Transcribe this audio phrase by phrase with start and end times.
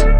[0.00, 0.19] Thank you.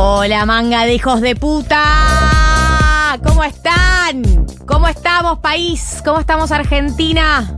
[0.00, 3.18] Hola, manga de hijos de puta.
[3.26, 4.46] ¿Cómo están?
[4.64, 6.00] ¿Cómo estamos, país?
[6.04, 7.56] ¿Cómo estamos, Argentina?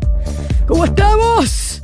[0.66, 1.82] ¿Cómo estamos?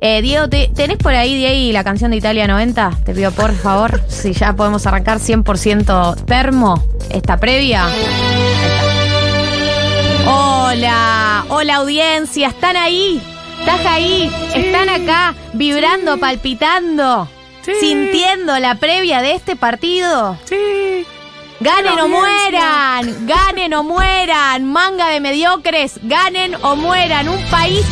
[0.00, 2.98] Eh, Diego, ¿tenés por ahí, Diego, la canción de Italia 90?
[3.04, 7.86] Te pido por favor, si ya podemos arrancar 100% termo esta previa.
[10.26, 13.22] Hola, hola audiencia, ¿están ahí?
[13.60, 14.28] ¿Estás ahí?
[14.52, 17.28] ¿Están acá vibrando, palpitando?
[17.62, 20.38] Sintiendo la previa de este partido.
[20.44, 21.06] Sí.
[21.60, 27.28] Ganen o mueran, ganen o mueran, manga de mediocres, ganen o mueran.
[27.28, 27.86] Un país,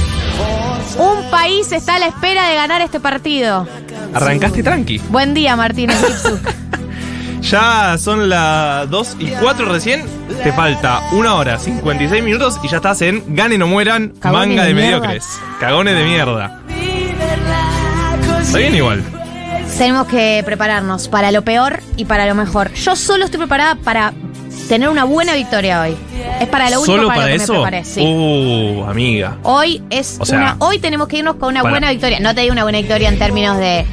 [0.99, 3.69] un país está a la espera de ganar este partido.
[4.13, 4.99] Arrancaste tranqui.
[5.09, 5.97] Buen día, Martínez
[7.43, 10.05] Ya son las 2 y 4 recién.
[10.43, 14.75] Te falta una hora, 56 minutos y ya estás en Ganen o mueran, manga de,
[14.75, 15.39] mediocres.
[15.61, 16.61] Cagones de mierda.
[18.43, 19.20] Está bien igual
[19.79, 22.73] tenemos que prepararnos para lo peor y para lo mejor.
[22.75, 24.13] Yo solo estoy preparada para
[24.69, 25.97] tener una buena victoria hoy.
[26.41, 27.53] Es para lo único ¿Solo para, para lo que eso?
[27.55, 27.85] me preparé.
[27.85, 28.01] Sí.
[28.03, 29.39] Uh, amiga.
[29.43, 30.57] Hoy es O sea, una.
[30.59, 32.21] Hoy tenemos que irnos con una para- buena victoria.
[32.21, 33.87] No te digo una buena victoria en términos de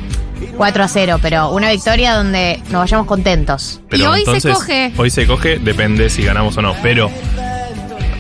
[0.58, 3.80] 4 a 0, pero una victoria donde nos vayamos contentos.
[3.90, 4.94] Pero y hoy entonces, se coge.
[4.98, 6.76] Hoy se coge, depende si ganamos o no.
[6.84, 7.10] Pero,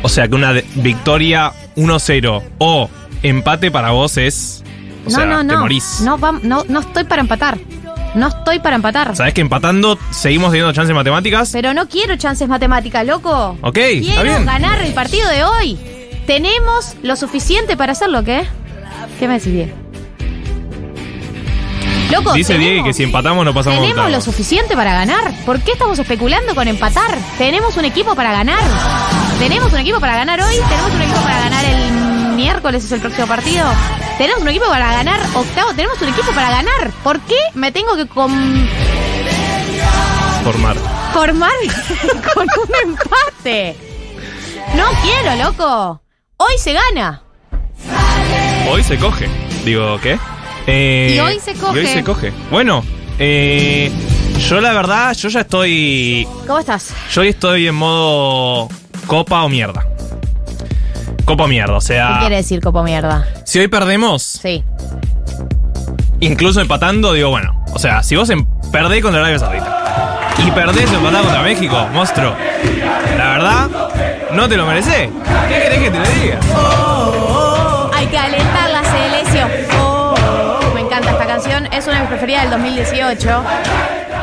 [0.03, 2.89] o sea que una victoria 1-0 o
[3.23, 4.63] empate para vos es.
[5.07, 5.59] O sea, no, no, te no.
[5.61, 6.01] morís.
[6.01, 6.63] No, vam- no.
[6.67, 7.57] No estoy para empatar.
[8.15, 9.15] No estoy para empatar.
[9.15, 11.49] Sabés que empatando seguimos teniendo chances matemáticas.
[11.51, 13.57] Pero no quiero chances matemáticas, loco.
[13.61, 14.45] Ok, está Quiero bien.
[14.45, 15.77] ganar el partido de hoy.
[16.25, 18.45] Tenemos lo suficiente para hacerlo, ¿qué?
[19.19, 19.71] ¿Qué me decís, Diego?
[22.11, 24.23] Loco, Dice Diego que si empatamos no pasamos Tenemos lo octavos.
[24.23, 25.33] suficiente para ganar.
[25.45, 27.17] ¿Por qué estamos especulando con empatar?
[27.37, 28.61] Tenemos un equipo para ganar.
[29.39, 30.55] Tenemos un equipo para ganar hoy.
[30.69, 32.06] Tenemos un equipo para ganar el
[32.37, 33.65] miércoles, es el próximo partido.
[34.17, 35.71] Tenemos un equipo para ganar octavo.
[35.75, 36.91] Tenemos un equipo para ganar.
[37.03, 38.69] ¿Por qué me tengo que con-
[40.43, 40.77] Formar.
[41.13, 41.51] formar
[42.33, 43.75] con un empate?
[44.75, 46.01] No quiero, loco.
[46.37, 47.21] Hoy se gana.
[48.71, 49.27] Hoy se coge.
[49.65, 50.17] Digo, ¿qué?
[50.67, 51.75] Eh, Y hoy se coge.
[51.81, 52.31] y hoy se coge.
[52.51, 52.83] Bueno,
[53.19, 53.91] eh,
[54.47, 56.27] yo la verdad, yo ya estoy.
[56.45, 56.93] ¿Cómo estás?
[57.11, 58.69] Yo hoy estoy en modo
[59.07, 59.85] copa o mierda.
[61.27, 62.17] Copa o mierda, o ¿Qué sea.
[62.21, 63.27] quiere decir copo mierda?
[63.43, 64.63] Si hoy perdemos, Sí.
[66.21, 67.63] incluso empatando, digo, bueno.
[67.73, 72.33] O sea, si vos em- perdés contra Arabia Saudita y perdés empatando contra México, monstruo.
[73.17, 73.67] La verdad,
[74.31, 75.09] no te lo mereces.
[75.49, 76.39] ¿Qué querés que te lo diga?
[77.93, 78.46] Hay que alentar
[81.87, 83.43] Es una de mis preferidas del 2018.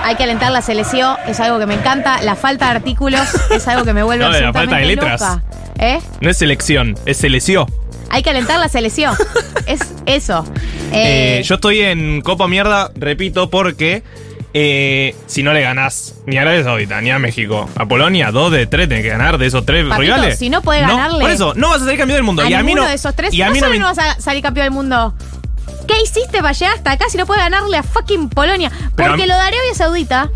[0.04, 1.16] Hay que alentar la selección.
[1.26, 2.20] Es algo que me encanta.
[2.20, 5.18] La falta de artículos es algo que me vuelve No, de la falta de letras.
[5.22, 5.42] loca.
[5.78, 5.98] ¿Eh?
[6.20, 7.66] No es selección, es seleció.
[8.10, 9.16] Hay que alentar la selección.
[9.66, 10.44] es eso.
[10.92, 14.02] Eh, Eh, yo estoy en Copa Mierda, repito, porque
[14.52, 18.52] eh, si no le ganás ni a Arabia Saudita ni a México, a Polonia, dos
[18.52, 20.38] de tres tenés que ganar de esos tres Papito, rivales.
[20.38, 22.42] si no podés ganarle- Por eso, no vas a ser campeón del mundo.
[22.42, 22.86] a y a mí no.
[22.86, 23.32] de esos tres.
[23.32, 25.14] y a no mí no solo me- no vas a salir campeón del mundo.
[25.86, 28.70] ¿Qué hiciste para llegar hasta acá si no puedes ganarle a fucking Polonia?
[28.96, 30.30] Pero Porque lo de Arabia Saudita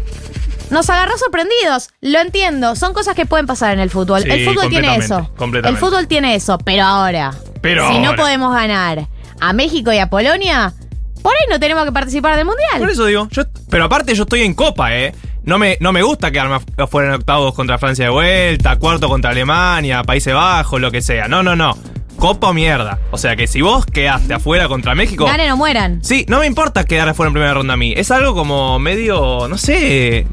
[0.71, 1.89] nos agarró sorprendidos.
[2.03, 2.77] Lo entiendo.
[2.77, 4.23] Son cosas que pueden pasar en el fútbol.
[4.23, 5.31] Sí, el fútbol tiene eso.
[5.65, 6.59] El fútbol tiene eso.
[6.59, 7.33] Pero ahora,
[7.63, 9.09] Pero si no podemos ganar
[9.41, 10.75] a México y a Polonia,
[11.23, 12.79] por ahí no tenemos que participar del mundial.
[12.79, 15.15] Por eso digo, yo, pero aparte yo estoy en Copa, ¿eh?
[15.45, 19.09] no me, no me gusta quedarme af- afuera en octavos contra Francia de vuelta, cuarto
[19.09, 21.27] contra Alemania, Países Bajos, lo que sea.
[21.29, 21.77] No, no, no.
[22.19, 22.99] Copa o mierda.
[23.13, 25.25] O sea que si vos quedaste afuera contra México.
[25.25, 26.01] Ganen o mueran.
[26.03, 27.95] Sí, no me importa quedar afuera en primera ronda a mí.
[27.97, 29.47] Es algo como medio.
[29.49, 30.27] No sé.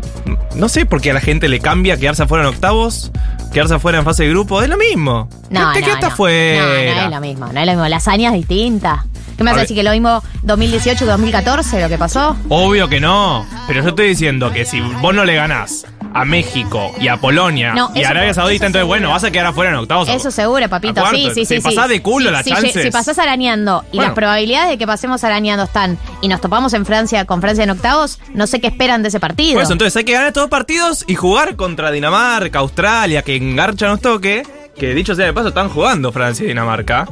[0.55, 3.11] No sé por qué a la gente le cambia quedarse afuera en octavos,
[3.53, 4.61] quedarse afuera en fase de grupo.
[4.61, 5.29] Es lo mismo.
[5.49, 6.13] No, Te no, quedaste no.
[6.13, 6.63] afuera.
[6.63, 7.87] No, no es lo mismo, no es lo mismo.
[7.87, 9.05] La hazaña es distinta.
[9.37, 12.37] ¿Qué me vas a decir que lo mismo 2018 que 2014 lo que pasó?
[12.47, 13.45] Obvio que no.
[13.67, 15.85] Pero yo estoy diciendo que si vos no le ganás
[16.17, 18.87] a México y a Polonia No, y a Arabia Saudita, entonces seguro.
[18.87, 20.07] bueno, vas a quedar afuera en octavos.
[20.07, 21.01] Eso seguro, papito.
[21.01, 21.17] ¿A cuarto?
[21.17, 21.61] Sí, sí, Si sí.
[21.61, 21.89] pasás sí.
[21.91, 22.83] de culo Sí, las sí, chances.
[22.83, 24.03] Si pasás arañando y Bueno.
[24.11, 27.69] las probabilidades de que pasemos arañando están y nos topamos en Francia con Francia en
[27.71, 29.55] octavos, no sé qué esperan de ese partido.
[29.55, 33.87] Por eso, entonces hay que ganar los partidos y jugar contra Dinamarca, Australia, que engarcha
[33.87, 34.43] nos toque.
[34.79, 37.07] Que dicho sea de paso, están jugando Francia y Dinamarca.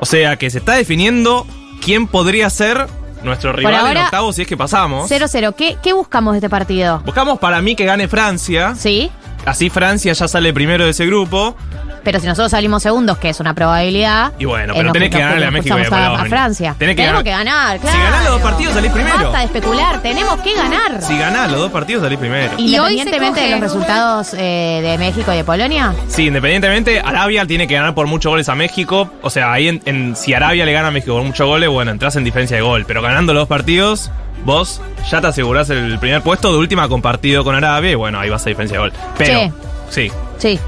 [0.00, 1.46] O sea que se está definiendo
[1.84, 2.86] quién podría ser
[3.22, 5.10] nuestro rival en ahora, octavos si es que pasamos.
[5.10, 5.54] 0-0.
[5.54, 7.00] ¿Qué, ¿Qué buscamos de este partido?
[7.04, 8.74] Buscamos para mí que gane Francia.
[8.76, 9.10] Sí.
[9.44, 11.56] Así Francia ya sale primero de ese grupo.
[12.04, 14.32] Pero si nosotros salimos segundos, que es una probabilidad.
[14.38, 16.24] Y bueno, pero tenés que ganarle a México y a Polonia.
[16.28, 16.74] Francia.
[16.78, 17.42] Tenés que tenemos ganar.
[17.44, 17.98] que ganar, Si claro.
[18.04, 19.16] ganás los dos partidos, salís primero.
[19.18, 21.02] Basta de especular, tenemos que ganar.
[21.02, 22.52] Si ganás los dos partidos, salís primero.
[22.58, 25.94] Independientemente de los resultados eh, de México y de Polonia.
[26.08, 29.10] Sí, independientemente, Arabia tiene que ganar por muchos goles a México.
[29.22, 31.90] O sea, ahí en, en- si Arabia le gana a México por muchos goles, bueno,
[31.90, 32.84] entras en diferencia de gol.
[32.86, 34.10] Pero ganando los dos partidos,
[34.44, 34.80] vos
[35.10, 38.46] ya te asegurás el primer puesto de última compartido con Arabia y bueno, ahí vas
[38.46, 38.92] a diferencia de gol.
[39.16, 39.52] Pero,
[39.90, 40.58] sí, Sí,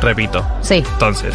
[0.00, 0.46] repito.
[0.62, 0.76] sí.
[0.92, 1.34] Entonces,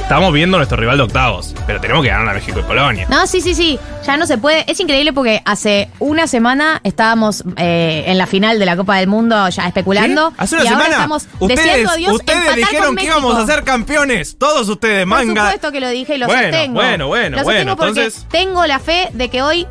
[0.00, 3.06] estamos viendo nuestro rival de octavos, pero tenemos que ganar a México y Polonia.
[3.08, 3.78] No, sí, sí, sí.
[4.04, 4.64] Ya no se puede.
[4.68, 9.06] Es increíble porque hace una semana estábamos eh, en la final de la Copa del
[9.08, 10.32] Mundo ya especulando.
[10.36, 10.96] Hace una y ahora semana.
[10.96, 14.36] estamos ustedes a Dios ustedes dijeron que íbamos a ser campeones.
[14.38, 15.42] Todos ustedes, Por manga.
[15.44, 16.74] supuesto que lo dije y lo Bueno, sostengo.
[16.74, 19.66] bueno, bueno, Lo bueno, sostengo porque entonces- tengo la fe de que hoy.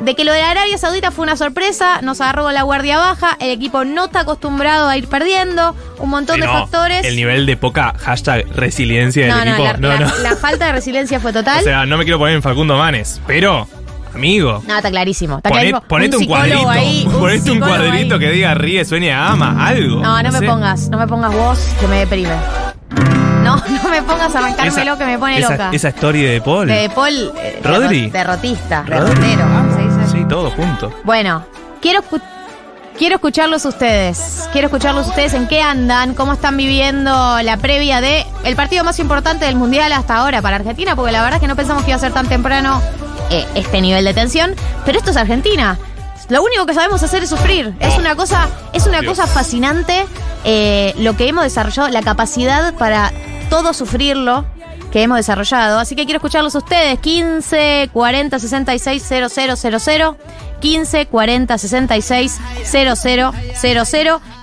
[0.00, 3.36] De que lo de Arabia Saudita fue una sorpresa, nos agarró con la guardia baja,
[3.40, 7.04] el equipo no está acostumbrado a ir perdiendo, un montón Sí, de no, factores.
[7.06, 9.64] El nivel de poca hashtag resiliencia del no, equipo.
[9.64, 10.18] la, no, la- no.
[10.22, 11.60] la falta de resiliencia fue total.
[11.60, 13.66] O sea, no me quiero poner en Facundo Manes, pero,
[14.14, 15.38] amigo, no, está clarísimo.
[15.38, 15.80] Está poné- clarísimo.
[15.88, 16.68] ponete un, cuadrito.
[16.68, 18.20] ahí, un ponete un cuadrito ahí.
[18.20, 20.02] que diga ríe, sueña, ama, algo.
[20.02, 20.46] No, no me sé.
[20.46, 22.34] pongas, no me pongas vos que me deprime.
[23.42, 25.70] No, no me pongas a arrancármelo que me pone esa, loca.
[25.72, 26.66] Esa story de Paul.
[26.66, 28.10] De Paul, eh, Rodri.
[28.10, 29.46] derro- derrotista, derrotero,
[30.28, 30.92] todo junto.
[31.04, 31.44] Bueno,
[31.80, 32.02] quiero
[32.98, 34.48] Quiero escucharlos ustedes.
[34.52, 37.10] Quiero escucharlos ustedes en qué andan, cómo están viviendo
[37.42, 41.20] la previa de el partido más importante del mundial hasta ahora para Argentina, porque la
[41.20, 42.80] verdad es que no pensamos que iba a ser tan temprano
[43.30, 44.54] eh, este nivel de tensión.
[44.86, 45.78] Pero esto es Argentina.
[46.30, 47.74] Lo único que sabemos hacer es sufrir.
[47.80, 49.14] Es una cosa, es una Dios.
[49.18, 50.06] cosa fascinante
[50.44, 53.12] eh, lo que hemos desarrollado, la capacidad para
[53.50, 54.46] todo sufrirlo
[54.90, 55.78] que hemos desarrollado.
[55.78, 56.98] Así que quiero escucharlos ustedes.
[57.00, 60.16] 15 40 66 000
[60.60, 62.92] 15 40 66 000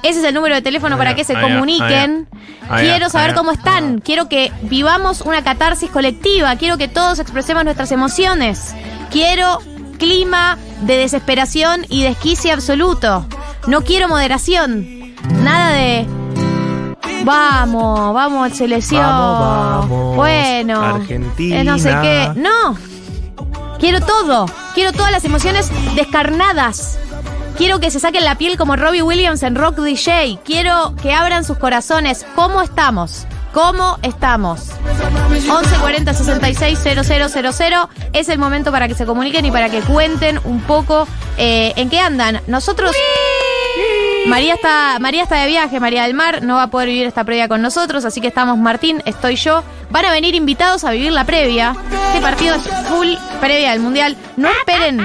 [0.04, 2.28] Ese es el número de teléfono para que se comuniquen.
[2.80, 4.00] Quiero saber cómo están.
[4.00, 6.56] Quiero que vivamos una catarsis colectiva.
[6.56, 8.74] Quiero que todos expresemos nuestras emociones.
[9.12, 9.60] Quiero
[9.98, 13.26] clima de desesperación y desquicie absoluto.
[13.68, 15.14] No quiero moderación.
[15.44, 16.23] Nada de.
[17.24, 19.02] Vamos, vamos, selección.
[19.02, 20.82] Vamos, vamos, Bueno.
[20.82, 21.62] Argentina.
[21.62, 22.32] eh, no sé qué.
[22.36, 22.78] No.
[23.80, 24.46] Quiero todo.
[24.74, 26.98] Quiero todas las emociones descarnadas.
[27.58, 30.40] Quiero que se saquen la piel como Robbie Williams en Rock DJ.
[30.44, 32.26] Quiero que abran sus corazones.
[32.36, 33.28] ¿Cómo estamos?
[33.54, 34.72] ¿Cómo estamos?
[35.30, 40.62] 1140 66 000 es el momento para que se comuniquen y para que cuenten un
[40.62, 42.42] poco eh, en qué andan.
[42.48, 42.96] Nosotros.
[44.28, 47.24] María está, María está de viaje, María del Mar, no va a poder vivir esta
[47.24, 49.64] previa con nosotros, así que estamos Martín, estoy yo.
[49.90, 51.76] Van a venir invitados a vivir la previa.
[52.08, 54.16] Este partido es full previa del Mundial.
[54.38, 54.98] No esperen.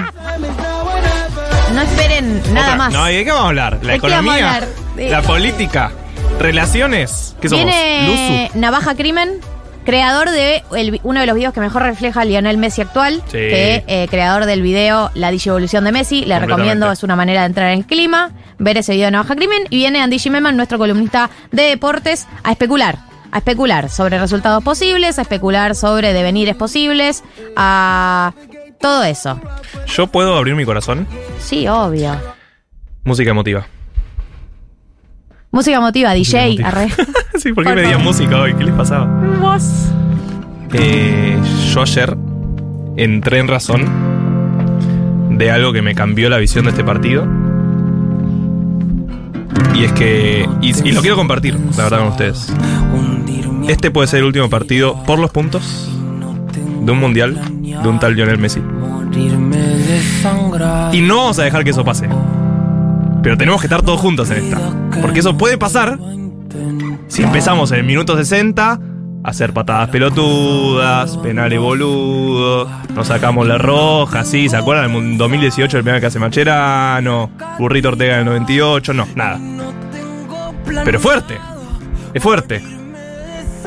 [1.75, 2.93] No esperen nada Otra- más.
[2.93, 3.79] No, ¿y de qué vamos a hablar?
[3.83, 4.55] ¿La ¿De qué vamos a economía?
[4.55, 4.69] hablar?
[4.97, 5.93] De- ¿La política?
[6.39, 7.37] ¿Relaciones?
[7.41, 7.65] ¿Qué somos?
[7.67, 8.59] Viene ¿Luzu?
[8.59, 9.41] Navaja Crimen,
[9.85, 13.33] creador de el- uno de los videos que mejor refleja a Lionel Messi actual, Sí.
[13.33, 16.17] que eh, creador del video La Digievolución de Messi.
[16.21, 16.55] Le Completamente.
[16.57, 19.65] recomiendo, es una manera de entrar en clima, ver ese video de Navaja Crimen.
[19.71, 22.99] Y viene Andy Gimeman, nuestro columnista de deportes, a especular.
[23.31, 27.23] A especular sobre resultados posibles, a especular sobre devenires posibles,
[27.57, 28.33] a
[28.81, 29.41] todo eso.
[29.87, 31.07] ¿Yo puedo abrir mi corazón?
[31.38, 32.17] Sí, obvio.
[33.05, 33.67] Música emotiva.
[35.50, 36.69] Música motiva, DJ, emotiva.
[36.69, 36.88] arre.
[37.38, 38.55] sí, ¿por qué me música hoy?
[38.55, 39.07] ¿Qué les pasaba?
[39.41, 39.88] Vos.
[40.73, 41.38] Eh,
[41.73, 42.17] yo ayer
[42.97, 43.87] entré en razón
[45.31, 47.27] de algo que me cambió la visión de este partido.
[49.75, 50.49] Y es que.
[50.61, 52.52] Y, lo quiero compartir, la verdad, con ustedes.
[53.69, 55.90] Este puede ser el último partido por los puntos
[56.81, 58.61] de un mundial de un tal Lionel Messi.
[60.93, 62.09] Y no vamos a dejar que eso pase.
[63.23, 64.59] Pero tenemos que estar todos juntos en esta.
[65.00, 65.99] Porque eso puede pasar
[67.09, 68.81] si empezamos en el minuto 60 a
[69.25, 74.95] hacer patadas pelotudas, penales boludos, nos sacamos la roja, sí, ¿se acuerdan?
[74.95, 79.39] En 2018 el penal que hace Macherano, Burrito Ortega en el 98, no, nada.
[80.85, 81.39] Pero es fuerte,
[82.15, 82.63] es fuerte.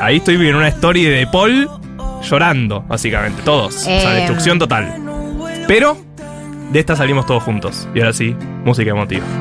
[0.00, 1.68] Ahí estoy viendo una story de Paul
[2.22, 3.74] llorando, básicamente, todos.
[3.76, 4.16] O sea, Eh.
[4.20, 4.94] destrucción total.
[5.68, 5.96] Pero
[6.72, 7.86] de esta salimos todos juntos.
[7.94, 9.24] Y ahora sí, música emotiva.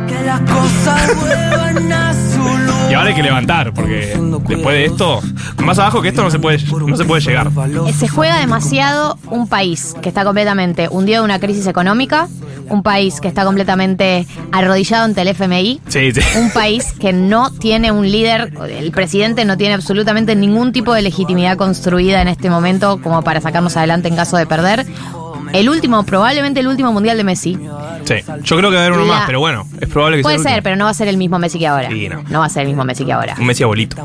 [2.90, 4.18] Y ahora hay que levantar, porque
[4.50, 5.22] después de esto,
[5.64, 7.50] más abajo que esto no se puede, no se puede llegar.
[7.88, 12.28] Eh, Se juega demasiado un país que está completamente hundido en una crisis económica,
[12.68, 16.20] un país que está completamente arrodillado ante el FMI, Sí, sí.
[16.38, 21.02] un país que no tiene un líder, el presidente no tiene absolutamente ningún tipo de
[21.02, 24.86] legitimidad construida en este momento como para sacarnos adelante en caso de perder.
[25.54, 27.58] El último, probablemente el último mundial de Messi.
[28.06, 28.16] Sí.
[28.44, 30.40] Yo creo que va a haber uno La- más, pero bueno, es probable que Puede
[30.40, 31.90] sea el ser, pero no va a ser el mismo Messi que ahora.
[31.90, 32.40] Sí, no.
[32.40, 33.36] va a ser el mismo Messi que ahora.
[33.40, 33.96] Un Messi abuelito.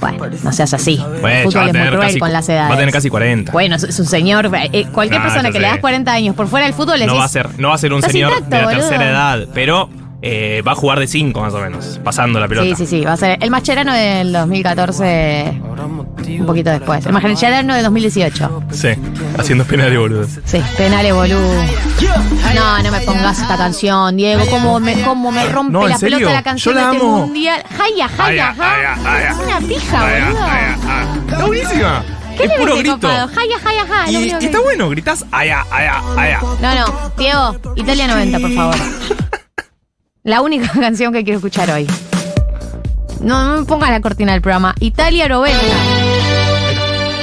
[0.00, 0.96] Bueno, no seas así.
[1.20, 2.70] Bueno, el ya va fútbol a es muy tener cruel casi- con las edades.
[2.70, 3.52] va a tener casi 40.
[3.52, 4.50] Bueno, es un señor.
[4.72, 5.70] eh, cualquier Ah, persona ya que le sé.
[5.72, 7.74] das 40 años por fuera del fútbol le No decís, va a ser, no va
[7.74, 8.80] a ser un Estás señor intacto, de la boludo.
[8.88, 9.90] tercera edad, pero
[10.22, 12.66] eh, va a jugar de 5 más o menos, pasando la pelota.
[12.76, 13.04] Sí, sí, sí.
[13.04, 15.60] Va a ser el Mascherano del 2014.
[16.40, 17.04] Un poquito después.
[17.06, 18.62] El Mascherano del 2018.
[18.70, 18.88] Sí,
[19.38, 20.26] haciendo penales boludo.
[20.44, 21.64] Sí, penales, boludo.
[22.54, 24.44] No, no me pongas esta canción, Diego.
[24.50, 26.18] ¿Cómo me, cómo me rompe No, ¿en la serio?
[26.18, 27.18] pelota la canción Yo la de este amo.
[27.18, 27.62] mundial?
[27.76, 29.30] Jaya, jaya, Jaya, jaya.
[29.30, 31.30] Es una pija, boludo.
[31.30, 32.04] Está buenísima.
[32.36, 32.92] ¿Qué es le puro grito.
[32.94, 33.28] copado?
[33.28, 34.18] Jaya, jaya, jaya.
[34.20, 36.40] Y, y está bueno, gritas aya, aya, aya.
[36.62, 38.76] No, no, Diego, Italia 90, por favor.
[40.22, 41.86] La única canción que quiero escuchar hoy.
[43.20, 44.74] No, no me pongas la cortina del programa.
[44.80, 45.58] Italia 90.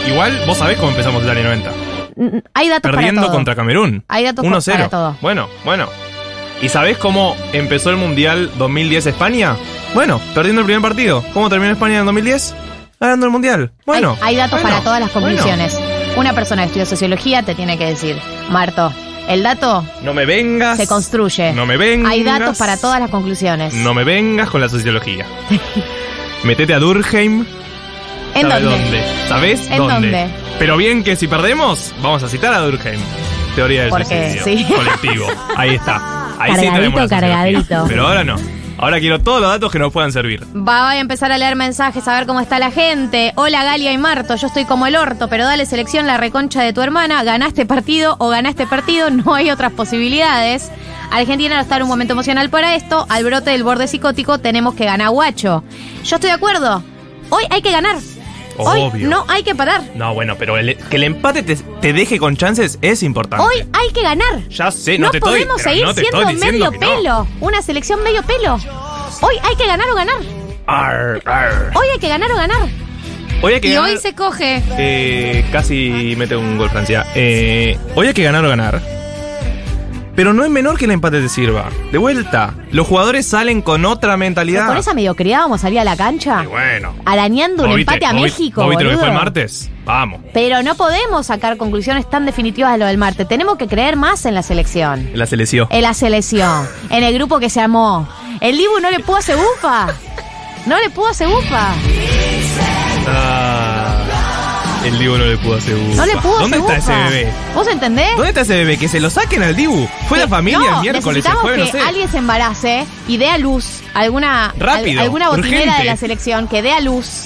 [0.08, 1.72] Igual vos sabés cómo empezamos el año 90.
[2.16, 3.36] Mm, Hay datos Perdiendo para todo.
[3.38, 4.04] contra Camerún.
[4.08, 4.72] Hay datos 1-0.
[4.72, 5.18] para todo.
[5.22, 5.88] Bueno, bueno.
[6.62, 9.56] ¿Y sabés cómo empezó el Mundial 2010 España?
[9.94, 11.24] Bueno, perdiendo el primer partido.
[11.34, 12.56] ¿Cómo terminó España en el 2010?
[13.00, 13.72] Ganando el Mundial.
[13.86, 14.18] Bueno.
[14.22, 15.28] hay, hay datos bueno, para todas las bueno.
[15.28, 15.78] conclusiones.
[16.16, 18.18] Una persona que estudia sociología te tiene que decir,
[18.50, 18.92] Marto,
[19.28, 20.78] el dato No me vengas.
[20.78, 21.54] se construye.
[21.54, 22.12] No me vengas.
[22.12, 23.74] Hay datos para todas las conclusiones.
[23.74, 25.26] No me vengas con la sociología.
[26.44, 27.46] Metete a Durkheim.
[28.36, 29.04] ¿En ¿Sabe dónde?
[29.28, 29.94] ¿Sabés ¿En dónde?
[29.94, 30.28] dónde?
[30.60, 33.00] Pero bien que si perdemos, vamos a citar a Durkheim.
[33.56, 34.74] Teoría del Porque, suicidio sí.
[34.74, 35.26] colectivo.
[35.56, 35.96] Ahí está.
[36.40, 37.86] Ahí sí Cargadito, tenemos cargadito.
[37.88, 38.36] Pero ahora no.
[38.80, 40.44] Ahora quiero todos los datos que nos puedan servir.
[40.56, 43.34] Va, a empezar a leer mensajes, a ver cómo está la gente.
[43.36, 46.74] Hola Galia y Marto, yo estoy como el orto, pero dale selección la reconcha de
[46.74, 47.24] tu hermana.
[47.24, 50.72] Ganaste partido o ganaste partido, no hay otras posibilidades.
[51.12, 53.08] Argentina no está en un momento emocional para esto.
[53.10, 55.64] Al brote del borde psicótico tenemos que ganar guacho.
[56.04, 56.84] Yo estoy de acuerdo.
[57.30, 57.98] Hoy hay que ganar.
[58.58, 59.08] Hoy Obvio.
[59.10, 59.82] no hay que parar.
[59.96, 63.46] No, bueno, pero el- que el empate te, te deje con chances es importante.
[63.46, 64.48] Hoy hay que ganar.
[64.50, 66.80] Ya sé, no, No, te estoy podemos pero seguir no te siendo estoy medio no.
[66.80, 67.28] pelo.
[67.42, 68.56] Una selección medio pelo.
[69.22, 70.18] Hoy hay que ganar o ganar.
[70.66, 71.72] Arr, arr.
[71.76, 72.68] Hoy hay que ganar o ganar.
[73.42, 73.92] Hoy hay que Y ganar.
[73.92, 74.64] hoy se coge.
[74.78, 77.06] Eh, casi mete un gol Francia.
[77.16, 78.82] Eh, hoy hay que ganar o ganar.
[80.18, 81.70] Pero no es menor que el empate te sirva.
[81.92, 84.66] De vuelta, los jugadores salen con otra mentalidad.
[84.66, 86.42] Con esa mediocridad vamos a salir a la cancha.
[86.44, 86.96] Y bueno.
[87.06, 88.62] Arañando un ¿Vos viste- empate a México.
[88.62, 89.70] ¿Vos viste lo que fue el martes?
[89.86, 90.22] Vamos.
[90.34, 93.28] Pero no podemos sacar conclusiones tan definitivas de lo del martes.
[93.28, 95.08] Tenemos que creer más en la selección.
[95.14, 95.68] En la selección.
[95.70, 96.68] En la selección.
[96.90, 98.10] En el grupo que se armó.
[98.42, 99.88] El Dibu no le pudo hacer bufa.
[100.66, 101.74] No le pudo hacer bufa.
[103.08, 103.77] Ah,
[104.88, 105.96] el Dibu no le pudo hacer bufa.
[105.98, 107.08] No le pudo ¿Dónde hacer está bufa.
[107.08, 107.34] ese bebé?
[107.56, 108.10] ¿Vos entendés?
[108.16, 108.78] ¿Dónde está ese bebé?
[108.78, 109.88] Que se lo saquen al Dibu.
[110.08, 111.80] Fue la familia no, el miércoles, el jueves, no que sé.
[111.88, 115.78] alguien se embarace y dé a luz alguna, Rápido, alguna botinera urgente.
[115.80, 117.26] de la selección que dé a luz.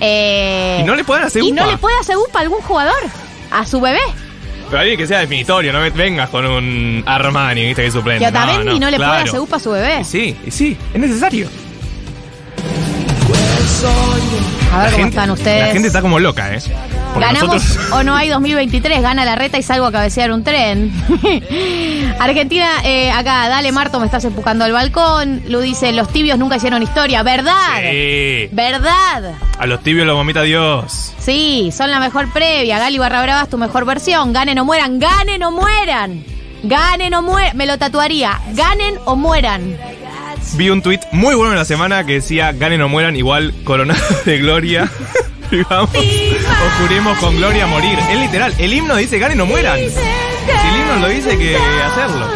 [0.00, 2.94] eh, Y no le pueden hacer y no le puede hacer upa a algún jugador.
[3.50, 4.00] A su bebé.
[4.68, 8.24] Pero alguien que sea definitorio, no vengas con un Armani, viste que es suplente.
[8.24, 9.24] Que Otamendi no, le puede claro.
[9.28, 10.00] hacer upa a su bebé.
[10.00, 11.48] Y sí, y sí, es necesario.
[14.72, 15.66] A ver La cómo gente- están ustedes.
[15.66, 16.58] La gente está como loca, ¿eh?
[17.16, 19.00] Porque ¿Ganamos nosotros- o no hay 2023?
[19.00, 20.92] Gana la reta y salgo a cabecear un tren.
[22.18, 25.42] Argentina, eh, acá, dale Marto, me estás empujando al balcón.
[25.48, 27.22] Lu dice, los tibios nunca hicieron historia.
[27.22, 27.54] ¿Verdad?
[27.90, 28.48] Sí.
[28.52, 29.34] ¿Verdad?
[29.58, 31.14] A los tibios los vomita Dios.
[31.18, 32.78] Sí, son la mejor previa.
[32.78, 34.32] Gali Barra Brava es tu mejor versión.
[34.34, 36.22] Ganen o mueran, ganen o mueran.
[36.62, 37.56] Ganen o mueran.
[37.56, 38.38] Me lo tatuaría.
[38.52, 39.76] Ganen o mueran.
[40.54, 44.00] Vi un tuit muy bueno en la semana que decía, ganen o mueran, igual coronado
[44.26, 44.88] de gloria.
[45.50, 47.98] y vamos, oscuremos con gloria a morir.
[48.10, 49.78] Es literal, el himno dice, ganen o mueran.
[49.78, 52.26] Si el himno lo dice, que hacerlo.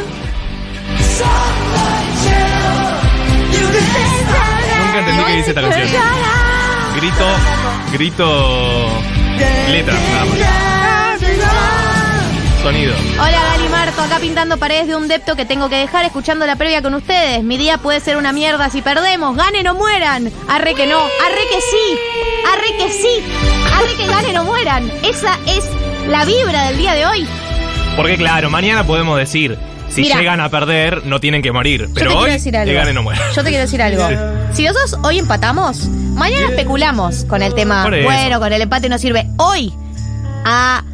[4.84, 5.88] Nunca entendí qué dice esta canción.
[6.96, 7.26] Grito,
[7.92, 8.88] grito,
[9.70, 10.70] letra, nada
[12.62, 12.94] sonido.
[13.18, 16.56] Hola Gali Marto, acá pintando paredes de un depto que tengo que dejar escuchando la
[16.56, 17.42] previa con ustedes.
[17.42, 19.36] Mi día puede ser una mierda si perdemos.
[19.36, 20.30] Ganen o mueran.
[20.48, 21.98] Arre que no, arre que sí,
[22.46, 23.22] arre que sí,
[23.74, 24.90] arre que ganen o mueran.
[25.02, 25.64] Esa es
[26.08, 27.26] la vibra del día de hoy.
[27.96, 30.16] Porque claro, mañana podemos decir, si Mira.
[30.16, 31.88] llegan a perder, no tienen que morir.
[31.94, 32.70] Pero hoy, decir algo.
[32.70, 33.22] que ganen o mueran.
[33.34, 34.08] Yo te quiero decir algo.
[34.08, 34.14] Sí.
[34.54, 37.82] Si nosotros hoy empatamos, mañana especulamos con el tema.
[37.82, 38.04] Por eso.
[38.04, 39.26] Bueno, con el empate no sirve.
[39.36, 39.72] Hoy,
[40.44, 40.84] a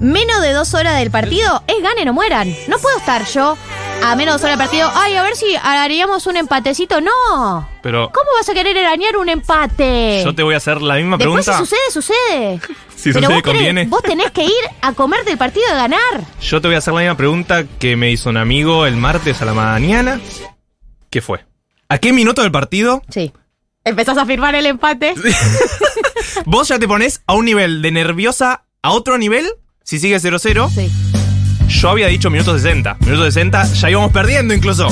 [0.00, 2.54] menos de dos horas del partido, es ganen o mueran.
[2.68, 3.56] No puedo estar yo
[4.02, 4.90] a menos de del partido.
[4.94, 7.00] Ay, a ver si haríamos un empatecito.
[7.00, 7.68] No.
[7.82, 10.22] Pero ¿Cómo vas a querer arañar un empate?
[10.24, 11.52] yo te voy a hacer la misma Después, pregunta.
[11.66, 12.60] si sucede, sucede.
[12.96, 13.84] Si Pero sucede, vos, conviene.
[13.84, 16.00] vos tenés que ir a comerte el partido de ganar.
[16.40, 19.42] Yo te voy a hacer la misma pregunta que me hizo un amigo el martes
[19.42, 20.20] a la mañana.
[21.10, 21.44] ¿Qué fue?
[21.90, 23.30] ¿A qué minuto del partido Sí.
[23.84, 25.12] Empezás a firmar el empate.
[26.46, 29.46] vos ya te pones a un nivel de nerviosa a otro nivel?
[29.82, 30.70] Si sigue 0-0.
[30.70, 30.90] Sí.
[31.68, 32.96] Yo había dicho minuto 60.
[33.00, 34.88] Minuto 60 ya íbamos perdiendo incluso.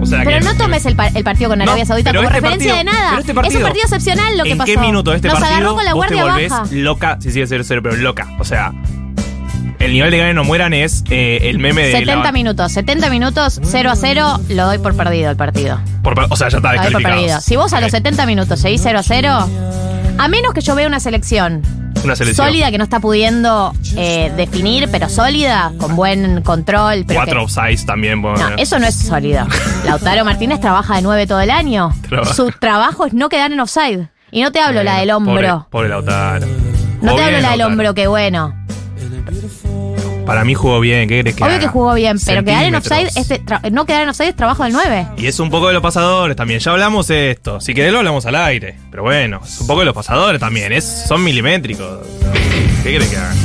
[0.00, 0.44] O sea Pero que.
[0.44, 2.92] no tomes el, pa- el partido con No, Arabia Saudita pero como este referencia partido-
[2.92, 3.18] de nada.
[3.18, 4.72] este es un partido- partido excepcional lo que ¿En pasó.
[4.72, 6.64] qué minuto de este Nos partido agarró con la vos te volvés baja.
[6.72, 7.18] loca?
[7.20, 8.26] Si sigue 0-0, pero loca.
[8.38, 8.72] O sea,
[9.78, 11.92] el nivel de ganen no mueran es eh, el meme de.
[11.92, 15.80] 70 la- minutos, 70 minutos, 0 a 0, lo doy por perdido el partido.
[16.02, 17.40] por- o sea, ya está descalificado.
[17.40, 19.48] Si vos a los 70 minutos seguís 0 a 0,
[20.18, 21.62] a menos que yo vea una selección
[22.04, 22.46] Una selección.
[22.46, 27.04] sólida que no está pudiendo eh, definir, pero sólida, con buen control.
[27.06, 28.20] Pero Cuatro offsides también.
[28.20, 28.50] No, bueno.
[28.58, 29.46] eso no es sólido.
[29.84, 31.92] Lautaro Martínez trabaja de 9 todo el año.
[32.08, 32.34] Trabaja.
[32.34, 34.08] Su trabajo es no quedar en offside.
[34.30, 35.66] Y no te hablo la del hombro.
[35.70, 36.46] Pobre, pobre Lautaro.
[37.02, 38.54] no te hablo la del hombro, que bueno.
[40.26, 41.08] Para mí jugó bien.
[41.08, 41.60] ¿Qué crees que Obvio haga?
[41.64, 42.98] que jugó bien, pero quedar en Centímetros.
[43.14, 45.06] offside, este tra- no quedar en offside es trabajo del 9.
[45.16, 46.60] Y es un poco de los pasadores también.
[46.60, 47.60] Ya hablamos de esto.
[47.60, 48.76] Si querés lo hablamos al aire.
[48.90, 50.72] Pero bueno, es un poco de los pasadores también.
[50.72, 52.06] Es, son milimétricos.
[52.82, 53.36] ¿Qué crees que hagan?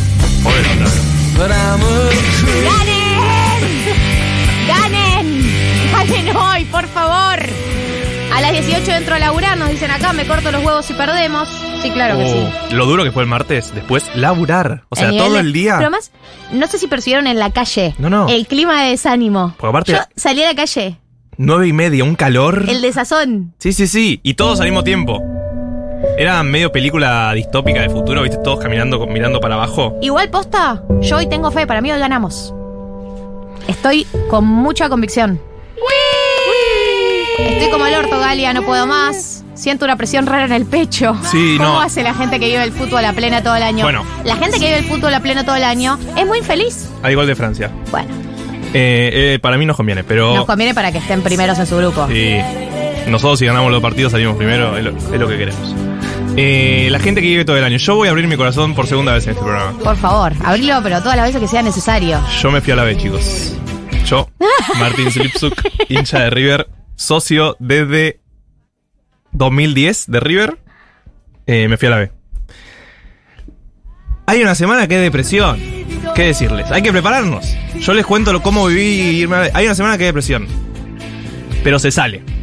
[0.43, 0.91] Pobre Lautaro.
[4.67, 5.91] ¡Ganen!
[5.91, 7.39] ¡Ganen hoy, por favor!
[8.48, 11.50] A las 18 entro a laburar, nos dicen acá, me corto los huevos si perdemos.
[11.82, 12.48] Sí, claro que sí.
[12.72, 13.74] Oh, Lo duro que fue el martes.
[13.75, 14.84] Después, laburar.
[14.89, 15.75] O sea, El todo de- el día.
[15.77, 16.12] Pero más,
[16.54, 17.94] no sé si percibieron en la calle.
[17.98, 18.29] No, no.
[18.29, 19.53] El clima de desánimo.
[19.57, 20.98] Porque aparte- Yo salí a la calle.
[21.38, 22.66] Nueve y media, un calor.
[22.70, 23.53] El desazón.
[23.60, 24.22] Sí, sí, sí.
[24.24, 25.22] Y todos al mismo tiempo.
[26.18, 29.98] Era medio película distópica de futuro, viste, todos caminando, mirando para abajo.
[30.01, 32.53] Igual posta, yo hoy tengo fe, para mí hoy ganamos.
[33.68, 35.40] Estoy con mucha convicción.
[37.38, 39.44] Estoy como el orto, Galia, no puedo más.
[39.54, 41.16] Siento una presión rara en el pecho.
[41.32, 41.82] Sí, ¿Cómo no.
[41.82, 43.84] hace la gente que vive el fútbol a plena todo el año?
[43.84, 44.04] Bueno.
[44.24, 46.90] La gente que vive el fútbol a pleno todo el año es muy feliz.
[47.04, 47.72] Hay gol de Francia.
[47.92, 48.10] Bueno,
[48.74, 50.36] Eh, eh, para mí nos conviene, pero.
[50.36, 52.08] nos conviene para que estén primeros en su grupo.
[52.08, 52.36] Sí.
[53.08, 55.76] Nosotros si ganamos los partidos salimos primero, es lo, es lo que queremos.
[56.36, 57.78] Eh, la gente que vive todo el año.
[57.78, 59.72] Yo voy a abrir mi corazón por segunda vez en este programa.
[59.80, 62.20] Por favor, abrilo, pero todas las veces que sea necesario.
[62.42, 63.54] Yo me fui a la B, chicos.
[64.06, 64.30] Yo,
[64.78, 65.54] Martín Slipsuk,
[65.90, 68.20] hincha de River, socio desde
[69.31, 70.57] 2010 de River,
[71.46, 72.12] eh, me fui a la B.
[74.25, 75.57] Hay una semana que es depresión.
[76.14, 76.70] ¿Qué decirles?
[76.72, 77.46] Hay que prepararnos.
[77.79, 79.51] Yo les cuento cómo viví irme a la B.
[79.53, 80.48] Hay una semana que es depresión.
[81.64, 82.37] Pero se sale.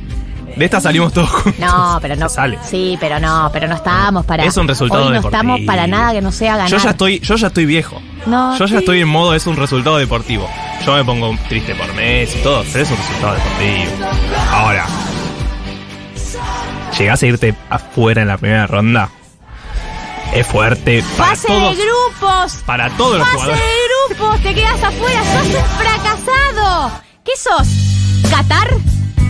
[0.56, 1.58] De esta salimos todos juntos.
[1.60, 2.28] No, pero no.
[2.34, 2.58] Sale.
[2.62, 4.44] Sí, pero no, pero no estamos para.
[4.44, 5.40] Es un resultado Hoy no deportivo.
[5.42, 6.70] estamos para nada que no sea ganar.
[6.70, 8.00] Yo ya estoy, yo ya estoy viejo.
[8.26, 8.76] No, Yo ya sí.
[8.76, 10.48] estoy en modo, es un resultado deportivo.
[10.86, 14.06] Yo me pongo triste por mes y todo, pero es un resultado deportivo.
[14.52, 14.86] Ahora,
[16.98, 19.10] llegás a irte afuera en la primera ronda.
[20.32, 21.76] Es fuerte para todos.
[21.76, 22.62] de grupos.
[22.66, 23.60] Para todos los jugadores.
[23.60, 24.40] de grupos.
[24.42, 25.22] Te quedas afuera.
[25.22, 26.90] Sos un fracasado.
[27.24, 27.68] ¿Qué sos?
[28.30, 28.68] ¿Qatar?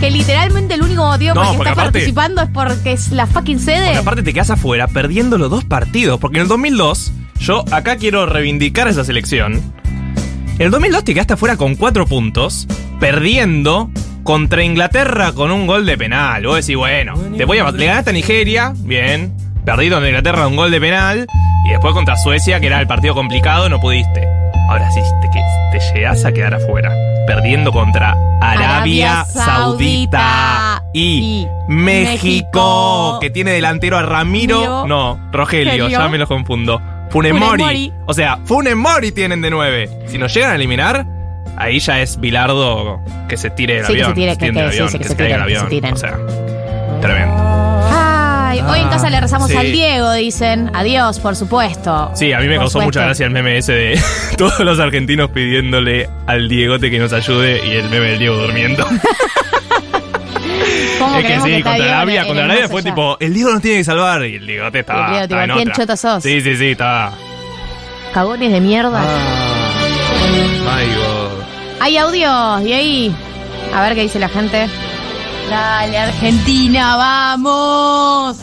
[0.05, 3.11] Que literalmente el único motivo No, por el que está aparte- participando es porque es
[3.11, 3.85] la fucking sede.
[3.87, 6.21] Porque aparte te quedas afuera perdiendo los dos partidos.
[6.21, 9.63] Porque en el 2002, yo acá quiero reivindicar esa selección.
[10.59, 12.67] En el 2002 te quedaste afuera con cuatro puntos,
[13.01, 13.91] perdiendo
[14.25, 16.45] contra Inglaterra con un gol de penal.
[16.47, 19.33] Vos decís, bueno, te voy a, le ganaste a Nigeria, bien.
[19.65, 21.27] Perdí contra Inglaterra un gol de penal.
[21.67, 24.29] Y después contra Suecia, que era el partido complicado, no pudiste.
[24.69, 25.29] Ahora sí, te,
[25.79, 26.91] te llegás a quedar afuera.
[27.27, 33.19] Perdiendo contra Arabia, Arabia Saudita, Saudita y, y México, México.
[33.21, 34.87] que tiene delantero a Ramiro.
[34.87, 35.89] No, Rogelio, Rogelio.
[35.89, 36.81] ya me los confundo.
[37.11, 37.47] Funemori.
[37.63, 37.93] Funemori.
[38.07, 39.89] O sea, Funemori tienen de nueve.
[40.07, 41.07] Si nos llegan a eliminar,
[41.57, 44.11] ahí ya es Bilardo que se tire del Sí, que avión.
[44.11, 45.93] se tire, que- avión, sí, que que se se caiga el se avión.
[45.95, 46.19] O sea,
[47.01, 47.64] tremendo.
[48.63, 49.57] Hoy en casa le rezamos sí.
[49.57, 50.71] al Diego, dicen.
[50.75, 52.11] Adiós, por supuesto.
[52.15, 54.01] Sí, a mí me Por causó mucha gracia el meme ese de
[54.39, 58.87] todos los argentinos pidiéndole al Diegote que nos ayude y el meme del Diego durmiendo.
[60.99, 62.91] ¿Cómo es que sí, contra Diego Arabia, contra el Arabia fue allá?
[62.91, 65.73] tipo, el Diego nos tiene que salvar y el Diegote estaba, el Diego, tipo, ¿quién
[65.73, 66.23] chota sos?
[66.23, 67.13] Sí, sí, sí, estaba.
[68.13, 69.03] Cagones de mierda.
[69.03, 69.75] Ah.
[70.65, 71.45] My God.
[71.81, 73.17] Hay audios y ahí.
[73.75, 74.69] A ver qué dice la gente.
[75.49, 78.39] Dale, Argentina, vamos.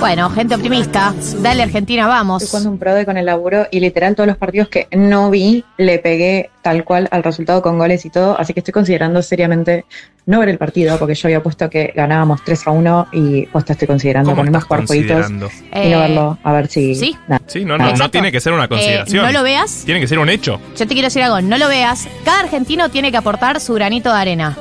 [0.00, 1.14] Bueno, gente optimista.
[1.40, 2.48] Dale, Argentina, Estoy vamos.
[2.50, 6.00] jugando un prode con el laburo y literal todos los partidos que no vi le
[6.00, 9.84] pegué tal cual al resultado con goles y todo, así que estoy considerando seriamente
[10.26, 13.64] no ver el partido porque yo había puesto que ganábamos 3 a 1 y pues
[13.68, 15.46] estoy considerando ¿Cómo ponerme a estás jugar jueguitos considerando?
[15.72, 17.16] y no Eh, verlo a ver si ¿sí?
[17.46, 19.24] Sí, no, no, tiene que ser una consideración.
[19.24, 19.82] Eh, no lo veas.
[19.84, 20.60] Tiene que ser un hecho.
[20.76, 22.08] Yo te quiero decir algo, no lo veas.
[22.24, 24.56] Cada argentino tiene que aportar su granito de arena.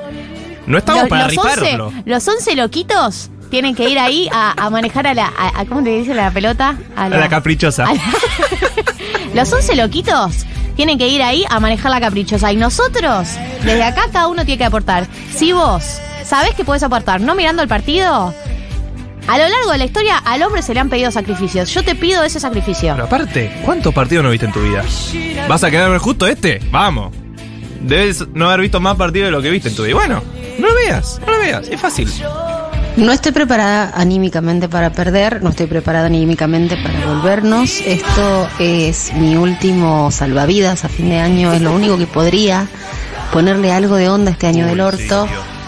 [0.71, 1.87] No estamos Los- para los, rifarlo.
[1.87, 5.25] 11, los 11 loquitos tienen que ir ahí a, a manejar a la.
[5.27, 6.77] a- a- ¿Cómo te dice la pelota?
[6.95, 7.85] A la caprichosa.
[7.85, 8.01] a la-
[9.33, 12.51] los 11 loquitos tienen que ir ahí a manejar la caprichosa.
[12.51, 13.27] Y nosotros,
[13.63, 15.05] desde acá, cada uno tiene que aportar.
[15.35, 15.83] Si vos
[16.25, 18.33] sabés que podés aportar no mirando el partido,
[19.27, 21.69] a lo largo de la historia al hombre se le han pedido sacrificios.
[21.73, 22.93] Yo te pido ese sacrificio.
[22.93, 24.83] Pero aparte, ¿cuántos partidos no viste en tu vida?
[25.47, 26.59] ¿Vas a querer ver justo este?
[26.71, 27.13] Vamos.
[27.81, 29.95] Debes no haber visto más partidos de lo que viste en tu vida.
[29.95, 30.23] Bueno,
[30.61, 32.09] no lo veas, no lo veas, es fácil.
[32.97, 37.81] No estoy preparada anímicamente para perder, no estoy preparada anímicamente para volvernos.
[37.85, 42.67] Esto es mi último salvavidas a fin de año, es lo único que podría
[43.31, 45.27] ponerle algo de onda este año del orto.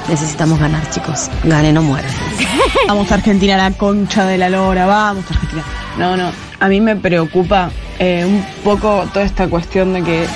[0.10, 1.30] Necesitamos ganar, chicos.
[1.46, 2.12] Ganen o mueran.
[2.88, 5.64] Vamos Argentina, la concha de la lora, vamos Argentina.
[5.98, 6.30] No, no,
[6.60, 10.28] a mí me preocupa eh, un poco toda esta cuestión de que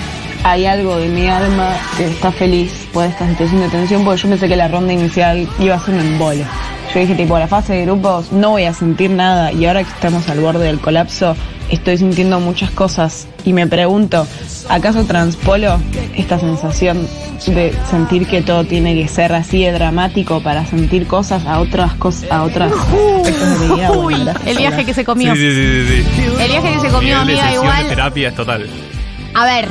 [0.44, 4.30] hay algo de mi alma que está feliz por esta situación de tensión, porque yo
[4.30, 6.46] pensé que la ronda inicial iba a ser un embole.
[6.94, 9.90] Yo dije, tipo, la fase de grupos no voy a sentir nada y ahora que
[9.90, 11.36] estamos al borde del colapso,
[11.70, 14.26] estoy sintiendo muchas cosas y me pregunto,
[14.70, 15.80] ¿acaso transpolo
[16.16, 17.08] esta sensación
[17.46, 21.94] de sentir que todo tiene que ser así de dramático para sentir cosas a otras
[21.96, 23.92] cosas, a otras aspectos de mi vida?
[23.92, 25.36] Uy, el viaje que se comió.
[25.36, 26.24] Sí, sí, sí.
[26.40, 27.84] El viaje que se comió, amiga, igual.
[27.84, 28.68] de terapia es total.
[29.34, 29.68] A ver,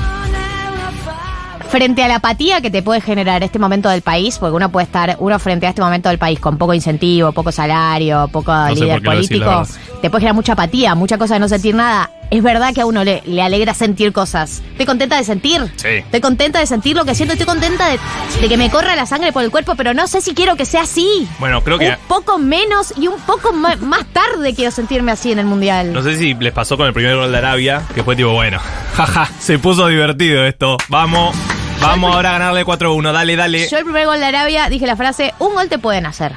[1.69, 4.87] frente a la apatía que te puede generar este momento del país, porque uno puede
[4.87, 8.75] estar, uno frente a este momento del país con poco incentivo, poco salario, poco sé
[8.75, 9.63] líder político,
[10.01, 12.11] te puede generar mucha apatía, mucha cosa de no sentir nada.
[12.31, 14.63] Es verdad que a uno le, le alegra sentir cosas.
[14.73, 15.63] Estoy contenta de sentir.
[15.77, 15.89] Sí.
[15.89, 17.35] Estoy contenta de sentir lo que siento.
[17.35, 17.99] Estoy contenta de,
[18.41, 20.65] de que me corra la sangre por el cuerpo, pero no sé si quiero que
[20.65, 21.29] sea así.
[21.39, 21.91] Bueno, creo que.
[21.91, 23.79] Un poco menos y un poco más
[24.13, 25.93] tarde quiero sentirme así en el mundial.
[25.93, 28.59] No sé si les pasó con el primer gol de Arabia, que fue tipo, bueno,
[28.97, 30.77] jaja, se puso divertido esto.
[30.89, 31.35] Vamos,
[31.81, 33.69] vamos ahora a ganarle 4-1, dale, dale.
[33.69, 36.33] Yo el primer gol de Arabia dije la frase, un gol te pueden hacer.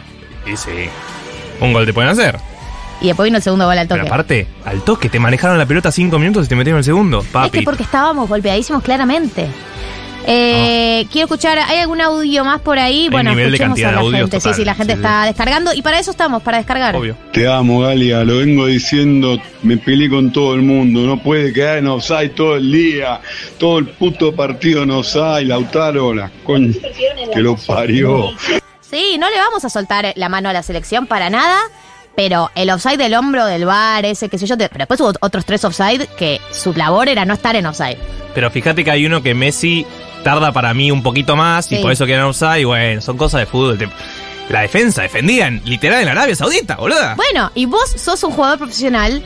[0.46, 0.90] Y sí,
[1.62, 2.38] un gol te pueden hacer.
[3.02, 4.02] Y después vino el segundo gol al toque.
[4.02, 7.24] Pero aparte, al toque, te manejaron la pelota 5 minutos y te metieron el segundo.
[7.46, 9.48] es que porque estábamos golpeadísimos claramente.
[10.32, 13.10] Eh, Quiero escuchar, ¿hay algún audio más por ahí?
[13.10, 14.38] bueno, nivel de escuchemos cantidad a de la audios gente.
[14.38, 15.74] total, sí, sí, la gente sí, está descargando.
[15.74, 16.96] Y para eso estamos, para descargar.
[16.96, 17.16] Obvio.
[17.32, 21.78] Te amo, Galia, lo vengo diciendo, me peleé con todo el mundo, no puede quedar
[21.80, 23.22] en offside todo el día,
[23.58, 28.32] todo el puto partido en offside, Lautaro, la con que lo parió.
[28.82, 31.58] Sí, no le vamos a soltar la mano a la selección para nada.
[32.20, 34.58] Pero el offside del hombro del bar, ese, qué sé yo.
[34.58, 37.98] pero después hubo otros tres offside que su labor era no estar en offside.
[38.36, 39.86] Pero fíjate que hay uno que Messi
[40.22, 42.66] tarda para mí un poquito más y por eso quedan offside.
[42.66, 43.78] Bueno, son cosas de fútbol.
[43.78, 43.88] Te-
[44.50, 47.16] La defensa, defendían literal en Arabia Saudita, boluda.
[47.16, 49.24] Bueno, y vos sos un jugador profesional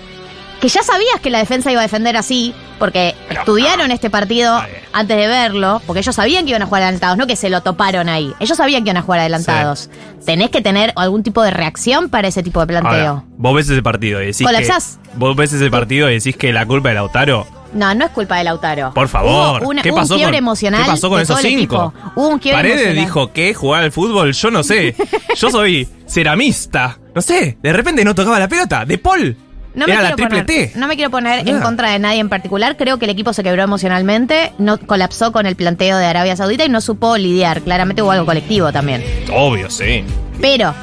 [0.63, 4.61] que ya sabías que la defensa iba a defender así, porque estudiaron este partido
[4.93, 7.59] antes de verlo, porque ellos sabían que iban a jugar adelantados, no que se lo
[7.59, 8.33] toparon ahí.
[8.39, 9.89] Ellos sabían que iban a jugar adelantados.
[10.25, 13.09] Tenés que tener algún tipo de reacción para ese tipo de planteo.
[13.09, 14.99] Ahora, vos ves ese partido y decís Colapsás.
[15.03, 15.17] que.
[15.17, 17.45] Vos ves ese partido y decís que la culpa de Lautaro.
[17.73, 18.93] No, no es culpa de Lautaro.
[18.93, 19.63] Por favor.
[19.63, 21.93] Hubo una- ¿Qué pasó un quiebre con, emocional ¿Qué pasó con de esos cinco?
[22.15, 23.05] Hubo un quiebre Paredes emocional.
[23.05, 24.95] dijo que jugar al fútbol, yo no sé.
[25.35, 26.99] Yo soy ceramista.
[27.13, 28.85] No sé, de repente no tocaba la pelota.
[28.85, 29.35] De Paul.
[29.75, 30.79] No me, Era la quiero triple poner, T.
[30.79, 31.63] no me quiero poner en Boluda.
[31.63, 32.77] contra de nadie en particular.
[32.77, 36.63] Creo que el equipo se quebró emocionalmente, no colapsó con el planteo de Arabia Saudita
[36.63, 37.61] y no supo lidiar.
[37.61, 39.03] Claramente hubo algo colectivo también.
[39.33, 40.03] Obvio, sí.
[40.39, 40.75] Pero,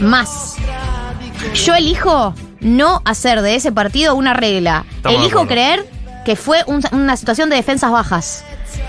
[0.00, 0.56] más.
[1.54, 4.84] Yo elijo no hacer de ese partido una regla.
[4.96, 5.86] Estamos elijo creer
[6.24, 8.44] que fue un- una situación de defensas bajas.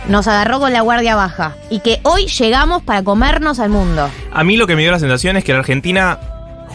[0.07, 1.55] Nos agarró con la guardia baja.
[1.69, 4.09] Y que hoy llegamos para comernos al mundo.
[4.33, 6.19] A mí lo que me dio la sensación es que la Argentina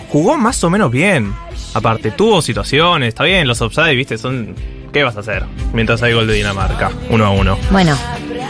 [0.08, 1.32] jugó más o menos bien.
[1.74, 4.54] Aparte, tuvo situaciones, está bien, los offside, viste, son.
[4.92, 5.44] ¿Qué vas a hacer?
[5.72, 7.56] Mientras hay gol de Dinamarca, uno a uno.
[7.70, 7.96] Bueno,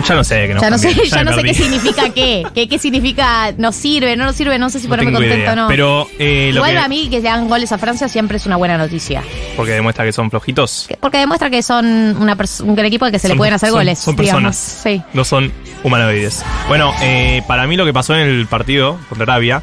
[0.09, 2.47] Ya no sé qué nos ya no sé, ya no sé qué significa qué.
[2.55, 4.59] ¿Qué, qué significa nos sirve, no nos sirve?
[4.59, 5.53] No sé si No ponerme contento idea.
[5.53, 5.69] o no.
[5.69, 8.47] Pero eh, lo Igual que- a mí que le dan goles a Francia siempre es
[8.47, 9.23] una buena noticia.
[9.57, 10.89] Porque demuestra que son flojitos.
[11.01, 11.85] Porque demuestra que son
[12.19, 13.99] una un equipo al que se le Son- pueden hacer son- goles.
[13.99, 14.43] Son digamos.
[14.43, 14.57] personas.
[14.83, 15.03] Sí.
[15.13, 15.53] No son
[15.85, 16.43] humanoides.
[16.69, 19.63] Bueno, eh, para mí lo que pasó en el partido contra Arabia,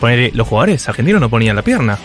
[0.00, 1.96] ponerle, los jugadores argentinos no ponían la pierna.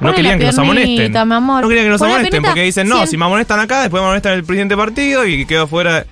[0.00, 0.96] No querían que nos amonesten.
[0.96, 1.62] piernita, mi amor.
[1.62, 3.80] No querían que nos Pon la amonesten piernita, porque dicen, no, si me amonestan acá,
[3.82, 6.04] después me amonestan en el siguiente partido y quedo fuera.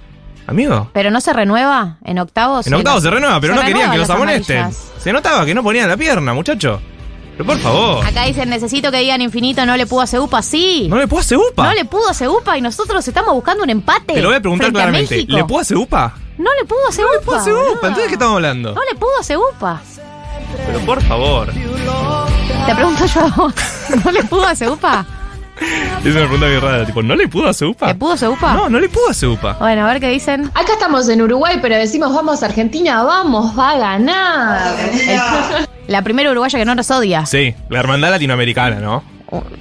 [0.49, 0.91] Amigo.
[0.93, 2.67] ¿Pero no se renueva en octavos?
[2.67, 4.59] En octavos se renueva, pero no querían que los las amonesten.
[4.59, 4.93] amarillas.
[4.99, 6.81] Se notaba que no ponían la pierna, muchacho.
[7.37, 8.07] Pero por favor.
[8.07, 10.41] Acá dicen, necesito que digan infinito, no le pudo a Ceupa.
[10.43, 10.87] Sí.
[10.89, 11.65] ¿No le puedo hacer UPA?
[11.65, 14.15] No le pudo a Ceupa y nosotros estamos buscando un empate.
[14.15, 15.15] Te lo voy a preguntar frente claramente.
[15.17, 15.37] México.
[15.37, 16.15] ¿Le puedo hacer UPA?
[16.39, 16.97] No le pudo a.
[16.97, 17.89] No le puedo hacer UPA.
[17.89, 18.75] Entonces, ¿qué estamos hablando?
[18.75, 19.83] No le pudo a Ceupa.
[20.67, 21.53] Pero por favor.
[22.67, 23.55] Te pregunto yo a vos.
[24.05, 25.07] ¿No le pudo a Ceupa?
[26.05, 26.85] Es una pregunta bien rara.
[26.85, 27.87] Tipo, ¿no le pudo hacer UPA?
[27.89, 28.55] ¿Le pudo a Ceupa?
[28.55, 29.55] No, no le pudo hacer UPA.
[29.59, 30.51] Bueno, a ver qué dicen.
[30.55, 34.77] Acá estamos en Uruguay, pero decimos vamos Argentina, vamos, va a ganar.
[35.87, 37.25] La primera uruguaya que no nos odia.
[37.27, 39.05] Sí, la hermandad latinoamericana, ¿no?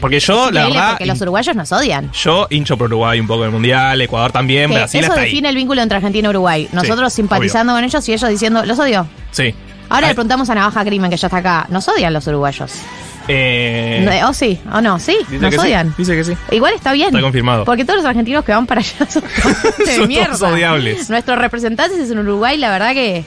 [0.02, 2.12] Porque yo, la verdad, porque los uruguayos nos odian.
[2.12, 5.24] yo hincho por Uruguay un poco en el Mundial, Ecuador también, Que Brasil eso hasta
[5.24, 6.68] define el vínculo entre Argentina y Uruguay.
[6.72, 9.08] Nosotros Sí, simpatizando con ellos y ellos diciendo, los odio.
[9.32, 9.54] Sí.
[9.90, 11.66] Ahora Ay, le preguntamos a Navaja Crimen, que ya está acá.
[11.70, 12.72] ¿Nos odian los uruguayos?
[13.28, 14.60] eh, ¿O sí?
[14.72, 15.00] ¿O no?
[15.00, 15.94] Sí, dice nos que sí, odian.
[15.98, 16.34] Dice que sí.
[16.52, 17.08] Igual está bien.
[17.10, 17.66] Está confirmado.
[17.66, 19.24] Porque todos los argentinos que van para allá son
[19.86, 20.38] de Son mierda.
[20.38, 21.10] todos odiables.
[21.10, 23.24] Nuestros representantes en Uruguay, la verdad que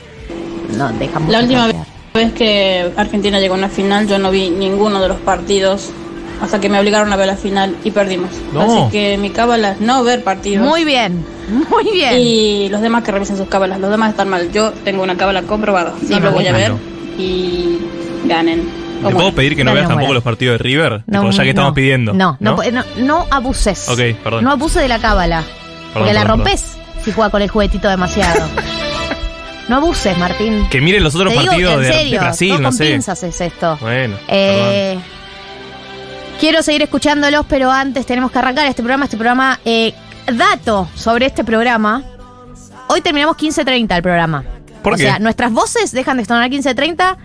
[0.77, 1.67] no dejan La última
[2.15, 5.91] vez que Argentina llegó a una final, yo no vi ninguno de los partidos
[6.43, 8.31] hasta que me obligaron a ver la final y perdimos.
[8.53, 8.63] No.
[8.87, 10.67] Así que mi cábala es no ver partidos.
[10.67, 11.25] Muy bien,
[11.71, 12.15] muy bien.
[12.19, 14.51] Y los demás que revisen sus cábalas, los demás están mal.
[14.53, 15.95] Yo tengo una cábala comprobada.
[16.01, 16.73] Sí, no lo voy a ver
[17.19, 17.79] y
[18.25, 18.69] ganen.
[19.05, 21.03] ¿Te puedo pedir que no No, veas no tampoco los partidos de River?
[21.07, 21.75] No, Tipo, ya que estamos no.
[21.75, 22.13] pidiendo.
[22.15, 23.89] No, no, no, no abuses.
[23.89, 24.43] Ok, perdón.
[24.45, 25.45] No abuse de la cábala.
[25.95, 26.65] porque la perdón, rompes
[27.05, 28.45] si juega con el juguetito demasiado.
[29.69, 30.67] no abuses, Martín.
[30.69, 32.77] Que miren los otros Te digo partidos en de, de serio, Brasil, todo no con
[32.77, 32.85] sé.
[32.91, 33.79] pinzas es esto.
[33.81, 34.99] Bueno, Eh,
[36.39, 39.05] quiero seguir escuchándolos, pero antes tenemos que arrancar este programa.
[39.05, 39.95] Este programa, eh,
[40.33, 42.03] dato sobre este programa.
[42.89, 44.45] Hoy terminamos 15.30 el programa.
[44.83, 45.03] ¿Por o qué?
[45.03, 47.17] sea, nuestras voces dejan de sonar 15.30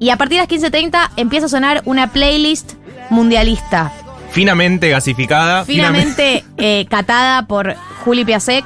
[0.00, 2.72] y a partir de las 15.30 empieza a sonar una playlist
[3.10, 3.92] mundialista.
[4.30, 5.64] Finamente gasificada.
[5.64, 7.74] Finamente eh, catada por
[8.04, 8.64] Juli Piasek,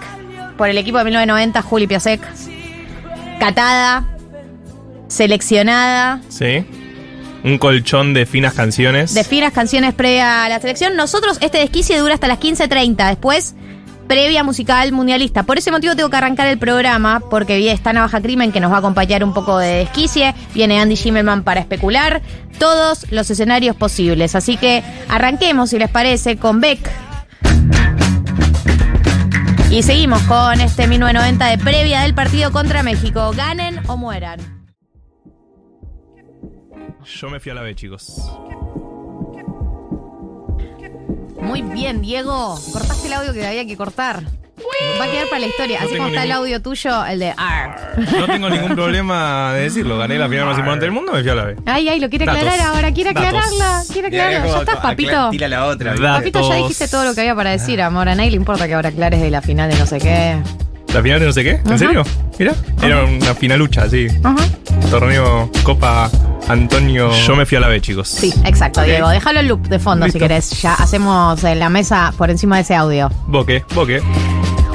[0.57, 2.21] por el equipo de 1990, Juli Piasek.
[3.39, 4.05] Catada,
[5.09, 6.65] seleccionada, Sí.
[7.43, 9.15] Un colchón de finas canciones.
[9.15, 10.97] de finas canciones previa a la selección.
[10.97, 13.09] Nosotros, este desquicie dura hasta las 15.30.
[13.09, 13.55] Después,
[14.11, 15.45] previa musical mundialista.
[15.45, 18.77] Por ese motivo tengo que arrancar el programa, porque está Navaja Crimen que nos va
[18.77, 20.35] a acompañar un poco de desquicie.
[20.53, 22.21] Viene Andy Schimmelman para especular
[22.59, 24.35] todos los escenarios posibles.
[24.35, 26.91] Así que arranquemos, si les parece, con Beck.
[29.71, 33.33] Y seguimos con este 1990 de previa del partido contra México.
[33.37, 34.60] Ganen o mueran.
[37.05, 38.21] Yo me fui a la B, chicos.
[41.41, 42.59] Muy bien, Diego.
[42.73, 44.23] Cortaste el audio que había que cortar.
[45.01, 45.81] Va a quedar para la historia.
[45.81, 47.95] No Así como está el audio tuyo, el de AR.
[48.19, 49.99] No tengo ningún problema de decirlo.
[49.99, 51.57] Gané la final más importante del mundo, me fui a la B.
[51.67, 52.43] Ay, ay, lo quiere Datos.
[52.43, 52.93] aclarar ahora.
[52.93, 53.29] Quiere Datos.
[53.29, 53.83] aclararla.
[53.93, 54.47] Quiere aclararla.
[54.53, 55.31] Ya estás, papito.
[55.31, 55.95] Tira la otra.
[55.95, 58.09] Papito, ya dijiste todo lo que había para decir, amor.
[58.09, 60.39] A nadie le importa que ahora aclares de la final de no sé qué.
[60.93, 61.51] ¿La final de no sé qué?
[61.53, 61.79] ¿En Ajá.
[61.79, 62.05] serio?
[62.39, 64.09] Mira, era una finalucha, sí.
[64.23, 64.45] Ajá.
[64.91, 66.11] Torneo Copa
[66.51, 67.11] Antonio.
[67.27, 68.09] Yo me fui a la B, chicos.
[68.09, 68.83] Sí, exacto.
[68.83, 69.09] Diego.
[69.09, 70.51] Déjalo en loop de fondo si querés.
[70.63, 73.11] Ya hacemos en la mesa por encima de ese audio.
[73.27, 74.03] Boque, boque.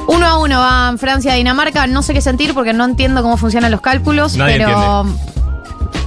[0.07, 1.87] Uno a uno van Francia y Dinamarca.
[1.87, 5.05] No sé qué sentir porque no entiendo cómo funcionan los cálculos, Nadie pero.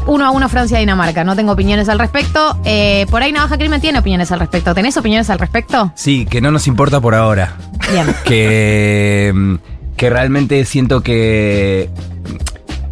[0.06, 1.22] Uno a uno Francia y Dinamarca.
[1.22, 2.58] No tengo opiniones al respecto.
[2.64, 4.74] Eh, por ahí Navaja Crimen tiene opiniones al respecto.
[4.74, 5.92] ¿Tenés opiniones al respecto?
[5.94, 7.56] Sí, que no nos importa por ahora.
[7.92, 8.06] Bien.
[8.24, 9.54] Que, mm,
[9.96, 11.90] que realmente siento que.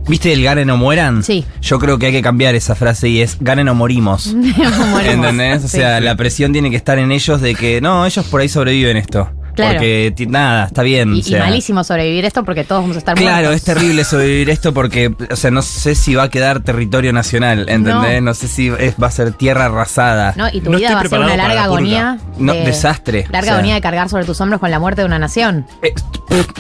[0.08, 1.22] ¿Viste el ganen o mueran?
[1.24, 1.44] Sí.
[1.60, 4.26] Yo creo que hay que cambiar esa frase y es ganen o morimos.
[4.34, 5.04] Morimos.
[5.04, 5.64] ¿Entendés?
[5.64, 5.78] O Sí.
[5.78, 8.96] sea, la presión tiene que estar en ellos de que no, ellos por ahí sobreviven
[8.96, 9.30] esto.
[9.56, 9.72] Claro.
[9.74, 11.14] Porque nada, está bien.
[11.16, 11.38] Y, o sea.
[11.38, 13.56] y malísimo sobrevivir esto porque todos vamos a estar Claro, muertos.
[13.56, 17.68] es terrible sobrevivir esto porque, o sea, no sé si va a quedar territorio nacional,
[17.68, 18.22] ¿entendés?
[18.22, 20.34] No, sé si es- va a ser tierra arrasada.
[20.36, 22.18] No, y tu vida va a ser una larga agonía.
[22.38, 23.22] No, de- desastre.
[23.30, 25.66] Larga O sea, agonía de cargar sobre tus hombros con la muerte de una nación.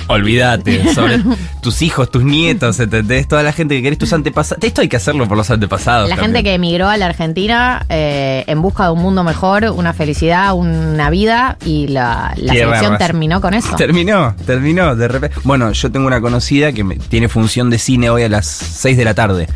[0.08, 1.20] Olvídate, sobre
[1.60, 3.26] tus hijos, tus nietos, ¿entendés?
[3.28, 4.62] Toda la gente que querés, tus antepasados.
[4.62, 6.08] Esto hay que hacerlo por los antepasados.
[6.08, 6.34] La también.
[6.36, 10.54] gente que emigró a la Argentina eh, en busca de un mundo mejor, una felicidad,
[10.54, 12.54] una vida, y la, la
[12.98, 13.74] Terminó con eso.
[13.76, 15.36] Terminó, terminó, de repente.
[15.44, 18.96] Bueno, yo tengo una conocida que me- tiene función de cine hoy a las 6
[18.96, 19.46] de la tarde.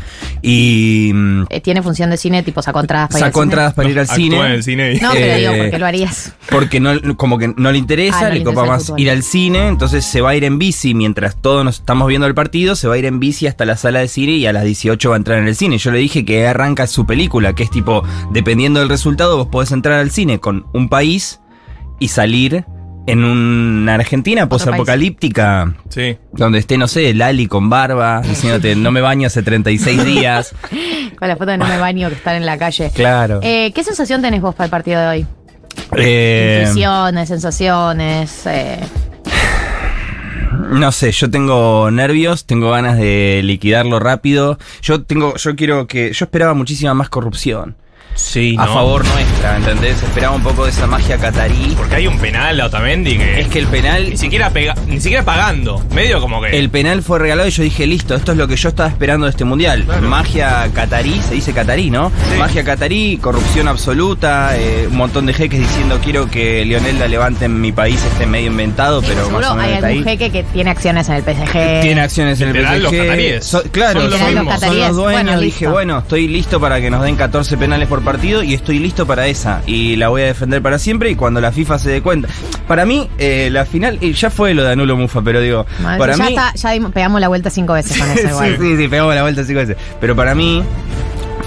[0.41, 1.11] Y.
[1.13, 3.43] mm, Eh, tiene función de cine, tipo sacó entradas para ir al cine.
[3.43, 4.37] entradas para ir al cine.
[4.45, 4.99] en el cine.
[5.01, 6.33] No, pero Eh, digo, ¿por qué lo harías?
[6.49, 9.23] Porque no, como que no le interesa, Ah, no le le copa más ir al
[9.23, 12.75] cine, entonces se va a ir en bici mientras todos nos estamos viendo el partido,
[12.75, 15.09] se va a ir en bici hasta la sala de cine y a las 18
[15.09, 15.77] va a entrar en el cine.
[15.77, 19.71] Yo le dije que arranca su película, que es tipo, dependiendo del resultado, vos podés
[19.71, 21.39] entrar al cine con un país
[21.99, 22.65] y salir
[23.07, 25.73] en una Argentina posapocalíptica.
[25.89, 26.17] Sí.
[26.33, 30.53] Donde esté, no sé, Lali con barba, diciéndote, no me baño hace 36 días.
[31.17, 32.91] Con la foto de no me baño que están en la calle.
[32.93, 33.39] Claro.
[33.43, 35.25] Eh, ¿Qué sensación tenés vos para el partido de hoy?
[35.97, 38.45] Eh, Intuiciones, sensaciones.
[38.45, 38.79] eh,
[40.71, 44.57] No sé, yo tengo nervios, tengo ganas de liquidarlo rápido.
[44.81, 47.75] Yo tengo, yo quiero que, yo esperaba muchísima más corrupción.
[48.15, 48.73] Sí, A ¿no?
[48.73, 50.01] favor nuestra, ¿entendés?
[50.03, 51.73] Esperaba un poco de esa magia catarí.
[51.77, 53.39] Porque hay un penal a Otamendi que.
[53.41, 54.09] Es que el penal.
[54.09, 55.83] Ni siquiera, pega, ni siquiera pagando.
[55.93, 56.57] Medio como que.
[56.57, 59.25] El penal fue regalado y yo dije, listo, esto es lo que yo estaba esperando
[59.25, 59.85] de este mundial.
[60.01, 62.11] Magia catarí, se dice catarí, ¿no?
[62.37, 67.45] Magia catarí, corrupción absoluta, eh, un montón de jeques diciendo quiero que Lionel la levante
[67.45, 70.17] en mi país, esté medio inventado, pero más o menos hay está algún ahí.
[70.17, 71.81] jeque que tiene acciones en el PSG.
[71.81, 72.79] Tiene acciones en el PSG.
[72.81, 73.45] los cataríes.
[73.45, 74.19] So- claro, Son los
[74.59, 74.95] son, los dueños.
[75.23, 75.71] Bueno, dije, listo.
[75.71, 79.27] bueno, estoy listo para que nos den 14 penales por partido y estoy listo para
[79.27, 79.61] esa.
[79.65, 82.27] Y la voy a defender para siempre y cuando la FIFA se dé cuenta.
[82.67, 85.99] Para mí, eh, la final, y ya fue lo de Anulo Mufa, pero digo, Madre,
[85.99, 86.29] para ya mí...
[86.29, 88.57] está, ya dimos- pegamos la vuelta cinco veces con eso igual.
[88.59, 89.77] sí, sí, sí, pegamos la vuelta cinco veces.
[89.99, 90.63] Pero para mí,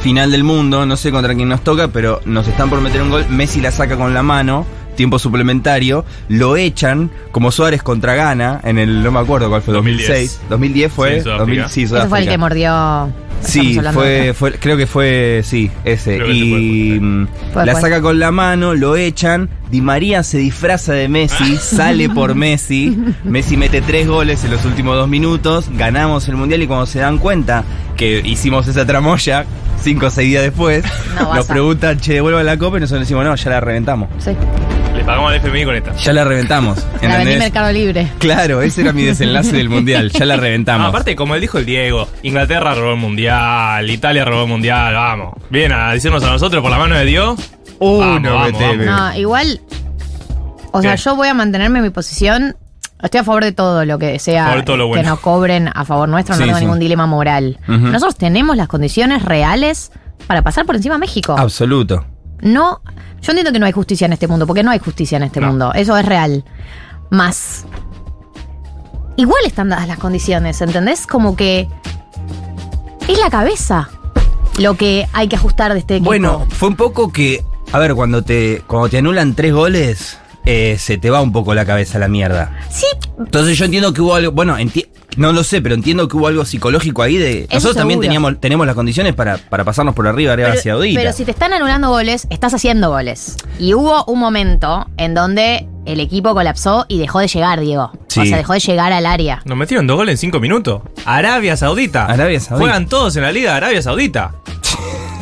[0.00, 3.10] final del mundo, no sé contra quién nos toca, pero nos están por meter un
[3.10, 3.26] gol.
[3.30, 8.78] Messi la saca con la mano, tiempo suplementario, lo echan, como Suárez contra Ghana, en
[8.78, 10.08] el, no me acuerdo cuál fue, 2010.
[10.08, 10.40] 2006.
[10.48, 11.16] 2010 fue.
[11.16, 11.38] Sí, Sudáfrica.
[11.38, 13.12] 2000, sí, Ese fue el que mordió.
[13.40, 16.16] Sí, fue, fue, creo que fue, sí, ese.
[16.16, 19.48] Creo y mm, Fue la saca con la mano, lo echan.
[19.70, 22.96] Di María se disfraza de Messi, sale por Messi.
[23.24, 25.66] Messi mete tres goles en los últimos dos minutos.
[25.76, 27.64] Ganamos el mundial y cuando se dan cuenta
[27.96, 29.44] que hicimos esa tramoya,
[29.80, 30.84] cinco o seis días después,
[31.20, 34.08] No, nos preguntan, che, devuelvan la copa y nosotros decimos, no, ya la reventamos.
[34.18, 34.30] Sí.
[35.04, 35.92] Le pagamos al FMI con esta.
[35.96, 36.78] Ya la reventamos.
[36.78, 37.38] La vendí ¿entendés?
[37.40, 38.10] Mercado Libre.
[38.18, 40.10] Claro, ese era mi desenlace del mundial.
[40.10, 40.88] Ya la No, reventamos.
[40.88, 45.34] aparte, como él dijo el Diego, Inglaterra robó el mundial, Italia robó el mundial, vamos.
[45.50, 47.38] Vienen a decirnos a nosotros por la mano de Dios.
[47.80, 48.86] Uh, Vamos, no, vamos, meteme.
[48.86, 49.60] No, igual.
[50.72, 51.02] O sea, ¿Qué?
[51.02, 52.56] yo voy a mantenerme en mi posición.
[53.02, 55.02] Estoy a favor de todo lo que sea todo lo bueno.
[55.02, 56.64] que nos cobren a favor nuestro, no Sí, tengo sí.
[56.64, 57.58] ningún dilema moral.
[57.68, 57.76] Ujú.
[57.76, 59.92] Nosotros tenemos las condiciones reales
[60.26, 61.36] para pasar por encima a México.
[61.38, 62.06] Absoluto.
[62.40, 62.80] No,
[63.24, 65.40] yo entiendo que no hay justicia en este mundo, porque no hay justicia en este
[65.40, 65.48] No.
[65.48, 65.72] mundo.
[65.74, 66.44] Eso es real.
[67.10, 67.64] Más.
[69.16, 71.06] Igual están dadas las condiciones, ¿entendés?
[71.06, 71.68] Como que.
[73.08, 73.90] Es la cabeza
[74.58, 76.08] lo que hay que ajustar de este equipo.
[76.10, 80.76] Bueno, fue un poco que, a ver, cuando te, cuando te anulan tres goles, eh,
[80.78, 82.56] se te va un poco la cabeza a la mierda.
[82.70, 82.86] Sí,
[83.18, 86.26] Entonces yo entiendo que hubo algo, bueno, enti- no lo sé, pero entiendo que hubo
[86.26, 87.48] algo psicológico ahí de...
[87.52, 88.06] Nosotros también seguro.
[88.08, 91.00] teníamos, tenemos las condiciones para, para pasarnos por arriba, arriba hacia Odita.
[91.00, 93.36] pero si te están anulando goles, estás haciendo goles.
[93.58, 97.90] Y hubo un momento en donde el equipo colapsó y dejó de llegar, Diego.
[97.94, 98.26] O Sí.
[98.28, 99.42] sea, dejó de llegar al área.
[99.44, 100.82] Nos metieron dos goles en cinco minutos.
[101.04, 102.06] Arabia Saudita.
[102.06, 102.64] Arabia Saudita.
[102.64, 104.34] Juegan todos en la Liga de Arabia Saudita.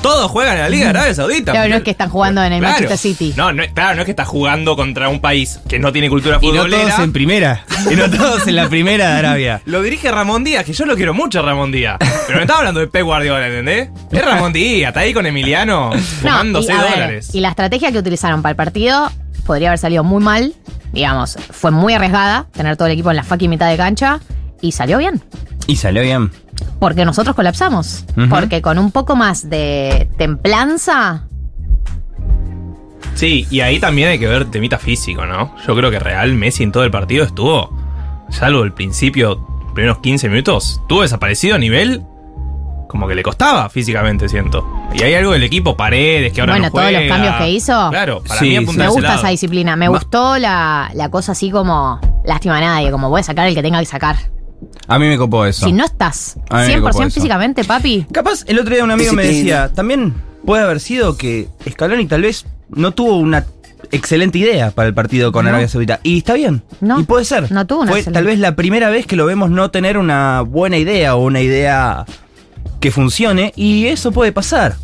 [0.03, 1.53] Todos juegan en la Liga de Arabia Saudita.
[1.53, 2.73] Claro, no es que están jugando en el Claro.
[2.75, 3.35] Manchester City.
[3.37, 6.39] No, no, claro, no es que estás jugando contra un país que no tiene cultura
[6.43, 6.83] y no futbolera.
[6.89, 7.65] todos en primera.
[7.91, 9.61] Y no todos en la primera de Arabia.
[9.65, 11.97] Lo dirige Ramón Díaz, que yo lo quiero mucho a Ramón Díaz.
[12.27, 13.89] Pero me estaba hablando de Pep Guardiola, ¿entendés?
[14.13, 17.31] Es Ramón Díaz, está ahí con Emiliano No, fumándose y, a ver, dólares.
[17.35, 19.11] y la estrategia que utilizaron para el partido
[19.47, 20.55] podría haber salido muy mal.
[20.93, 24.21] Digamos, fue muy arriesgada tener todo el equipo en la fucking mitad de cancha
[24.61, 25.21] y salió bien.
[25.67, 26.31] Y salió bien.
[26.83, 28.05] Porque nosotros colapsamos.
[28.29, 31.29] Porque con un poco más de templanza.
[33.15, 35.55] Sí, y ahí también hay que ver temita físico, ¿no?
[35.65, 37.71] Yo creo que Real Messi en todo el partido estuvo,
[38.31, 42.03] salvo el principio, primeros 15 minutos, estuvo desaparecido a nivel
[42.89, 44.67] como que le costaba físicamente, siento.
[44.93, 47.01] Y hay algo del equipo, Paredes, que ahora bueno, no todos juega.
[47.01, 47.91] los cambios que hizo.
[47.91, 48.57] Claro, para Sí, mí sí.
[48.65, 49.19] apunta Me gusta lado.
[49.21, 49.77] esa disciplina.
[49.77, 53.55] Me gustó la, la cosa así como lástima a nadie, como voy a sacar el
[53.55, 54.17] que tenga que sacar.
[54.89, 55.67] A mí me copó eso.
[55.67, 57.15] Si no estás A mí me copó 100% eso.
[57.15, 58.07] físicamente, papi.
[58.13, 62.23] Capaz, el otro día un amigo me decía, también puede haber sido que Scaloni tal
[62.23, 63.45] vez no tuvo una
[63.91, 65.51] excelente idea para el partido con No.
[65.51, 66.01] Arabia Saudita.
[66.03, 66.63] Y está bien.
[66.81, 67.51] No, y puede ser.
[67.53, 68.17] no tuvo una Fue excelente.
[68.19, 71.41] tal vez la primera vez que lo vemos no tener una buena idea o una
[71.41, 72.05] idea
[72.81, 73.53] que funcione.
[73.57, 74.77] Y eso puede pasar.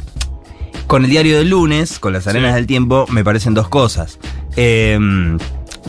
[0.87, 2.57] Con el diario del lunes, con las arenas Sí.
[2.57, 4.19] del tiempo, me parecen dos cosas.
[4.57, 4.99] Eh,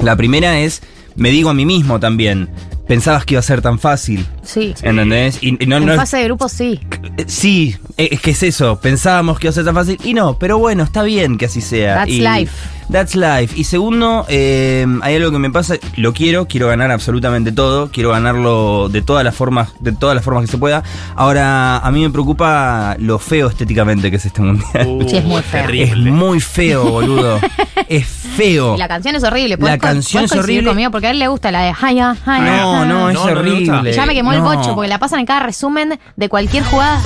[0.01, 0.81] la primera es,
[1.15, 2.49] me digo a mí mismo también,
[2.89, 4.25] pensabas que iba a ser tan fácil.
[4.49, 4.73] Sí.
[4.81, 5.37] ¿Entendés?
[5.41, 6.79] Y, y no, en no es- fase de grupo sí.
[7.27, 8.79] Sí, eh, es que es eso.
[8.79, 11.61] Pensábamos que iba a ser tan fácil y no, pero bueno, está bien que así
[11.61, 11.95] sea.
[11.95, 12.51] That's Y- life.
[12.91, 13.53] That's life.
[13.55, 18.09] Y segundo, eh, hay algo que me pasa, lo quiero, quiero ganar absolutamente todo, quiero
[18.09, 20.81] ganarlo de todas las formas, de todas las formas que se pueda.
[21.15, 24.87] Ahora, a mí me preocupa lo feo estéticamente que es este mundial.
[24.87, 25.69] Uh, Sí, es muy feo.
[25.69, 27.39] es muy feo, boludo.
[27.89, 28.73] es feo.
[28.73, 29.49] Y la canción es horrible.
[29.49, 30.69] La ¿Podés co- canción es horrible.
[30.69, 30.89] conmigo?
[30.89, 32.43] Porque a él le gusta la de Haya, Haya.
[32.63, 33.93] No, no, es No, horrible.
[33.93, 34.55] Ya me quemó el No.
[34.55, 37.01] bocho porque la pasan en cada resumen de cualquier jugada.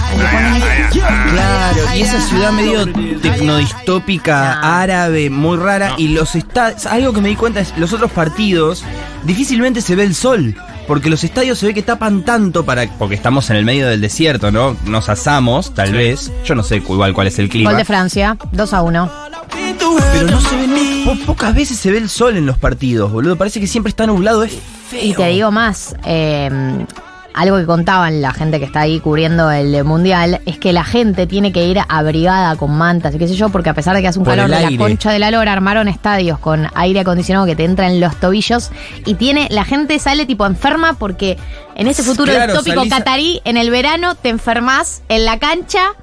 [0.92, 2.86] Claro, y esa ciudad medio
[3.22, 4.68] tecnodistópica, No.
[4.68, 5.94] árabe, muy rara.
[5.98, 8.84] Y los estadios, algo que me di cuenta es, los otros partidos,
[9.24, 10.56] difícilmente se ve el sol.
[10.88, 12.86] Porque los estadios se ve que tapan tanto para.
[13.00, 14.76] Porque estamos en el medio del desierto, ¿no?
[14.86, 16.30] Nos asamos, tal vez.
[16.44, 17.70] Yo no sé igual cuál es el clima.
[17.70, 19.10] Gol de Francia, 2 a 1.
[20.12, 23.38] Pero no se ve, po- pocas veces se ve el sol en los partidos, boludo.
[23.38, 24.52] Parece que siempre está nublado, es
[24.90, 25.00] feo.
[25.02, 26.86] Y te digo más, eh,
[27.34, 31.28] algo que contaban la gente que está ahí cubriendo el mundial, es que la gente
[31.28, 34.08] tiene que ir abrigada con mantas y qué sé yo, porque a pesar de que
[34.08, 37.46] hace un Por calor de la concha de la lora, armaron estadios con aire acondicionado
[37.46, 38.72] que te entra en los tobillos
[39.06, 41.38] y tiene, la gente sale tipo enferma porque
[41.76, 45.94] en ese futuro Claro, distópico catarí, en el verano te enfermas en la cancha.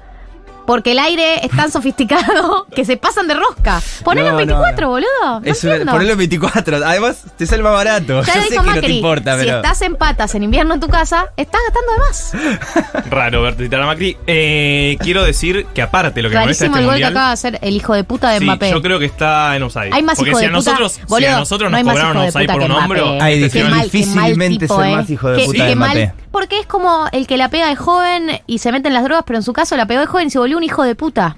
[0.71, 3.81] Porque el aire es tan sofisticado que se pasan de rosca.
[4.05, 4.89] Ponelo No, en no, 24, no.
[4.93, 5.39] boludo.
[5.41, 6.77] No Es una- ponelo en 24.
[6.85, 8.21] Además, te sale más barato.
[8.23, 8.95] Ya Yo sé que no te Macri.
[8.95, 9.57] importa, si pero.
[9.57, 13.05] estás en patas en invierno en tu casa, estás gastando de más.
[13.09, 14.15] Raro verte citar a Macri.
[14.27, 17.11] Eh, quiero decir que aparte lo que molesta Rarísimo este el gol que mundial.
[17.11, 18.71] acaba de hacer el hijo de puta de Sí, Mbappé.
[18.71, 19.89] yo creo que está en offside.
[19.91, 21.83] Hay más Porque hijo si de a puta, nosotros, si boludo, a nosotros no hay
[21.83, 23.21] nos cobraron offside por un que hombro, Mbappé.
[23.23, 24.95] Ay, Qué señor- mal, qué mal difícilmente ser eh.
[24.95, 26.13] más hijo de puta de mal, Mbappé.
[26.31, 29.23] Porque es como el que la pega de joven y se mete en las drogas,
[29.27, 31.35] pero en su caso la pegó de joven y se volvió un hijo de puta.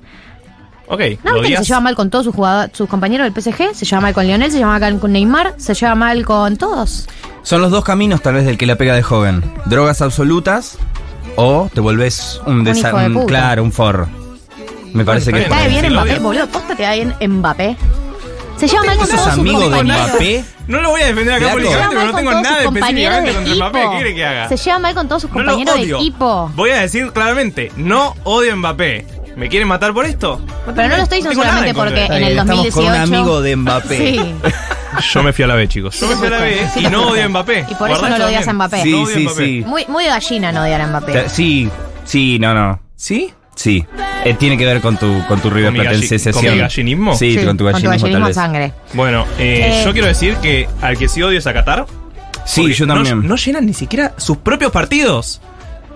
[0.88, 3.74] Ok, ¿No que se lleva mal con todos sus, jugador- sus compañeros del PSG?
[3.74, 7.08] Se lleva mal con Lionel, se lleva mal con Neymar, se lleva mal con todos.
[7.42, 10.78] Son los dos caminos, tal vez, del que la pega de joven: drogas absolutas
[11.38, 13.26] o te volvés un, Un desa- hijo de.
[13.26, 14.08] Claro, un forro.
[14.94, 15.44] Me parece que.
[15.44, 16.48] está ¿Te cae bien, Mbappé, boludo?
[16.48, 17.78] ¿Posta te da bien Mbappé?
[18.64, 19.84] Se lleva mal con ¿Sos todos sus amigo de.
[19.84, 20.46] Mbappé?
[20.68, 23.56] No lo voy a defender acá públicamente, pero no con tengo nada específicamente de contra.
[23.56, 23.80] Mbappé.
[23.80, 24.48] ¿Qué quiere que haga?
[24.50, 26.52] Se lleva mal con todos sus compañeros de equipo.
[26.56, 29.06] Voy a decir claramente, no odio a Mbappé.
[29.36, 30.40] ¿Me quieren matar por esto?
[30.76, 32.76] Pero no lo estoy diciendo solamente porque en el estamos 2018.
[32.76, 33.98] con un amigo de Mbappé.
[33.98, 34.36] Sí.
[35.14, 36.00] Yo me fui a la B, chicos.
[36.00, 37.66] Yo me fui a la B y no odio a Mbappé.
[37.70, 38.78] Y por eso no lo odias a Mbappé.
[38.78, 39.46] No Sí, sí, Mbappé.
[39.46, 39.64] sí.
[39.66, 41.28] Muy, muy gallina no odiar a Mbappé.
[41.30, 41.70] Sí,
[42.06, 42.80] sí, no, no.
[42.96, 43.34] ¿Sí?
[43.64, 43.86] Sí.
[44.26, 46.58] Eh, tiene que ver con tu, con tu River ¿Con mi galli- Platense con mi
[46.58, 47.16] gallinismo?
[47.16, 48.36] Sí, Sí, con tu gallinismo, tal gallinismo vez.
[48.36, 48.74] sangre.
[48.94, 49.82] Bueno, eh, Eh.
[49.86, 51.86] yo quiero decir que al que sí odio es a Qatar.
[52.46, 53.26] Sí, porque yo no- también.
[53.26, 55.40] No, llenan ni siquiera sus propios partidos.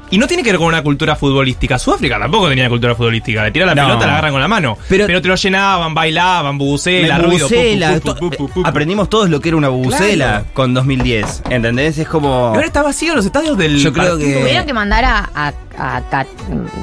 [0.09, 1.77] Y no tiene que ver con una cultura futbolística.
[1.77, 3.43] Sudáfrica tampoco tenía cultura futbolística.
[3.43, 3.85] Le tira la No.
[3.87, 4.77] pelota, la agarran con la mano.
[4.87, 7.49] Pero, Pero- te lo llenaban, bailaban, bubucela, Me ruido.
[7.49, 8.65] pu, bubucela, pu, pu, pu, pu, pu, pu.
[8.67, 10.45] Aprendimos todos lo que era una bubucela Claro.
[10.53, 11.43] con 2010.
[11.49, 11.97] ¿Entendés?
[11.97, 12.51] Es como.
[12.53, 13.79] Y ahora está vacío los estadios del.
[13.79, 16.27] Yo creo que- Tuvieron que mandar a, a, a cat-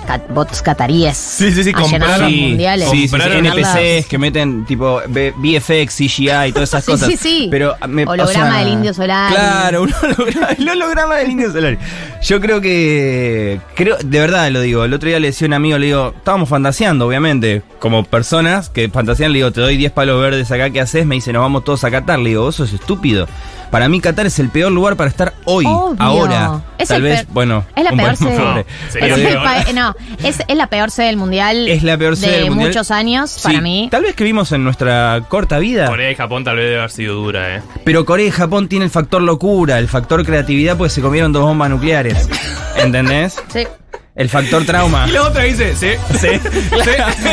[0.07, 1.88] cat- bots cataríes Sí, sí, sí, a los
[2.30, 2.88] Sí, mundiales.
[2.90, 7.09] sí, sí, sí, Compraron NPCs que meten tipo VFX, CGI y todas esas Sí, cosas.
[7.11, 7.49] sí, sí.
[7.51, 9.34] Pero me, o Holograma sea, del Indio Solari.
[9.34, 11.78] Claro, un holograma, el holograma del Indio Solari.
[12.22, 13.61] Yo creo que.
[13.74, 14.84] creo De verdad lo digo.
[14.84, 17.62] El otro día le decía a un amigo, le digo, estábamos fantaseando, obviamente.
[17.78, 21.05] Como personas que fantasean, le digo, te doy 10 palos verdes acá, ¿qué haces?
[21.07, 22.18] Me dice, nos vamos todos a Qatar.
[22.18, 23.26] Le digo, vos sos estúpido.
[23.75, 25.97] Para mí, Qatar es el peor lugar para estar hoy, Obvio.
[26.01, 26.62] ahora.
[26.79, 27.64] Es Tal el vez, peor- bueno.
[27.75, 28.66] Es la peor sede.
[28.93, 31.66] Pero Es, no, es, es la peor sede del mundial.
[31.66, 32.68] Es la peor sede de del mundial.
[32.68, 33.89] muchos años para mí.
[33.91, 35.87] Tal vez que vimos en nuestra corta vida.
[35.89, 37.62] Corea y Japón tal vez debe haber sido dura, eh.
[37.85, 41.43] Pero Corea y Japón tiene el factor locura, el factor creatividad, pues se comieron dos
[41.43, 42.29] bombas nucleares.
[42.77, 43.43] ¿Entendés?
[43.53, 43.66] Sí.
[44.17, 45.07] El factor trauma.
[45.09, 45.89] Y la otra dice, sí,
[46.21, 46.29] sí,
[46.85, 46.91] sí.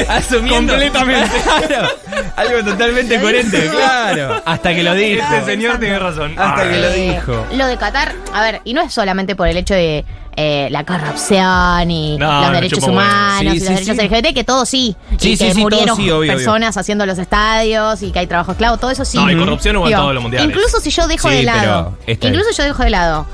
[0.09, 0.73] Asumiendo.
[0.73, 1.29] Completamente.
[1.67, 1.89] Claro.
[2.35, 4.41] Algo totalmente coherente, claro.
[4.45, 5.21] Hasta que lo dijo.
[5.23, 6.33] Este señor tiene razón.
[6.39, 7.45] Hasta que lo Eh, dijo.
[7.55, 10.03] Lo de Qatar, a ver, y no es solamente por el hecho de
[10.37, 14.07] eh, la corrupción y No, los derechos humanos Sí, y sí, los derechos sí.
[14.07, 14.95] LGBT, que todo sí.
[15.19, 16.33] Sí, y sí, que sí, todo murieron sí, obvio, obvio.
[16.33, 19.17] personas haciendo los estadios y que hay trabajo esclavo, todo eso sí.
[19.17, 20.49] No, hay corrupción hubo en todos los mundiales.
[20.49, 23.27] Incluso si yo dejo Sí, de lado, incluso yo dejo de lado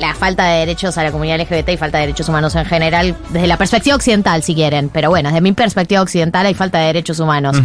[0.00, 3.16] la falta de derechos a la comunidad LGBT y falta de derechos humanos en general,
[3.30, 6.86] desde la perspectiva occidental, si quieren, pero bueno, desde mi perspectiva occidental hay falta de
[6.86, 7.56] derechos humanos.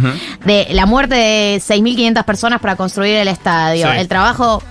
[0.44, 3.98] De la muerte de 6.500 personas para construir el estadio, Sí.
[3.98, 4.62] el trabajo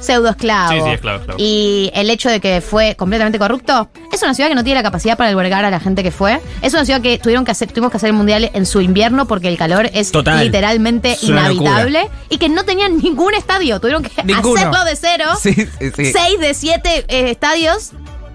[0.00, 0.72] pseudo esclavo.
[0.72, 1.38] Sí, sí, esclavo, esclavo.
[1.40, 3.88] Y el hecho de que fue completamente corrupto.
[4.12, 6.40] Es una ciudad que no tiene la capacidad para albergar a la gente que fue.
[6.62, 9.26] Es una ciudad que tuvieron que hacer, tuvimos que hacer el mundial en su invierno
[9.26, 10.44] porque el calor es Total.
[10.44, 12.08] literalmente Es inhabitable.
[12.28, 13.78] Y que no tenían ningún estadio.
[13.80, 14.56] Tuvieron que Ninguno.
[14.56, 15.24] hacerlo de cero.
[15.40, 16.12] Sí, sí, sí.
[16.12, 17.92] Seis de siete eh, estadios.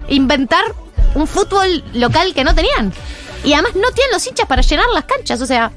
[0.08, 0.62] Inventar
[1.14, 2.92] un fútbol local que no tenían.
[3.44, 5.40] Y además no tienen los hinchas para llenar las canchas.
[5.40, 5.70] O sea,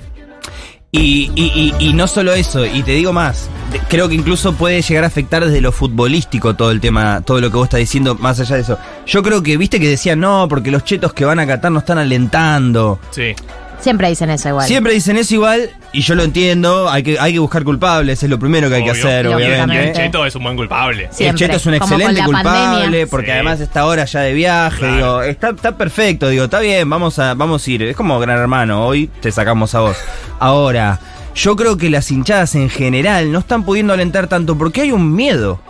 [0.91, 3.47] Y, y- y- y no solo eso, y te digo más,
[3.89, 7.51] creo que incluso puede llegar a afectar desde lo futbolístico todo el tema, todo lo
[7.51, 8.79] que vos estás diciendo, más allá de eso.
[9.05, 11.77] Yo creo que, viste que decían, no, porque los chetos que van a Qatar no
[11.79, 12.99] están alentando.
[13.11, 13.35] Sí.
[13.81, 14.67] Siempre dicen eso igual.
[14.67, 18.29] Siempre dicen eso igual, y yo lo entiendo, hay que, hay que buscar culpables, es
[18.29, 19.03] lo primero que hay que Obvio.
[19.07, 19.93] hacer, Y el obviamente.
[19.93, 21.07] Cheto es un buen culpable.
[21.11, 21.45] Siempre.
[21.45, 22.51] El Cheto es un Como con excelente la culpable,
[22.81, 23.07] pandemia.
[23.07, 23.31] porque Sí.
[23.31, 24.95] además está ahora ya de viaje, Claro.
[24.95, 27.83] digo, está, está perfecto, digo, está bien, vamos a, vamos a ir.
[27.83, 29.97] Es como gran hermano, hoy te sacamos a vos.
[30.39, 30.99] Ahora,
[31.35, 35.13] yo creo que las hinchadas en general no están pudiendo alentar tanto porque hay un
[35.15, 35.61] miedo.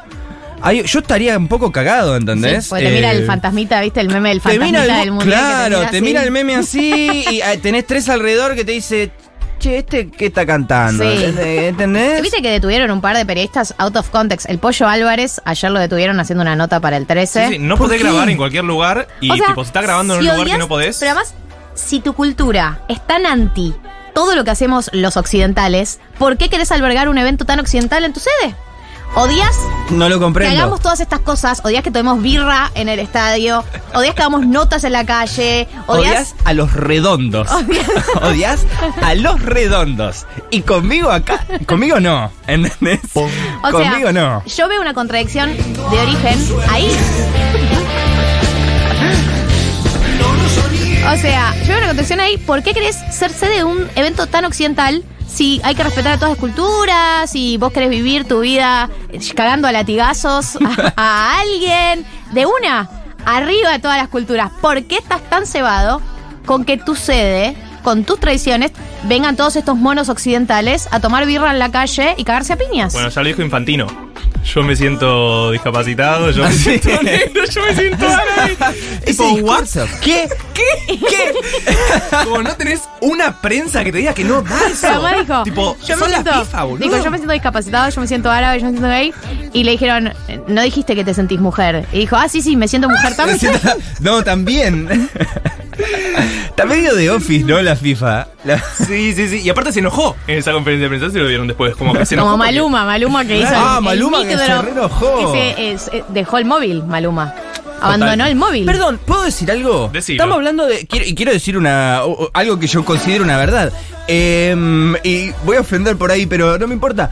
[0.62, 2.64] Hay- yo estaría un poco cagado, ¿entendés?
[2.66, 4.00] Sí, porque te mira Eh, el fantasmita, ¿viste?
[4.02, 5.30] El meme del fantasmita el, del mundial.
[5.30, 8.72] que Claro, mira te mira el meme así y eh, tenés tres alrededor que te
[8.74, 9.12] dice,
[9.60, 11.04] che, este que está cantando.
[11.04, 11.26] Sí.
[11.40, 12.22] ¿Entendés?
[12.22, 14.50] ¿Viste que detuvieron un par de periodistas out of context?
[14.50, 17.48] El Pollo Álvarez, ayer lo detuvieron haciendo una nota para el 13.
[17.48, 18.08] Sí, sí, no ¿Por podés qué?
[18.08, 20.58] grabar en cualquier lugar y O sea, tipo, si estás grabando en un lugar que
[20.58, 20.98] no podés.
[21.00, 21.34] Pero además,
[21.76, 23.74] si tu cultura es tan anti
[24.14, 28.12] todo lo que hacemos los occidentales, ¿por qué querés albergar un evento tan occidental en
[28.14, 28.56] tu sede?
[29.16, 29.56] ¿Odias
[29.90, 30.56] No lo que comprendo.
[30.56, 31.62] hagamos todas estas cosas?
[31.66, 33.64] ¿Odias que tomemos birra en el estadio?
[33.94, 35.68] ¿Odias que hagamos notas en la calle?
[35.88, 36.12] ¿Odias?
[36.12, 37.48] Odias a los redondos.
[38.22, 38.66] Odias
[39.02, 40.26] a los redondos.
[40.52, 42.32] Y conmigo acá, conmigo no.
[42.48, 43.00] ¿Entendés?
[43.14, 43.28] O
[43.72, 44.44] conmigo sea, no.
[44.46, 46.40] Yo veo una contradicción de origen
[46.70, 46.96] ahí.
[51.12, 52.38] O sea, yo veo una contradicción ahí.
[52.38, 56.16] ¿Por qué querés ser sede de un evento tan occidental si hay que respetar a
[56.16, 57.30] todas las culturas?
[57.30, 58.90] Si vos querés vivir tu vida
[59.36, 62.06] cagando a latigazos a, a alguien.
[62.32, 62.90] De una,
[63.26, 64.52] arriba de todas las culturas.
[64.62, 66.02] ¿Por qué estás tan cebado
[66.46, 68.72] con que tu sede, con tus tradiciones,
[69.04, 72.94] vengan todos estos monos occidentales a tomar birra en la calle y cagarse a piñas?
[72.94, 74.10] Bueno, ya lo dijo Infantino.
[74.46, 78.08] Yo me siento discapacitado, yo me Ah, siento negro, yo me siento
[78.38, 78.58] árabe.
[79.06, 79.36] Tipo.
[80.02, 80.30] ¿Qué?
[80.54, 80.98] ¿Qué?
[80.98, 81.34] ¿Qué?
[82.24, 84.88] Como no tenés una prensa que te diga que no da eso.
[84.88, 86.84] Además dijo, tipo, yo me la siento, FIFA, boludo.
[86.84, 89.14] dijo, yo me siento discapacitado, yo me siento árabe, yo me siento gay.
[89.54, 90.14] Y le dijeron,
[90.48, 91.86] no dijiste que te sentís mujer.
[91.92, 93.52] Y dijo, ah, sí, sí, me siento mujer también.
[94.00, 95.10] No, también.
[96.50, 97.62] Está medio de office, ¿no?
[97.70, 98.28] La FIFA.
[98.46, 99.42] La- Sí, sí, sí.
[99.44, 101.76] Y aparte se enojó en esa conferencia de prensa, se lo vieron después.
[101.76, 102.32] Como que se enojó.
[102.32, 103.50] Como Maluma, Maluma que hizo.
[103.54, 105.18] Ah, el- el Maluma que se re enojó.
[105.34, 107.34] que se, es- eh, dejó el móvil, Maluma.
[107.82, 108.66] Abandonó el móvil.
[108.66, 109.90] Perdón, ¿puedo decir algo?
[109.94, 110.16] Decilo.
[110.24, 110.86] Estamos hablando de.
[110.86, 113.72] Quiero, y quiero decir una o- o- algo que yo considero una verdad.
[114.08, 117.10] Em, y voy a ofender por ahí, pero no me importa.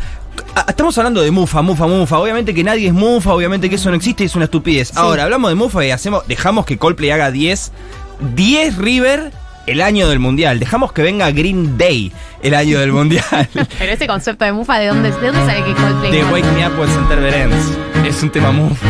[0.68, 2.20] Estamos hablando de Mufa, Mufa, Mufa.
[2.20, 4.96] Obviamente que nadie es Mufa, obviamente que eso no existe, es una estupidez.
[4.98, 7.72] Ahora, hablamos de Mufa y hacemos, dejamos que Coldplay haga 10.
[8.36, 9.32] 10 River
[9.68, 10.60] el año del mundial.
[10.60, 12.12] Dejamos que venga Green Day
[12.42, 13.48] el año del mundial.
[13.80, 16.12] Pero ese concepto de mufa, ¿de dónde, de dónde sale que Coldplay?
[16.12, 17.78] De Wake Me Up When Center Berens.
[18.08, 18.88] Es un tema mufa.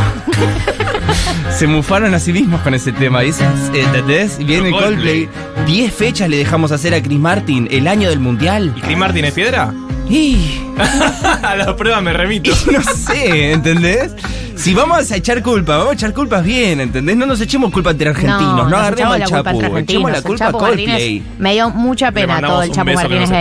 [1.57, 3.23] Se mufaron a sí mismos con ese tema.
[3.23, 3.33] Y eh,
[3.73, 4.37] ¿Entendés?
[4.39, 5.27] Y Viene Pero Coldplay.
[5.65, 8.73] 10 fechas le dejamos hacer a Chris Martin el año del mundial.
[8.75, 9.73] ¿Y Chris Martin es piedra?
[10.09, 10.61] Y
[11.43, 12.51] a la prueba me remito.
[12.71, 14.13] no sé, ¿entendés?
[14.55, 17.15] Si vamos a echar culpa, vamos a echar culpas bien, ¿entendés?
[17.15, 20.51] No nos echemos culpa entre argentinos, no, agarremos al Chapu, entre echemos la culpa a
[20.51, 21.23] Coldplay.
[21.37, 23.31] Me dio mucha pena todo el que Martínez.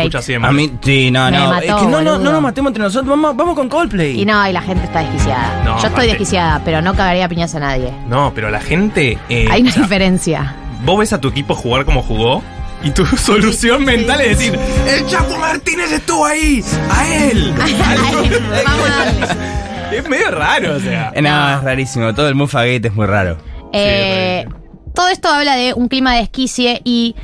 [0.43, 1.49] A mí, sí, no, no.
[1.49, 4.21] mató, es que no, no, no nos matemos entre nosotros, vamos, vamos con Coldplay.
[4.21, 5.63] Y no, y la gente está desquiciada.
[5.65, 7.93] No, Yo estoy desquiciada, pero no cagaría piñas a nadie.
[8.09, 9.19] No, pero la gente.
[9.31, 10.55] eh, Hay una o sea, diferencia.
[10.85, 12.43] vos ves a tu equipo jugar como jugó.
[12.83, 16.63] Y tu solución mental es decir: ¡El Chapo Martínez estuvo ahí!
[16.91, 17.53] ¡A él!
[18.65, 19.99] Vamos a darle.
[19.99, 21.13] es medio raro, o sea.
[21.15, 22.15] Eh, No, es rarísimo.
[22.15, 23.39] Todo el Mufa Gate es muy raro.
[23.73, 24.47] Eh,
[24.95, 27.15] todo esto habla de un clima de desquicie y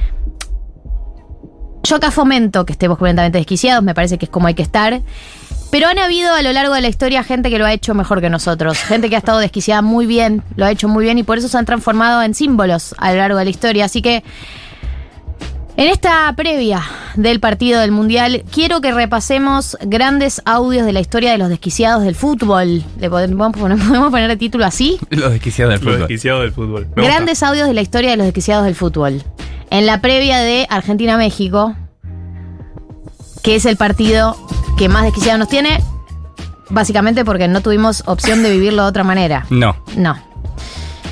[1.84, 5.00] yo acá fomento que estemos completamente desquiciados, me parece que es como hay que estar.
[5.70, 8.20] Pero han habido a lo largo de la historia gente que lo ha hecho mejor
[8.20, 11.22] que nosotros, gente que ha estado desquiciada muy bien, lo ha hecho muy bien y
[11.22, 13.86] por eso se han transformado en símbolos a lo largo de la historia.
[13.86, 14.22] Así que
[15.82, 16.80] en esta previa
[17.16, 22.04] del partido del Mundial, quiero que repasemos grandes audios de la historia de los desquiciados
[22.04, 22.84] del fútbol.
[23.00, 25.00] ¿Le podemos poner, podemos poner el título así?
[25.10, 25.98] Los desquiciados del fútbol.
[25.98, 26.82] desquiciado del fútbol.
[26.94, 27.02] Me gusta.
[27.02, 29.24] Grandes audios de la historia de los desquiciados del fútbol.
[29.70, 31.74] En la previa de Argentina-México,
[33.42, 34.36] que es el partido
[34.78, 35.82] que más desquiciado nos tiene,
[36.70, 39.46] básicamente porque no tuvimos opción de vivirlo de otra manera.
[39.50, 39.74] No.
[39.96, 40.31] No.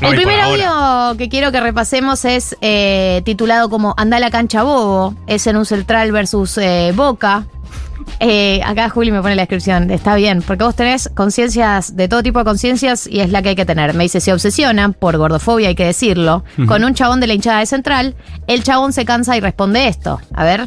[0.01, 1.07] No, el primer ahora.
[1.09, 5.15] audio que quiero que repasemos es eh, titulado como Anda a la cancha bobo.
[5.27, 7.45] Es en un central versus eh, Boca.
[8.19, 9.91] Eh, acá Juli me pone la descripción.
[9.91, 13.51] Está bien, porque vos tenés conciencias de todo tipo de conciencias y es la que
[13.51, 13.95] hay que tener.
[13.95, 17.61] Me dice, se obsesiona, por gordofobia hay que decirlo, con un chabón de la hinchada
[17.61, 18.15] de central.
[18.47, 20.21] El chabón se cansa y responde esto.
[20.35, 20.67] A ver.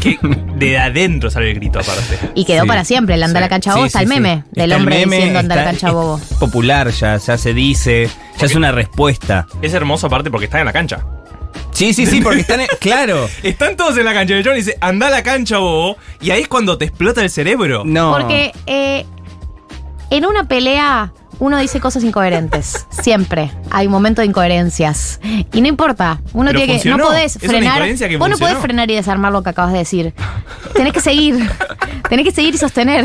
[0.00, 2.18] Que de adentro sale el grito, aparte.
[2.34, 2.68] Y quedó Sí.
[2.68, 3.14] para siempre.
[3.14, 4.14] El anda a la cancha bobo Sí, está sí, el sí.
[4.20, 6.18] meme del Está hombre meme, diciendo anda a la cancha bobo.
[6.18, 8.08] es popular ya, ya se dice,
[8.38, 9.46] ya es una respuesta.
[9.62, 11.04] Es hermoso, aparte, porque está en la cancha.
[11.72, 13.28] Sí, sí, sí, porque están, en- claro.
[13.42, 14.34] Están todos en la cancha.
[14.34, 15.96] Y el chabón dice: Anda a la cancha, bobo.
[16.20, 17.82] Y ahí es cuando te explota el cerebro.
[17.84, 18.12] No.
[18.12, 19.06] Porque eh,
[20.10, 22.86] en una pelea uno dice cosas incoherentes.
[22.90, 25.20] Siempre hay un momento de incoherencias.
[25.52, 26.20] Y no importa.
[26.32, 26.88] Uno Pero tiene que.
[26.88, 28.18] No podés Es una frenar.
[28.18, 30.14] Vos no podés frenar y desarmar lo que acabas de decir.
[30.74, 31.48] Tenés que seguir.
[32.08, 33.04] Tenés que seguir y sostener.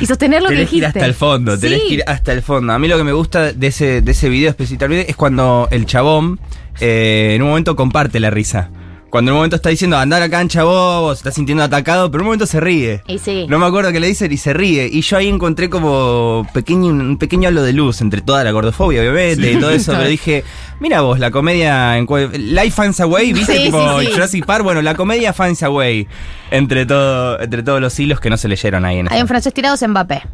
[0.00, 0.98] Y sostener lo tenés que que ir dijiste.
[0.98, 2.72] hasta el fondo, tenés que ir hasta el fondo.
[2.72, 5.86] A mí lo que me gusta de ese, de ese video específicamente es cuando el
[5.86, 6.40] chabón
[6.80, 8.70] eh, en un momento comparte la risa.
[9.14, 12.10] Cuando en un momento está diciendo andar a la cancha bobo, se está sintiendo atacado,
[12.10, 13.04] pero en un momento se ríe.
[13.06, 13.46] Y sí.
[13.48, 14.88] No me acuerdo qué le dicen y se ríe.
[14.90, 19.02] Y yo ahí encontré como pequeño, un pequeño halo de luz entre toda la gordofobia,
[19.02, 19.92] obviamente, y todo eso.
[19.92, 20.42] Pero dije,
[20.80, 23.56] mira vos, la comedia en Life Finds a Way, ¿viste?
[23.56, 24.12] Sí, tipo sí, sí.
[24.14, 24.64] Jurassic Park.
[24.64, 26.08] Bueno, la comedia finds a way.
[26.50, 29.54] Entre, todo, entre todos los hilos que no se leyeron ahí en Hay un francés
[29.54, 30.24] tirado es Mbappé.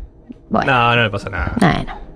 [0.49, 0.73] Bueno.
[0.73, 1.53] No, no le pasa nada.
[1.61, 2.10] Bueno.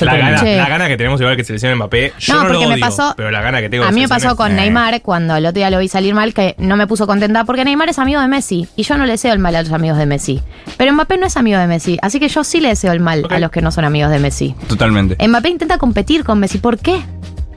[0.00, 0.56] La gana, Che.
[0.56, 2.12] la gana que tenemos igual que selección Mbappé.
[2.18, 4.08] Yo No, no, lo porque me pasó- pero la gana que tengo A mí me
[4.08, 7.06] pasó con Neymar cuando el otro día lo vi salir mal, que no me puso
[7.06, 9.62] contenta porque Neymar es amigo de Messi y yo no le deseo el mal a
[9.62, 10.42] los amigos de Messi.
[10.76, 13.26] Pero Mbappé no es amigo de Messi, así que yo sí le deseo el mal
[13.30, 14.54] a los que no son amigos de Messi.
[14.68, 15.16] Totalmente.
[15.26, 17.00] Mbappé intenta competir con Messi, ¿por qué?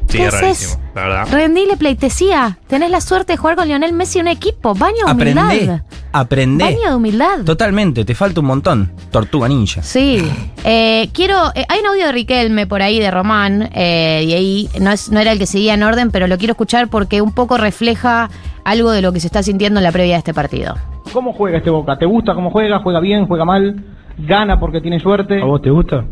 [0.09, 0.79] Sí, ¿Qué es haces?
[0.95, 1.27] la verdad.
[1.31, 2.57] Rendile pleitesía.
[2.67, 4.73] Tenés la suerte de jugar con Lionel Messi en un equipo.
[4.73, 5.45] Baño de humildad.
[5.45, 5.81] Aprende.
[6.11, 6.63] Aprende.
[6.63, 7.39] Baño de humildad.
[7.45, 8.91] Totalmente, te falta un montón.
[9.11, 9.83] Tortuga ninja.
[9.83, 10.27] Sí.
[10.63, 11.51] Eh, quiero.
[11.53, 13.69] eh, hay un audio de Riquelme por ahí de Román.
[13.73, 16.53] eh, y ahí no, es, no era el que seguía en orden, pero lo quiero
[16.53, 18.29] escuchar porque un poco refleja
[18.65, 20.75] algo de lo que se está sintiendo en la previa de este partido.
[21.13, 21.97] ¿Cómo juega este Boca?
[21.99, 22.79] ¿Te gusta cómo juega?
[22.79, 23.27] ¿Juega bien?
[23.27, 23.83] ¿Juega mal?
[24.17, 25.39] ¿Gana porque tiene suerte?
[25.39, 26.03] ¿A vos te gusta?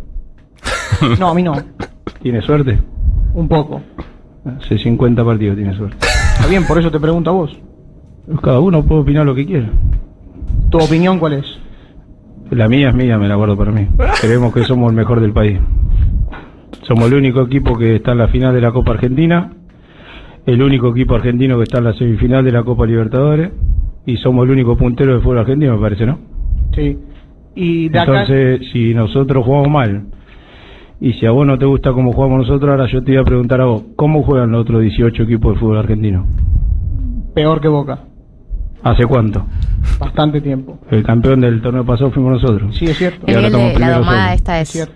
[1.20, 1.54] No, a mí no.
[2.22, 2.80] ¿Tiene suerte?
[3.34, 3.82] Un poco.
[4.46, 5.98] Hace 50 partidos tiene suerte.
[6.36, 7.58] Está bien, por eso te pregunto a vos.
[8.42, 9.70] Cada uno puede opinar lo que quiera.
[10.70, 11.46] ¿Tu opinión cuál es?
[12.52, 13.88] La mía es mía, me la guardo para mí.
[14.22, 15.60] Creemos que somos el mejor del país.
[16.84, 19.52] Somos el único equipo que está en la final de la Copa Argentina,
[20.46, 23.52] el único equipo argentino que está en la semifinal de la Copa Libertadores
[24.06, 26.20] y somos el único puntero de fútbol argentino, me parece, ¿no?
[26.74, 26.98] Sí.
[27.56, 28.22] Y de acá.
[28.22, 30.06] Entonces, si nosotros jugamos mal
[31.00, 33.26] y si a vos no te gusta cómo jugamos nosotros, ahora yo te iba a
[33.26, 36.26] preguntar a vos, ¿cómo juegan los otros 18 equipos de fútbol argentino?
[37.36, 38.00] Peor que Boca.
[38.84, 39.46] ¿Hace cuánto?
[40.00, 40.80] Bastante tiempo.
[40.90, 42.76] El campeón del torneo pasado fuimos nosotros.
[42.76, 43.26] Sí, es cierto.
[43.28, 44.90] Y ahora de estamos la domada esta es.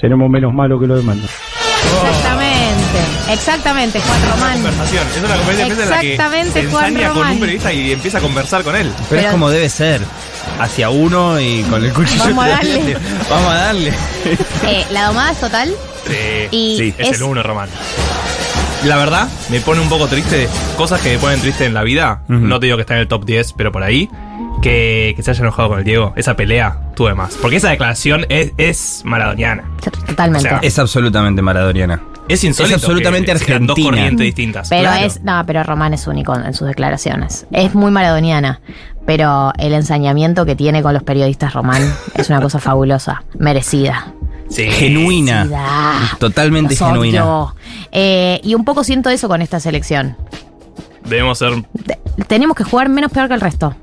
[0.00, 1.16] Seremos menos malos que los demás.
[1.16, 3.32] Exactamente.
[3.32, 4.54] Exactamente, Juan Román.
[4.54, 5.06] Conversación.
[5.08, 7.32] Es una conversación en la que Exactamente, se Juan con Román.
[7.32, 8.90] un periodista y empieza a conversar con él.
[9.08, 10.00] Pero, es como debe ser.
[10.58, 12.24] Hacia uno y con el cuchillo.
[12.24, 12.96] Vamos a darle.
[13.30, 13.92] Vamos a darle.
[14.66, 15.68] Eh, la domada es total.
[16.08, 17.68] Sí, Y sí, es, es- el uno, Román.
[18.84, 20.48] La verdad, me pone un poco triste.
[20.76, 22.22] Cosas que me ponen triste en la vida.
[22.28, 24.08] No te digo que está en el top 10, pero por ahí.
[24.62, 26.12] Que, que se haya enojado con el Diego.
[26.16, 27.34] Esa pelea, tuve más.
[27.34, 29.64] Porque esa declaración es, es maradoniana.
[30.06, 30.48] Totalmente.
[30.48, 32.00] O sea, Es absolutamente maradoniana.
[32.28, 32.76] Es insólito.
[32.76, 33.90] Es absolutamente que sean dos argentina.
[33.90, 34.68] corrientes distintas.
[34.68, 35.06] Pero Claro.
[35.06, 35.22] es.
[35.22, 37.46] No, pero Román es único en sus declaraciones.
[37.52, 38.60] Es muy maradoniana.
[39.06, 41.82] Pero el ensañamiento que tiene con los periodistas Román
[42.14, 43.22] es una cosa fabulosa.
[43.38, 44.12] Merecida.
[44.50, 45.44] Genuina.
[45.44, 46.16] Merecida.
[46.18, 47.54] Totalmente Los genuina.
[47.92, 50.16] Eh, y un poco siento eso con esta selección.
[51.04, 51.52] Debemos ser.
[52.26, 53.74] Tenemos que jugar menos peor que el resto.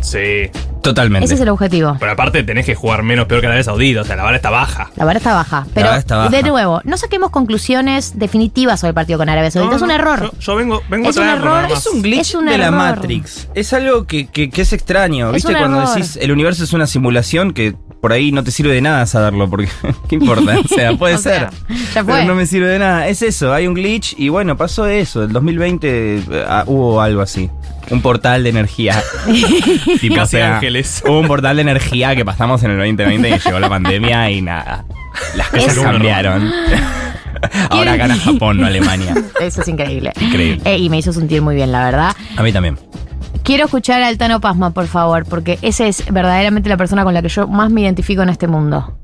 [0.00, 0.50] Sí.
[0.82, 1.26] Totalmente.
[1.26, 1.96] Ese es el objetivo.
[2.00, 4.00] Pero aparte tenés que jugar menos peor que Arabia Saudita.
[4.00, 4.90] O sea, la vara está baja.
[4.96, 5.64] La vara está baja.
[5.74, 6.30] Pero, vara está baja.
[6.30, 9.70] de nuevo, no saquemos conclusiones definitivas sobre el partido con Arabia Saudita.
[9.70, 10.20] No, es un no, error.
[10.32, 11.64] Yo, yo vengo, vengo Es a un error.
[11.70, 12.70] Es un glitch Es un de la.
[12.72, 13.48] Matrix.
[13.54, 15.28] Es algo que, que- que es extraño.
[15.28, 15.52] Es ¿Viste?
[15.52, 15.94] un Cuando error.
[15.94, 19.48] decís el universo es una simulación que por ahí no te sirve de nada saberlo,
[19.48, 19.68] porque
[20.08, 20.58] ¿qué importa?
[20.58, 21.76] O sea, puede O sea, ser.
[21.94, 22.14] ya fue.
[22.14, 23.06] Pero no me sirve de nada.
[23.06, 25.22] Es eso, hay un glitch y bueno, pasó eso.
[25.22, 27.48] El 2020 eh, ah, hubo algo así.
[27.90, 29.00] Un portal de energía.
[30.00, 31.04] tipo, Casi ángeles.
[31.06, 34.42] Hubo un portal de energía que pasamos en el 2020 y llegó la pandemia y
[34.42, 34.84] nada.
[35.36, 36.50] Las cosas cambiaron.
[37.70, 39.14] Ahora gana Japón, no Alemania.
[39.40, 40.12] Eso es increíble.
[40.20, 40.60] Increíble.
[40.64, 42.16] Eh, y me hizo sentir muy bien, la verdad.
[42.36, 42.76] A mí también.
[43.44, 47.22] Quiero escuchar al Tano Pasma, por favor, porque ese es verdaderamente la persona con la
[47.22, 48.96] que yo más me identifico en este mundo.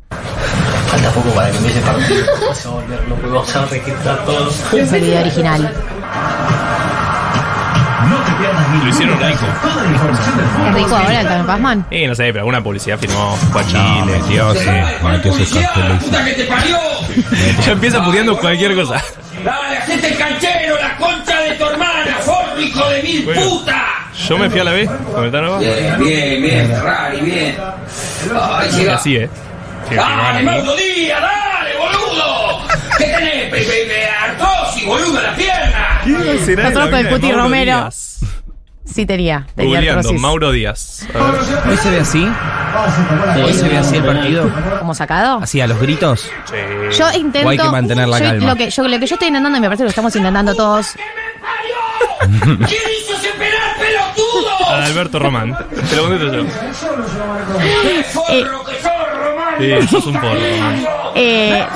[0.89, 2.27] Falta poco para que empiece el partido.
[2.41, 4.73] Vamos a volver locos, vamos a registrar todos.
[4.73, 5.73] Es el video original.
[8.85, 9.45] Lo hicieron rico.
[10.69, 11.87] ¿Es rico ahora el Tano Pasman?
[11.91, 14.19] Eh, no sé, pero alguna publicidad firmó Juan Chile.
[14.21, 14.69] metió, sí,
[15.03, 16.05] metió sus carteles.
[16.05, 16.79] ¡Puta que te parió!
[17.67, 19.03] Ya empieza puteando cualquier cosa.
[19.45, 23.41] ¡Dale, hacete el canchero, la concha de tu hermana, forro, hijo de mil Bueno.
[23.43, 23.85] puta!
[24.29, 24.89] Yo me fui a la B
[25.33, 25.59] Tano.
[25.59, 27.57] Bien, bien, bien, Ferrari, bien.
[28.41, 28.95] Ay, Y llega.
[28.95, 29.29] así, eh.
[29.89, 30.45] Sí, ¡Dale, firmaban a mí.
[30.45, 32.61] Mauro Díaz, dale, boludo!
[32.99, 34.07] ¿Qué tenés, Pepe?
[34.11, 36.01] Artrosis, boludo, en la pierna!
[36.05, 37.77] ¿Quién será Nosotros la con el Mauro Romero.
[37.79, 38.05] Díaz?
[38.85, 39.47] Sí tenía.
[39.55, 40.13] tenía Googleando.
[40.15, 41.07] Mauro Díaz.
[41.69, 42.29] ¿Hoy se ve así?
[43.45, 44.51] ¿Hoy se ve así el partido?
[44.79, 45.41] ¿Como sacado?
[45.43, 46.31] ¿Así a los gritos?
[46.99, 47.47] Yo intento.
[47.49, 48.47] O hay que mantener la yo- calma.
[48.51, 50.55] Lo que, yo, lo que yo estoy intentando, y me parece que lo estamos intentando
[50.55, 50.95] todos.
[54.85, 55.57] Alberto Román.
[55.91, 56.45] Te lo contesto yo.
[57.83, 58.93] ¡Qué forro que sos,
[59.25, 59.55] Román!
[59.59, 60.87] Sí, sos un porro, Román.
[61.15, 61.67] Eh,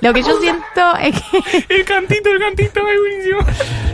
[0.00, 1.64] lo que yo siento es que.
[1.74, 3.40] El cantito, el cantito, es buenísimo.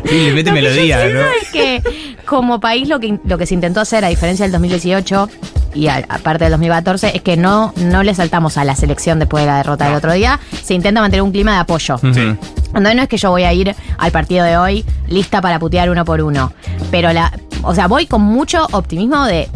[0.04, 1.28] Y le mete Lo que yo melodía, siento ¿no?
[1.28, 5.28] es que como país lo que, lo que se intentó hacer, a diferencia del 2018
[5.74, 9.46] y aparte del 2014, es que no, no le saltamos a la selección después de
[9.50, 10.40] la derrota del otro día.
[10.62, 11.98] Se intenta mantener un clima de apoyo.
[11.98, 12.36] Sí.
[12.74, 15.90] No, no es que yo voy a ir al partido de hoy lista para putear
[15.90, 16.52] uno por uno.
[16.90, 17.32] Pero la.
[17.62, 19.48] O sea, voy con mucho optimismo de.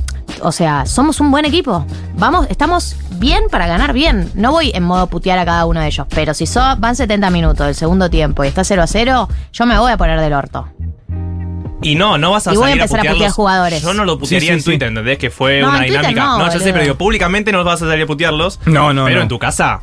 [0.42, 1.84] O sea, somos un buen equipo.
[2.16, 4.30] Vamos, estamos bien para ganar bien.
[4.34, 6.06] No voy en modo putear a cada uno de ellos.
[6.14, 9.66] Pero si so- van 70 minutos del segundo tiempo y está 0 a 0, yo
[9.66, 10.66] me voy a poner del orto.
[11.82, 13.18] Y no, no vas a Y voy a empezar a putearlos.
[13.18, 13.82] putear jugadores.
[13.82, 14.64] Yo no lo putearía Sí, sí, en sí.
[14.64, 15.18] Twitter, ¿entendés?
[15.18, 16.24] Que fue No, una en Twitter dinámica.
[16.24, 16.72] no, No, ya sé, boludo.
[16.72, 18.60] pero digo, públicamente no vas a salir a putearlos.
[18.66, 19.22] No, no, Pero no.
[19.22, 19.80] en tu casa,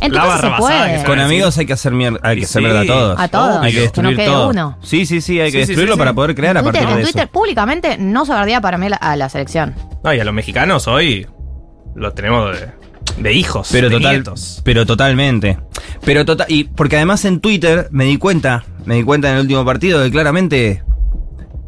[0.00, 1.04] En tu casa se puede.
[1.04, 2.64] Con amigos hay que hacer mierda, hay que hacer sí.
[2.66, 3.20] mierda a todos.
[3.20, 4.48] A todos, Hay que que no destruir quede todo.
[4.50, 4.78] uno.
[4.82, 6.14] Sí, sí, sí, hay que Sí, sí, destruirlo sí, para sí.
[6.16, 7.12] poder crear a Twitter, partir en de eso.
[7.12, 9.74] Twitter públicamente no se bardea para mí la- a la selección.
[10.02, 11.26] No, y a los mexicanos hoy
[11.94, 12.68] los tenemos de,
[13.22, 14.60] de hijos, Pero de total, nietos.
[14.64, 15.58] pero totalmente.
[16.04, 19.40] Pero total, y porque además en Twitter me di cuenta, me di cuenta en el
[19.42, 20.82] último partido que claramente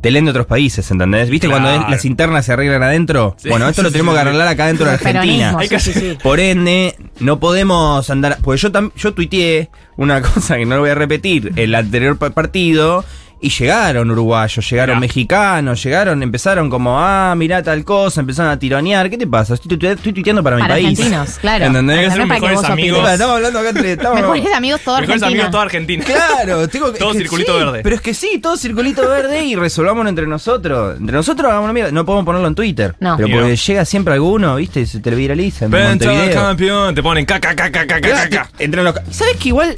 [0.01, 1.31] te leen de otros países, ¿entendés?
[1.31, 1.65] ¿Viste Claro.
[1.65, 3.35] cuando es- las internas se arreglan adentro?
[3.39, 5.57] Sí, bueno, esto sí, lo tenemos sí, que arreglar acá dentro de Argentina.
[5.59, 6.19] Peronismo, sí, sí, sí.
[6.23, 8.39] Por ende, no podemos andar.
[8.43, 12.17] Porque yo, tam- yo tuiteé una cosa que no lo voy a repetir, el anterior
[12.19, 13.05] pa- partido.
[13.39, 15.01] Y llegaron uruguayos, llegaron Mirá.
[15.01, 19.11] mexicanos, llegaron, empezaron como, ah, mirá tal cosa, empezaron a tironear.
[19.11, 19.53] ¿Qué te pasa?
[19.55, 20.99] Estoy, tuite- estoy tuiteando para, Para mi país.
[20.99, 21.67] argentinos, claro.
[21.67, 21.99] ¿Entendés?
[21.99, 22.99] Hay que ser para mejores amigos.
[22.99, 23.13] opines.
[23.13, 23.93] Estamos hablando acá entre.
[23.93, 25.27] Estamos, Mejores amigos todo Mejores Argentina.
[25.29, 26.05] amigos toda Argentina.
[26.05, 27.81] Claro, tengo que- Todo que circulito sí, verde.
[27.83, 30.99] Pero es que sí, todo circulito verde y resolvamos entre nosotros.
[30.99, 31.93] Entre nosotros hagamos una mierda.
[31.93, 32.95] No podemos ponerlo en Twitter.
[33.01, 33.17] No.
[33.19, 33.55] Pero porque no.
[33.55, 34.81] llega siempre alguno, ¿viste?
[34.81, 36.35] Y se te viraliza en Montevideo.
[36.43, 38.51] campeón, te ponen caca, caca, caca, caca.
[38.59, 39.77] entre los- ¿Sabes que igual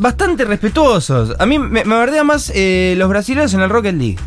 [0.00, 1.36] bastante respetuosos?
[1.38, 4.18] A mí me, me más eh, los brasileños en el Rocket League.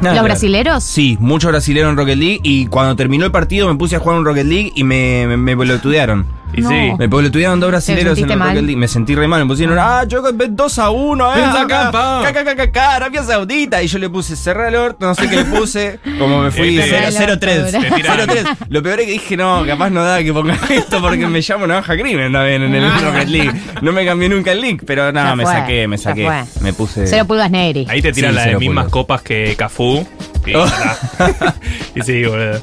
[0.00, 0.82] Nada ¿Los brasileros?
[0.82, 4.18] Sí, muchos brasileños en Rocket League y cuando terminó el partido me puse a jugar
[4.18, 6.39] un Rocket League y me, me, me pelotudearon.
[6.52, 6.68] Y No.
[6.70, 6.92] sí.
[6.98, 8.76] Me pelotudearon dos brasileños en el League.
[8.76, 9.40] Me sentí re mal.
[9.42, 11.34] Me pusieron, ah, yo 2 a 1, eh.
[11.34, 12.22] Pensa acá, campeón.
[12.24, 13.82] Caca, caca, caca, Arabia Saudita.
[13.82, 15.98] Y yo le puse cerrar el orto, no sé qué le puse.
[16.18, 17.70] Como me fui Este, 0-3.
[17.70, 18.26] te tiraron.
[18.28, 18.56] 0-3.
[18.68, 21.66] Lo peor es que dije, no, capaz no da que ponga esto porque me llamo
[21.66, 22.98] Navaja Crimen también en el Ah.
[23.02, 23.52] Rocket League.
[23.82, 26.28] No me cambié nunca el link, pero no, me saqué, me saqué.
[26.60, 27.06] Me puse.
[27.06, 27.86] Cero pulgas negri.
[27.88, 30.06] Ahí te tiran Sí, las mismas copas que Cafú.
[30.46, 30.64] Y, Oh.
[30.66, 30.96] nada.
[31.94, 32.60] y sí, boludo.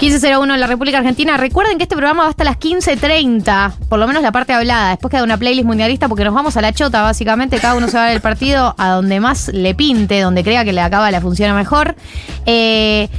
[0.00, 1.36] 1501 en la República Argentina.
[1.36, 4.90] Recuerden que este programa va hasta las 15.30, por lo menos la parte hablada.
[4.92, 7.58] Después queda una playlist mundialista porque nos vamos a la chota, básicamente.
[7.58, 10.80] Cada uno se va del partido a donde más le pinte, donde crea que le
[10.80, 11.96] acaba la funciona mejor.
[12.46, 13.10] Eh,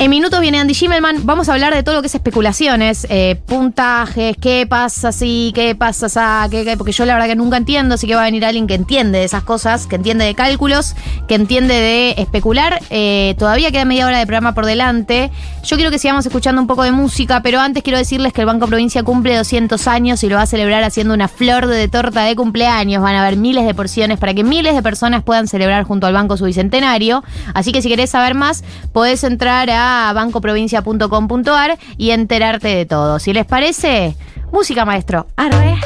[0.00, 1.26] en minutos viene Andy Schimmelman.
[1.26, 5.74] Vamos a hablar de todo lo que es especulaciones, eh, puntajes, qué pasa así, qué
[5.74, 8.24] pasa así, qué, qué- porque yo la verdad que nunca entiendo, así que va a
[8.26, 10.94] venir alguien que entiende de esas cosas, que entiende de cálculos,
[11.26, 12.80] que entiende de especular.
[12.90, 15.32] Eh, todavía queda media hora de programa por delante.
[15.64, 18.46] Yo quiero que sigamos escuchando un poco de música, pero antes quiero decirles que el
[18.46, 22.22] Banco Provincia cumple 200 años y lo va a celebrar haciendo una flor de torta
[22.22, 23.02] de cumpleaños.
[23.02, 26.12] Van a haber miles de porciones para que miles de personas puedan celebrar junto al
[26.12, 27.24] Banco su bicentenario.
[27.52, 33.18] Así que si querés saber más, podés entrar a bancoprovincia.com.ar y enterarte de todo.
[33.18, 34.16] Si les parece,
[34.52, 35.26] música maestro.
[35.36, 35.76] Arre.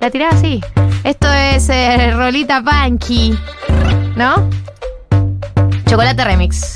[0.00, 0.60] La tirás así.
[1.04, 3.36] Esto es eh, Rolita Punky.
[4.16, 4.48] ¿No?
[5.86, 6.74] Chocolate Remix.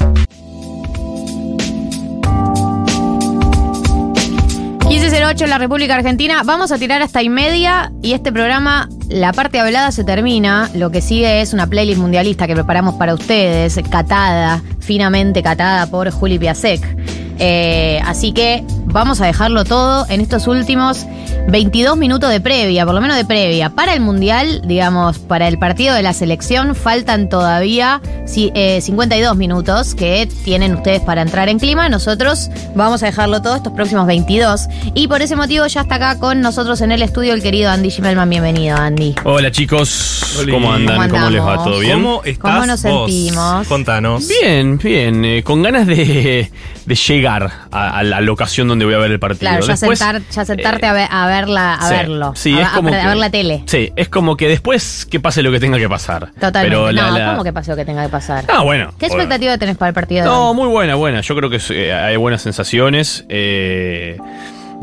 [4.93, 6.43] 1508 en la República Argentina.
[6.45, 10.69] Vamos a tirar hasta y media y este programa, la parte hablada se termina.
[10.75, 16.11] Lo que sigue es una playlist mundialista que preparamos para ustedes, catada, finamente catada por
[16.11, 17.22] Juli Piasek.
[17.39, 21.07] Eh, así que vamos a dejarlo todo en estos últimos
[21.49, 23.71] 22 minutos de previa, por lo menos de previa.
[23.71, 29.37] Para el Mundial, digamos, para el partido de la selección, faltan todavía sí, eh, 52
[29.37, 31.89] minutos que tienen ustedes para entrar en clima.
[31.89, 34.69] Nosotros vamos a dejarlo todo estos próximos 22.
[34.95, 37.91] Y por ese motivo ya está acá con nosotros en el estudio el querido Andy
[37.91, 38.29] Schimmelman.
[38.31, 39.15] Bienvenido, Andy.
[39.25, 40.43] Hola chicos.
[40.51, 40.97] ¿cómo andan?
[40.97, 41.65] ¿Cómo ¿Cómo, les va?
[41.65, 42.03] ¿Todo bien?
[42.03, 43.11] ¿Cómo estás ¿Cómo nos vos?
[43.11, 43.69] sentimos?
[43.69, 44.29] Contanos.
[44.29, 46.51] Bien, bien, eh, con ganas de,
[46.87, 49.51] de llegar a, a la locación donde voy a ver el partido.
[49.51, 52.33] Claro, ya, Después, sentar- ya sentarte a, ver- a verla, a sí, verlo.
[52.37, 53.63] sí, a, es como a ver la tele.
[53.67, 56.33] Sí, es como que después que pase lo que tenga que pasar.
[56.41, 56.69] Totalmente.
[56.69, 58.45] Pero la- no, la- ¿cómo que pase lo que tenga que pasar?
[58.49, 58.93] Ah, bueno.
[58.99, 59.23] ¿Qué bueno.
[59.23, 61.21] expectativa tenés para el partido No, muy buena, buena.
[61.21, 63.25] Yo creo que eh, hay buenas sensaciones.
[63.29, 64.19] eh,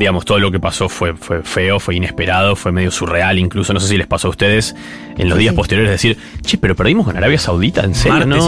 [0.00, 3.38] digamos, todo lo que pasó fue, fue feo, fue inesperado, fue medio surreal.
[3.38, 4.74] Incluso, no sé si les pasó a ustedes
[5.18, 8.14] en los días posteriores decir, che, pero perdimos con Arabia Saudita, ¿en serio?
[8.14, 8.40] Martes no,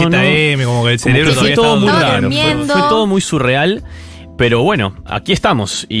[0.65, 2.65] como que el cerebro que fue todavía todo estaba- muy raro.
[2.73, 3.83] Fue todo muy surreal.
[4.35, 5.95] Pero bueno, aquí estamos y,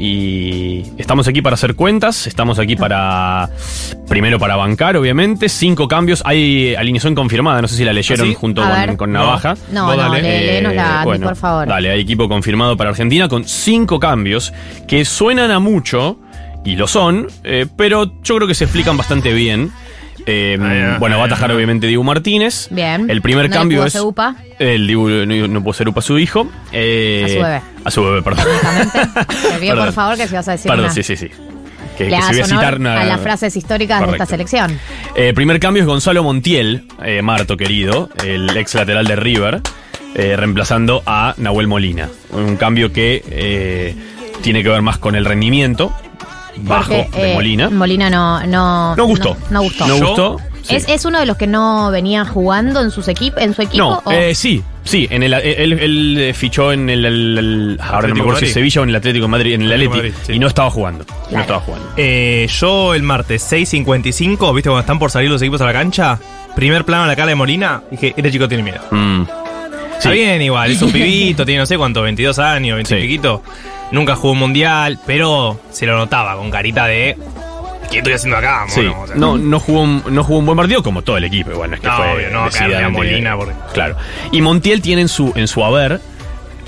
[0.00, 3.50] y estamos aquí para hacer cuentas, estamos aquí para,
[4.08, 8.30] primero para bancar, obviamente, cinco cambios, hay alineación confirmada, no sé si la leyeron ¿Ah,
[8.30, 8.36] sí?
[8.36, 8.62] junto
[8.96, 9.20] con, No.
[9.20, 9.54] Navaja.
[9.70, 10.66] No, Vos no, dale.
[10.66, 11.68] Andy, por favor.
[11.68, 14.54] Dale, hay equipo confirmado para Argentina con cinco cambios
[14.88, 16.18] que suenan a mucho,
[16.64, 19.70] y lo son, eh, pero yo creo que se explican bastante bien.
[20.26, 22.68] Eh, Ah, bueno, va a atajar obviamente Dibu Martínez.
[22.70, 23.10] Bien.
[23.10, 23.94] El primer No le cambio pudo es.
[23.94, 24.36] hacer upa.
[24.58, 26.48] El Dibu no, no pudo ser upa a su hijo.
[26.72, 27.60] eh, A su bebé.
[27.84, 28.46] A su bebé, perdón.
[29.52, 31.28] Te pido, por favor, que si vas a decir Perdón, una- sí, sí, sí.
[31.98, 34.26] Que, le que si hagas voy a citar una- a las frases históricas de esta
[34.26, 34.78] selección.
[35.14, 39.60] Eh, primer cambio es Gonzalo Montiel, eh, Marto querido, el ex lateral de River,
[40.16, 42.08] eh, reemplazando a Nahuel Molina.
[42.32, 43.94] Un cambio que eh,
[44.42, 45.92] tiene que ver más con el rendimiento
[46.58, 47.70] bajo Porque, de eh, Molina.
[47.70, 49.36] Molina no, no, No gustó.
[49.50, 49.86] No, no gustó.
[49.86, 50.36] No gustó.
[50.62, 50.76] Sí.
[50.76, 53.84] ¿Es, es uno de los que no venía jugando en, sus equip en su equipo?
[53.84, 55.06] No, o- eh, sí, sí.
[55.10, 58.46] En el, él, él, eh, fichó en el, el- el- ahora no me acuerdo si.
[58.46, 60.32] Sevilla o en el Atlético de Madrid, en el Atlético Atleti, Madrid, sí.
[60.32, 61.04] y no estaba jugando.
[61.30, 61.86] No estaba jugando.
[61.98, 66.18] Eh, yo el martes 6.55, ¿viste cuando están por salir los equipos a la cancha?
[66.56, 68.80] Primer plano a la cara de Molina, dije, este chico tiene miedo.
[68.90, 69.22] Mm.
[69.98, 73.42] Está bien igual, es un pibito, tiene no sé cuánto, 22 años, 20 y piquito.
[73.94, 77.16] Nunca jugó un mundial, pero se lo notaba con carita de...
[77.90, 79.02] ¿Qué estoy haciendo acá, Sí, mono?
[79.02, 81.52] O sea, no, no, jugó un, no jugó un buen partido como todo el equipo.
[81.52, 83.96] y Bueno, es que No, fue obvio, no, Molina porque- Claro.
[84.32, 86.00] Y Montiel tiene en su, en su haber,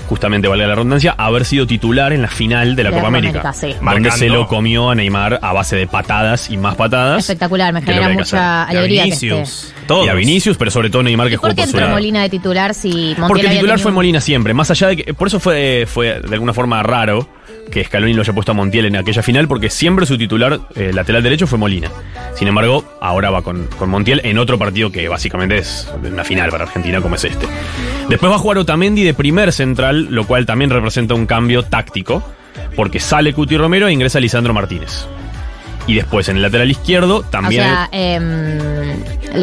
[0.07, 3.39] justamente valga la redundancia, haber sido titular en la final de la De Copa América.
[3.41, 3.67] América, sí.
[3.67, 4.11] Donde Marcando.
[4.11, 7.19] se lo comió a Neymar a base de patadas y más patadas.
[7.19, 9.85] Espectacular, me genera mucha alegría que Vinicius, esté.
[9.87, 10.07] todos.
[10.07, 11.93] Y a Vinicius, pero sobre todo Neymar que ¿Por jugó qué por su entró lado.
[11.93, 14.97] Molina de titular si Montiel Porque el titular tenido fue Molina siempre, más allá de
[14.97, 15.13] que.
[15.13, 17.27] Por eso fue, fue de alguna forma raro
[17.71, 20.91] que Scaloni lo haya puesto a Montiel en aquella final, porque siempre su titular eh,
[20.93, 21.89] lateral derecho fue Molina.
[22.35, 26.49] Sin embargo, ahora va con, con Montiel en otro partido que básicamente es una final
[26.49, 27.45] para Argentina, como es este.
[28.09, 32.23] Después va a jugar Otamendi de primer central, lo cual también representa un cambio táctico,
[32.75, 35.05] porque sale Cuti Romero e ingresa Lisandro Martínez.
[35.87, 37.63] Y después en el lateral izquierdo también.
[37.63, 38.57] O sea, em,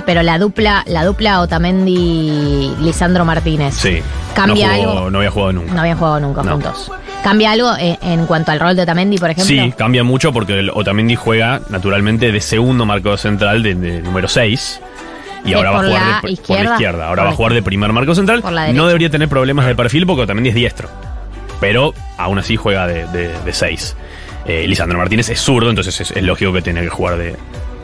[0.05, 3.75] pero la dupla, la dupla Otamendi-Lisandro Martínez.
[3.75, 4.01] sí.
[4.35, 5.11] ¿Cambia no jugó- algo?
[5.11, 5.73] No había jugado nunca.
[5.75, 6.53] No habían jugado nunca No.
[6.53, 6.91] juntos.
[7.25, 9.47] ¿Cambia algo en, en cuanto al rol de Otamendi, por ejemplo?
[9.65, 14.29] Sí, cambia mucho porque el Otamendi juega naturalmente de segundo marcador central de, de número
[14.29, 14.81] 6.
[15.47, 16.73] Y Eh, ahora va a jugar de, por la izquierda.
[16.75, 17.09] izquierda.
[17.09, 18.43] Ahora va a jugar de primer marco central.
[18.75, 20.89] No debería tener problemas de perfil porque Otamendi es diestro.
[21.61, 23.97] Pero aún así juega de 6.
[24.67, 27.37] Lisandro Martínez es zurdo, entonces es, es lógico que tiene que jugar de,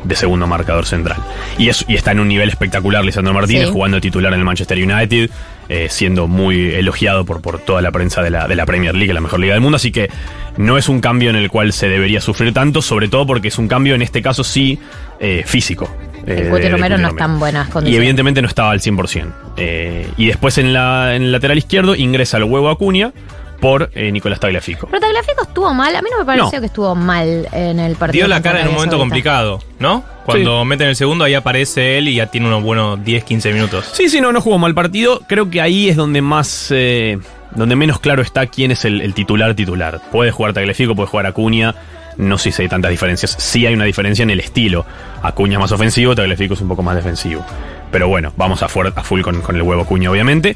[0.05, 1.17] de segundo marcador central.
[1.57, 3.73] Y, es- y está en un nivel espectacular Lisandro Martínez, Sí.
[3.73, 5.31] jugando titular en el Manchester United,
[5.71, 9.15] eh, siendo muy elogiado por, por toda la prensa de la, de la Premier League,
[9.15, 9.77] la mejor liga del mundo.
[9.77, 10.11] Así que
[10.59, 13.57] no es un cambio en el cual se debería sufrir tanto, sobre todo porque es
[13.59, 14.79] un cambio en este caso sí
[15.21, 15.89] eh, físico.
[16.27, 17.97] eh, El Cuti de- de Romero Cuti no está en buenas y condiciones.
[17.99, 19.33] evidentemente no estaba al 100%.
[19.57, 23.13] Eh, y después en, la, en el lateral izquierdo ingresa el huevo Acuña
[23.61, 24.87] por eh, Nicolás Tagliafico.
[24.89, 25.95] Pero Tagliafico estuvo mal.
[25.95, 26.61] A mí no me pareció No.
[26.61, 28.27] que estuvo mal en el partido.
[28.27, 29.03] Dio la cara en un momento Saudita.
[29.03, 30.03] complicado, ¿no?
[30.25, 33.91] Cuando meten el segundo, ahí aparece él y ya tiene unos buenos 10, 15 minutos.
[33.93, 35.21] Sí, sí, no, no jugó mal partido.
[35.29, 36.69] Creo que ahí es donde más.
[36.71, 37.19] eh,
[37.53, 40.01] donde menos claro está quién es el, el titular titular.
[40.13, 41.75] Puede jugar Tagliafico, puede jugar Acuña.
[42.17, 43.35] No sé si hay tantas diferencias.
[43.39, 44.87] Sí hay una diferencia en el estilo.
[45.23, 47.45] Acuña es más ofensivo, Tagliafico es un poco más defensivo.
[47.91, 50.55] Pero bueno, vamos a, a full con, con el huevo Acuña, obviamente.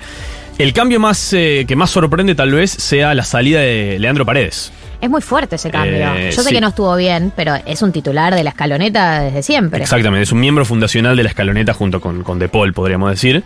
[0.59, 4.73] El cambio más eh, que más sorprende tal vez sea la salida de Leandro Paredes.
[5.01, 6.15] Es muy fuerte ese cambio.
[6.15, 6.55] Eh, Yo sé sí.
[6.55, 9.83] que no estuvo bien, pero es un titular de la escaloneta desde siempre.
[9.83, 13.43] Exactamente, es un miembro fundacional de la escaloneta junto con, con De Paul, podríamos decir.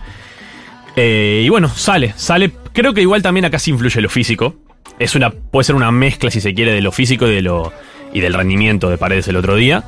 [0.96, 2.52] Eh, y bueno, sale, sale.
[2.72, 4.54] Creo que igual también acá sí influye lo físico.
[4.98, 7.72] Es una, puede ser una mezcla, si se quiere, de lo físico y de lo
[8.12, 9.84] y del rendimiento de Paredes el otro día.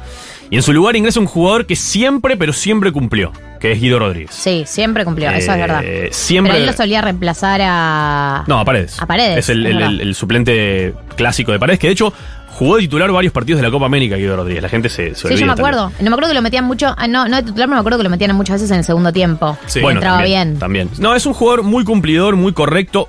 [0.50, 4.00] Y en su lugar ingresa un jugador que siempre, pero siempre cumplió, que es Guido
[4.00, 4.30] Rodríguez.
[4.34, 5.82] Sí, siempre cumplió, eso es Eh, verdad.
[6.10, 8.44] siempre- Pero él lo solía reemplazar a.
[8.48, 9.00] No, a Paredes.
[9.00, 9.90] A Paredes, Es el, es el- verdad.
[9.92, 12.12] el- el suplente clásico de Paredes, que de hecho
[12.48, 14.60] jugó de titular varios partidos de la Copa América, Guido Rodríguez.
[14.62, 15.50] La gente se, se Sí, yo me también.
[15.52, 15.92] acuerdo.
[16.00, 16.94] No me acuerdo que lo metían mucho.
[16.98, 18.84] ah, No, no de titular, pero me acuerdo que lo metían muchas veces en el
[18.84, 19.56] segundo tiempo.
[19.80, 20.58] Bueno, Entraba también, bien.
[20.58, 20.90] También.
[20.98, 23.08] No, es un jugador muy cumplidor, muy correcto,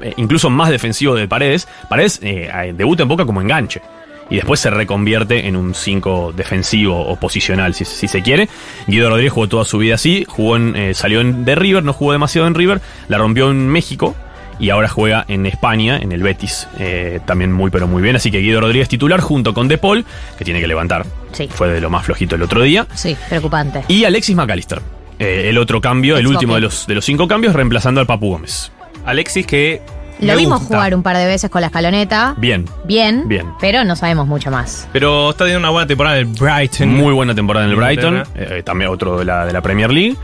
[0.00, 1.68] eh, incluso más defensivo de Paredes.
[1.90, 3.82] Paredes eh, debuta en Boca como enganche.
[4.30, 8.48] Y después se reconvierte en un 5 defensivo o posicional, si, si se quiere.
[8.86, 10.24] Guido Rodríguez jugó toda su vida así.
[10.28, 12.80] Jugó en, eh, salió en- de River, no jugó demasiado en River.
[13.08, 14.14] La rompió en México.
[14.60, 16.68] Y ahora juega en España, en el Betis.
[16.78, 18.14] eh, también muy, pero muy bien.
[18.16, 20.04] Así que Guido Rodríguez titular junto con De Paul,
[20.38, 21.06] que tiene que levantar.
[21.32, 21.48] Sí.
[21.50, 22.86] Fue de lo más flojito el otro día.
[22.94, 23.82] Sí, preocupante.
[23.88, 24.80] Y Alexis McAllister.
[25.18, 28.28] eh, el otro cambio, el último de los, de los cinco cambios, reemplazando al Papu
[28.30, 28.70] Gómez.
[29.04, 29.80] Alexis que.
[30.26, 30.74] Lo vimos gusta.
[30.76, 32.34] jugar un par de veces con la escaloneta.
[32.38, 32.64] Bien.
[32.84, 33.26] Bien.
[33.28, 33.46] Bien.
[33.60, 34.88] Pero no sabemos mucho más.
[34.92, 36.88] Pero está teniendo una buena temporada en el Brighton.
[36.96, 38.16] Muy buena temporada en el Brighton.
[38.18, 38.56] Inglaterra.
[38.56, 40.16] eh, también otro de la, de la Premier League.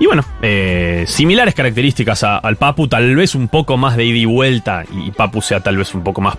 [0.00, 4.18] Y bueno, eh, similares características a- al Papu, tal vez un poco más de ida
[4.18, 4.84] y vuelta.
[4.92, 6.36] Y Papu sea tal vez un poco más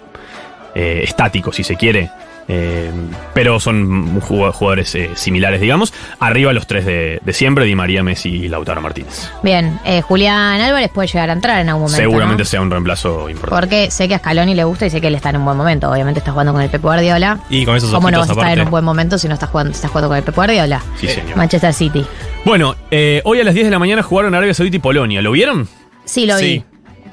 [0.76, 2.10] eh, estático, si se quiere.
[2.52, 2.92] Eh,
[3.36, 5.94] pero son jug- jugadores eh, similares, digamos.
[6.20, 9.30] Arriba los tres de, de siempre, Di María, Messi y Lautaro Martínez.
[9.44, 12.02] Bien, eh, Julián Álvarez puede llegar a entrar en algún momento.
[12.02, 12.50] Seguramente ¿no?
[12.50, 13.62] sea un reemplazo importante.
[13.68, 15.58] Porque sé que a Scaloni le gusta y sé que él está en un buen
[15.58, 15.92] momento.
[15.92, 17.40] Obviamente está jugando con el Pep Guardiola.
[17.52, 19.50] Y con esos ¿Cómo no vas a estar en un buen momento si no estás
[19.52, 20.82] jugando, estás jugando con el Pep Guardiola?
[21.00, 21.38] Sí, señor.
[21.38, 22.04] Manchester City.
[22.46, 25.22] Bueno, eh, hoy a las 10 de la mañana jugaron Arabia Saudita y Polonia.
[25.22, 25.68] ¿Lo vieron?
[26.04, 26.64] Sí, lo Sí.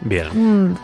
[0.00, 0.26] Bien.
[0.32, 0.38] vi.
[0.38, 0.74] Mm,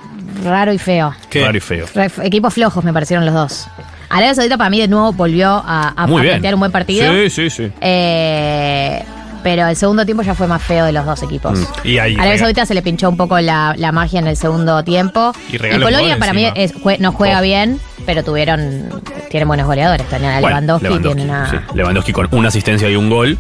[0.45, 1.15] raro y feo.
[1.33, 1.87] Raro y feo.
[1.95, 3.67] Re- Equipos flojos me parecieron los dos.
[4.13, 6.33] Arabia Saudita para mí de nuevo volvió a, a, Muy a bien.
[6.35, 7.13] plantear un buen partido.
[7.13, 7.71] Sí, sí, sí.
[7.81, 9.03] Eh,
[9.43, 11.59] pero el segundo tiempo ya fue más feo de los dos equipos.
[11.59, 11.65] Mm.
[11.85, 14.85] Y ahí Arabia Saudita se le pinchó un poco la, la magia en el segundo
[14.85, 15.33] tiempo.
[15.51, 18.89] Y Polonia gol para mí es- jue- no juega bien, pero tuvieron
[19.31, 20.07] tienen buenos goleadores.
[20.09, 21.51] Tienen a Bueno, Lewandowski, tienen a...
[21.51, 21.57] sí.
[21.75, 23.37] Lewandowski con una asistencia y un gol.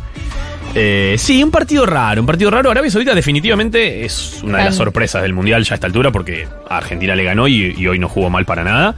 [0.74, 2.70] Eh, sí, un partido raro, un partido raro.
[2.70, 6.48] Arabia Saudita definitivamente es una de las sorpresas del Mundial ya a esta altura porque
[6.68, 8.94] a Argentina le ganó y, y hoy no jugó mal para nada.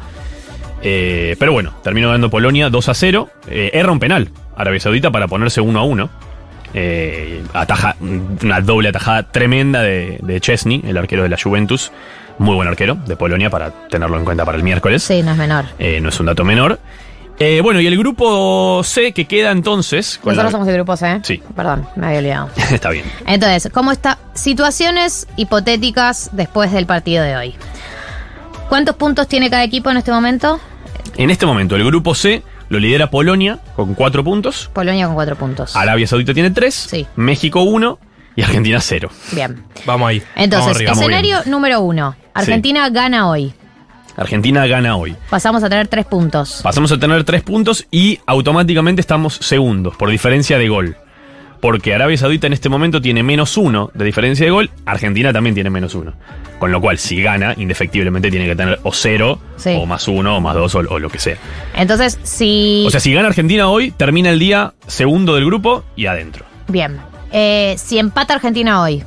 [0.87, 3.29] Eh, pero bueno, terminó ganando Polonia 2 a 0.
[3.49, 6.11] Eh, erra un penal Arabia Saudita para ponerse 1 a 1.
[6.75, 11.91] Eh, ataja, una doble atajada tremenda de, de Chesney, el arquero de la Juventus.
[12.39, 15.03] Muy buen arquero de Polonia para tenerlo en cuenta para el miércoles.
[15.03, 15.65] Sí, no es menor.
[15.79, 16.79] Eh, no es un dato menor.
[17.63, 20.21] Bueno, y el grupo C que queda entonces.
[20.25, 21.19] Nosotros la- somos de grupos, ¿eh?
[21.23, 21.43] Sí.
[21.57, 22.51] Perdón, me había olvidado.
[22.71, 23.05] Está bien.
[23.27, 24.19] Entonces, ¿cómo está?
[24.35, 27.55] Situaciones hipotéticas después del partido de hoy.
[28.69, 30.61] ¿Cuántos puntos tiene cada equipo en este momento?
[31.17, 34.71] En este momento, el grupo C lo lidera Polonia con 4 puntos.
[34.73, 35.77] Polonia con cuatro puntos.
[35.77, 36.75] Arabia Saudita tiene 3.
[36.75, 37.07] Sí.
[37.17, 37.99] México 1
[38.37, 39.11] y Argentina 0.
[39.33, 39.65] Bien.
[39.87, 40.23] Vamos ahí.
[40.35, 40.91] Entonces, Vamos arriba.
[40.91, 42.17] Vamos escenario número uno.
[42.33, 43.55] Argentina gana hoy.
[44.17, 45.17] Argentina gana hoy.
[45.31, 46.61] Pasamos a tener tres puntos.
[46.63, 50.97] Pasamos a tener 3 puntos y automáticamente estamos segundos por diferencia de gol.
[51.65, 55.55] Porque Arabia Saudita en este momento tiene menos 1 de diferencia de gol, Argentina también
[55.55, 56.13] tiene menos 1.
[56.59, 59.71] Con lo cual, si gana, indefectiblemente tiene que tener o 0, Sí.
[59.81, 61.39] o más 1, o más 2, o, o lo que sea.
[61.75, 62.85] Entonces, si.
[62.87, 66.45] O sea, si gana Argentina hoy, termina el día segundo del grupo y adentro.
[66.69, 66.99] Bien.
[67.33, 69.03] Eh, si empata Argentina hoy.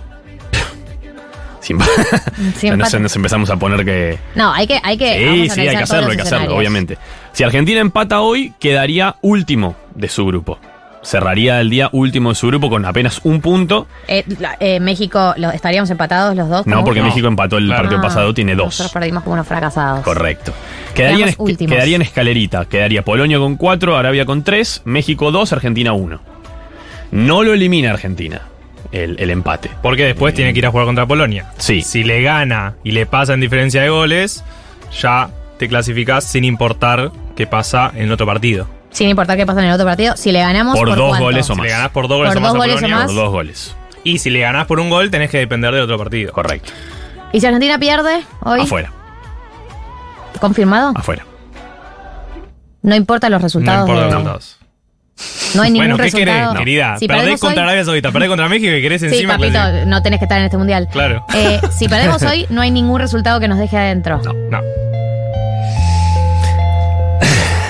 [1.62, 1.74] Si
[2.68, 4.18] empata- nos empezamos a poner que.
[4.34, 4.80] No, hay que.
[4.84, 6.98] Hay que Sí, vamos a sí, hay que hacerlo, hay que hacerlo, obviamente.
[7.34, 10.58] Si Argentina empata hoy, quedaría último de su grupo.
[11.08, 13.88] Cerraría el día último de su grupo con apenas un punto.
[14.10, 16.68] Eh, la- eh, México, lo- ¿estaríamos empatados los dos?
[16.68, 18.66] No, porque México empató el partido Ah, pasado, tiene dos.
[18.66, 20.02] Nosotros perdimos como unos fracasados.
[20.02, 20.52] Correcto.
[20.94, 22.66] Quedaría en, quedaría en escalerita.
[22.66, 26.20] Quedaría Polonia con 4, Arabia con 3, México 2, Argentina 1.
[27.12, 28.42] No lo elimina Argentina
[28.92, 29.72] el, el empate.
[29.82, 31.46] Porque después tiene que ir a jugar contra Polonia.
[31.58, 31.84] Sí.
[31.84, 34.44] Si le gana y le pasa en diferencia de goles,
[35.02, 38.68] ya te clasificás sin importar qué pasa en otro partido.
[38.92, 41.26] Sin importar qué pasa en el otro partido, si le ganamos Por por, dos cuánto?
[41.26, 41.66] goles o Si más.
[41.66, 43.06] le ganás por dos goles Por o más dos a goles o Polonia, más.
[43.08, 43.76] Por dos goles.
[44.04, 46.32] Y si le ganás por un gol, tenés que depender del otro partido.
[46.34, 46.72] Correcto.
[47.34, 48.62] ¿Y si Argentina pierde hoy?
[48.62, 48.92] Afuera,
[50.40, 50.94] ¿Confirmado?
[50.96, 51.26] afuera.
[52.82, 53.88] No importa los resultados.
[53.88, 54.58] no importa los resultados.
[55.56, 56.60] No hay ningún Bueno, ¿qué querés, resultado.
[56.60, 56.98] querida?
[57.00, 59.88] Si perdés contra hoy- Arabia Saudita, perdés contra México y querés Sí, encima papito, clasificar.
[59.88, 60.88] no tenés que estar en este mundial.
[60.92, 61.26] Claro.
[61.34, 64.22] Eh, si perdemos hoy, no hay ningún resultado que nos deje adentro.
[64.24, 64.62] No.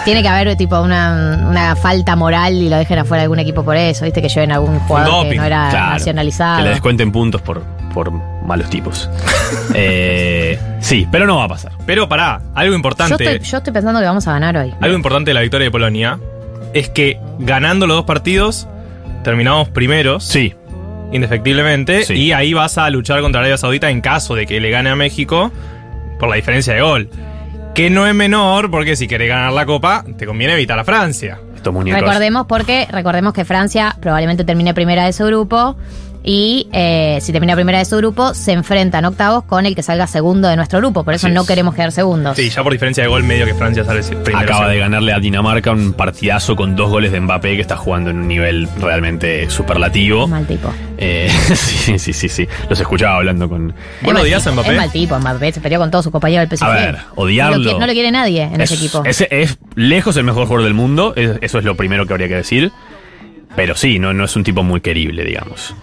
[0.07, 3.65] Tiene que haber tipo una, una falta moral y lo dejen afuera de algún equipo
[3.65, 5.91] por eso, viste que lleven a algún jugador que Doping, no era claro.
[5.91, 6.57] nacionalizado.
[6.59, 7.61] Que le descuenten puntos por,
[7.93, 9.09] por malos tipos.
[9.73, 11.73] Eh, sí, pero no va a pasar.
[11.85, 13.13] Pero pará, algo Yo importante.
[13.21, 14.73] estoy, yo estoy pensando que vamos a ganar hoy.
[14.79, 16.19] Algo importante de la victoria de Polonia
[16.73, 18.67] es que ganando los dos partidos,
[19.23, 20.23] terminamos primeros.
[20.23, 20.55] Sí.
[21.11, 22.03] Indefectiblemente.
[22.05, 22.13] Sí.
[22.13, 24.95] Y ahí vas a luchar contra Arabia Saudita en caso de que le gane a
[24.95, 25.51] México
[26.17, 27.09] por la diferencia de gol.
[27.77, 31.39] Que no es menor, porque si querés ganar la copa, te conviene evitar a Francia.
[31.55, 32.01] Estos muñecos.
[32.01, 35.77] Recordemos porque recordemos que Francia probablemente termine primera de su grupo
[36.29, 40.07] y eh, si termina primera de su grupo se enfrentan octavos con el que salga
[40.07, 41.05] segundo de nuestro grupo.
[41.05, 41.47] Por eso Así no es.
[41.47, 42.35] queremos quedar segundos.
[42.35, 44.37] Sí, ya por diferencia de gol, medio que Francia sale primero.
[44.37, 48.09] Acaba de ganarle a Dinamarca un partidazo con dos goles de Mbappé que está jugando
[48.09, 50.27] en un nivel realmente superlativo.
[50.27, 50.69] Mal tipo.
[50.97, 52.45] Eh, sí, sí, sí, sí.
[52.69, 53.73] Los escuchaba hablando con.
[54.01, 54.75] ¿Vos lo odias a Es Mbappé?
[54.75, 56.65] mal tipo, Mbappé se peleó con todo su compañero del PSG.
[56.65, 57.55] A ver, odiarlo.
[57.57, 59.01] No lo, quiere, no lo quiere nadie en es, ese equipo.
[59.05, 62.27] Es, es lejos el mejor jugador del mundo, es- eso es lo primero que habría
[62.27, 62.73] que decir.
[63.55, 65.73] Pero sí, no, no es un tipo muy querible, digamos.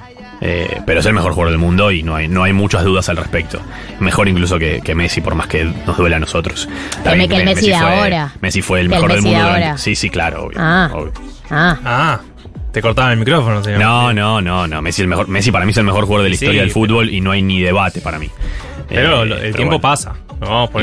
[0.47, 3.09] Eh, pero es el mejor jugador del mundo y no hay, no hay muchas dudas
[3.09, 3.61] al respecto.
[3.99, 6.69] Mejor incluso que, que Messi, por más que nos duele a nosotros.
[6.99, 8.33] Está Que el Me- Messi de fue, ahora.
[8.43, 9.49] Messi fue el mejor del Messi de mundo.
[9.49, 9.59] ahora.
[9.61, 10.59] durante- Sí, sí, claro, obvio.
[10.61, 10.91] Ah.
[10.93, 11.13] obvio.
[11.51, 12.21] Ah, Ah,
[12.73, 13.81] te cortaban el micrófono, señor.
[13.81, 14.83] No, no, no, no.
[14.83, 16.71] Messi, el mejor, Messi para mí es el mejor jugador de la Sí, historia del
[16.73, 18.29] fútbol y no hay ni debate para mí.
[18.89, 19.81] Pero Eh, el pero tiempo bueno.
[19.81, 20.13] pasa.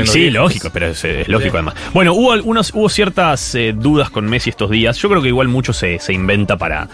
[0.06, 0.34] Sí, viejos.
[0.34, 1.76] lógico, pero es, es lógico además.
[1.94, 4.98] Bueno, hubo algunos, hubo ciertas eh, dudas con Messi estos días.
[4.98, 6.88] Yo creo que igual mucho se, se inventa para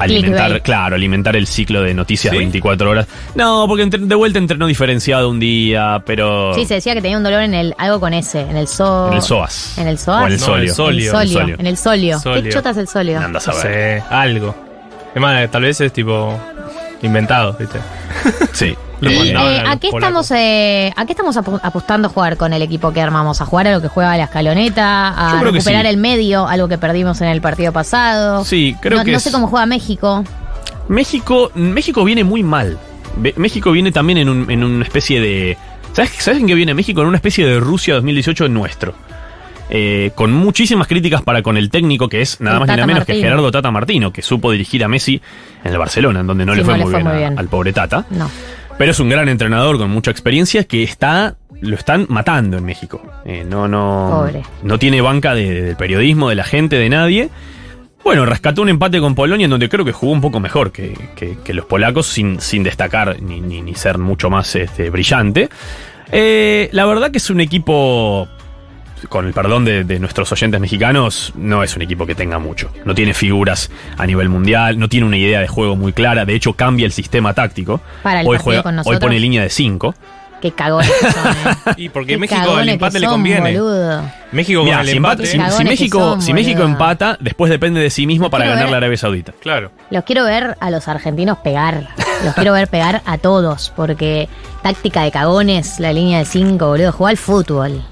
[0.00, 0.62] alimentar, Clickbait.
[0.62, 2.38] claro, alimentar el ciclo de noticias ¿Sí?
[2.38, 3.06] 24 horas.
[3.34, 7.16] No, porque entre- de vuelta entrenó diferenciado un día, pero Sí, se decía que tenía
[7.16, 9.08] un dolor en el algo con ese, en el so...
[9.08, 9.78] en el psoas.
[9.78, 10.22] En el psoas.
[10.22, 10.62] O en el No, solio.
[10.68, 10.90] el solio.
[10.90, 11.40] En el solio.
[11.40, 11.56] solio.
[11.58, 12.18] En el solio.
[12.20, 12.42] Solio.
[12.44, 13.18] ¿Qué chota es el solio?
[13.20, 13.66] Andas a No ver.
[14.00, 14.54] sé, algo.
[15.14, 16.38] Es más, tal vez es tipo
[17.02, 17.78] inventado, ¿viste?
[18.52, 18.74] Sí.
[19.00, 22.52] Mandaban eh, a los ¿a, qué estamos, eh, ¿A qué estamos apostando a jugar con
[22.52, 23.40] el equipo que armamos?
[23.40, 25.08] ¿A jugar a lo que juega la escaloneta?
[25.08, 25.88] ¿A recuperar sí.
[25.90, 26.46] el medio?
[26.46, 28.44] Algo que perdimos en el partido pasado.
[28.44, 30.24] Sí, creo no, que no es- sé cómo juega México.
[30.88, 32.78] México, México viene muy mal.
[33.36, 35.56] México viene también en, un- en una especie de.
[35.92, 37.00] ¿sabes, ¿Sabes en qué viene México?
[37.02, 38.94] En una especie de Rusia 2018 nuestro.
[39.72, 42.86] Eh, con muchísimas críticas para con el técnico, que es nada El más ni nada
[42.88, 43.14] menos que.
[43.14, 45.20] Gerardo Tata Martino, que supo dirigir a Messi
[45.62, 47.18] en el Barcelona, en donde no Sí, le fue, no le muy, fue bien muy
[47.18, 47.38] bien.
[47.38, 48.04] al pobre Tata.
[48.10, 48.28] No.
[48.80, 51.36] Pero es un gran entrenador con mucha experiencia que está.
[51.60, 53.02] Lo están matando en México.
[53.26, 54.08] Eh, no, no.
[54.10, 54.42] Pobre.
[54.62, 57.28] No tiene banca de- del periodismo, de la gente, de nadie.
[58.02, 60.94] Bueno, rescató un empate con Polonia en donde creo que jugó un poco mejor que,
[61.14, 65.50] que- que los polacos sin, sin destacar ni, ni- ni ser mucho más este, brillante.
[66.10, 68.28] Eh, la verdad que es un equipo,
[69.08, 72.70] con el perdón de, de nuestros oyentes mexicanos, no es un equipo que tenga mucho.
[72.84, 76.34] No tiene figuras a nivel mundial, no tiene una idea de juego muy clara, de
[76.34, 77.80] hecho cambia el sistema táctico.
[78.02, 79.94] Para el hoy, partido con hoy pone línea de 5.
[80.40, 81.56] Qué cagones que son, ¿eh?
[81.76, 83.52] Y porque Qué México que empate le conviene.
[83.58, 84.02] boludo.
[84.32, 85.26] México Mirá, con el si, empate.
[85.26, 88.70] si- si México, son, si México empata, después depende de sí mismo para quiero ganarle
[88.70, 88.74] ver.
[88.74, 89.32] a Arabia Saudita.
[89.38, 89.70] Claro.
[89.90, 91.88] Los quiero ver a los argentinos pegar.
[92.24, 93.70] Los quiero ver pegar a todos.
[93.76, 94.30] Porque
[94.62, 96.92] táctica de cagones, la línea de 5, boludo.
[96.92, 97.82] Juega al fútbol.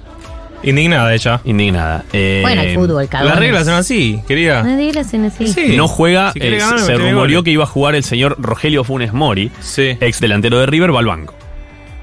[0.63, 1.41] Indignada ella.
[1.45, 2.05] Indignada.
[2.13, 3.31] Eh, Bueno, el fútbol, cagones.
[3.35, 4.63] Las reglas son así, querida.
[4.63, 5.47] No digas en así.
[5.49, 5.77] Sí.
[5.77, 9.13] No juega, Si eh, ganar, se rumoreó que iba a jugar el señor Rogelio Funes
[9.13, 9.97] Mori, Sí.
[10.01, 11.35] ex delantero de River, va al banco.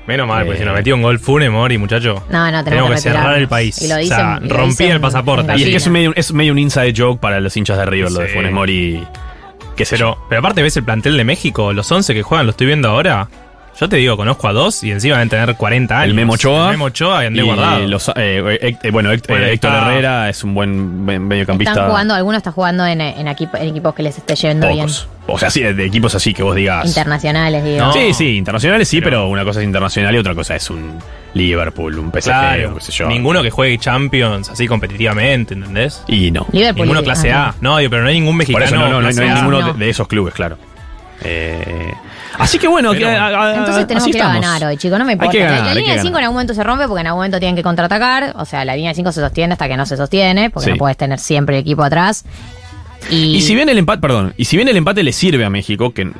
[0.07, 0.61] Menos mal, porque Eh.
[0.61, 2.23] si nos metió un gol Funes Mori, muchacho.
[2.29, 3.81] No, no, tenemos Tenemos que que cerrar el país.
[3.81, 5.51] Y lo o dicen- sea, y lo rompía el pasaporte.
[5.57, 8.11] Y es que es medio, es medio un inside joke para los hinchas de River,
[8.11, 8.27] lo de.
[8.29, 9.03] Funes Mori.
[9.77, 9.85] Yo.
[9.89, 12.87] Pero, pero aparte ves el plantel de México, los 11 que juegan, lo estoy viendo
[12.89, 13.27] ahora.
[13.77, 16.09] Yo te digo, conozco a dos y encima deben tener 40 años.
[16.09, 16.67] El Memo Ochoa.
[16.67, 17.79] El Memo Ochoa y André Y Guardado.
[17.87, 18.13] los, eh,
[18.61, 21.71] eh, eh, bueno, Héct- Bueno, eh, Héctor está- Herrera es un buen me- mediocampista.
[21.73, 25.09] Están jugando, algunos están jugando en, en, equipo- en equipos que les esté yendo pocos.
[25.27, 26.65] O sea, sí, de equipos así que vos bien.
[26.67, 26.87] digas.
[26.87, 27.79] Internacionales, digo.
[27.85, 27.91] No.
[27.91, 30.97] Sí, sí, internacionales sí, Pero- pero, una cosa es internacional y otra cosa es un
[31.33, 32.71] Liverpool, un PSG, Claro.
[32.71, 33.07] o qué sé yo.
[33.07, 36.01] Ninguno que juegue Champions así competitivamente, ¿entendés?
[36.07, 36.47] Y no.
[36.53, 36.83] Liverpool.
[36.85, 37.55] Ninguno clase ah, A.
[37.59, 38.65] No, digo, pero no hay ningún Por mexicano.
[38.65, 39.73] eso no, no, no, no hay ninguno no.
[39.73, 40.57] de, de esos clubes, claro.
[41.21, 41.93] Eh,
[42.37, 43.19] así que bueno, Pero que, bueno.
[43.37, 44.41] a- a- Entonces tenemos así que ir a estamos.
[44.45, 44.99] ganar hoy, chicos.
[44.99, 45.31] No me Hay importa.
[45.31, 47.01] que ganar, la, la hay línea que de 5 en algún momento se rompe porque
[47.01, 48.33] en algún momento tienen que contraatacar.
[48.37, 50.71] O sea, la línea de 5 se sostiene hasta que no se sostiene, porque Sí.
[50.71, 52.25] no puedes tener siempre el equipo atrás.
[53.09, 55.49] Y, Y si bien el empate, perdón, y si bien el empate le sirve a
[55.49, 56.11] México, que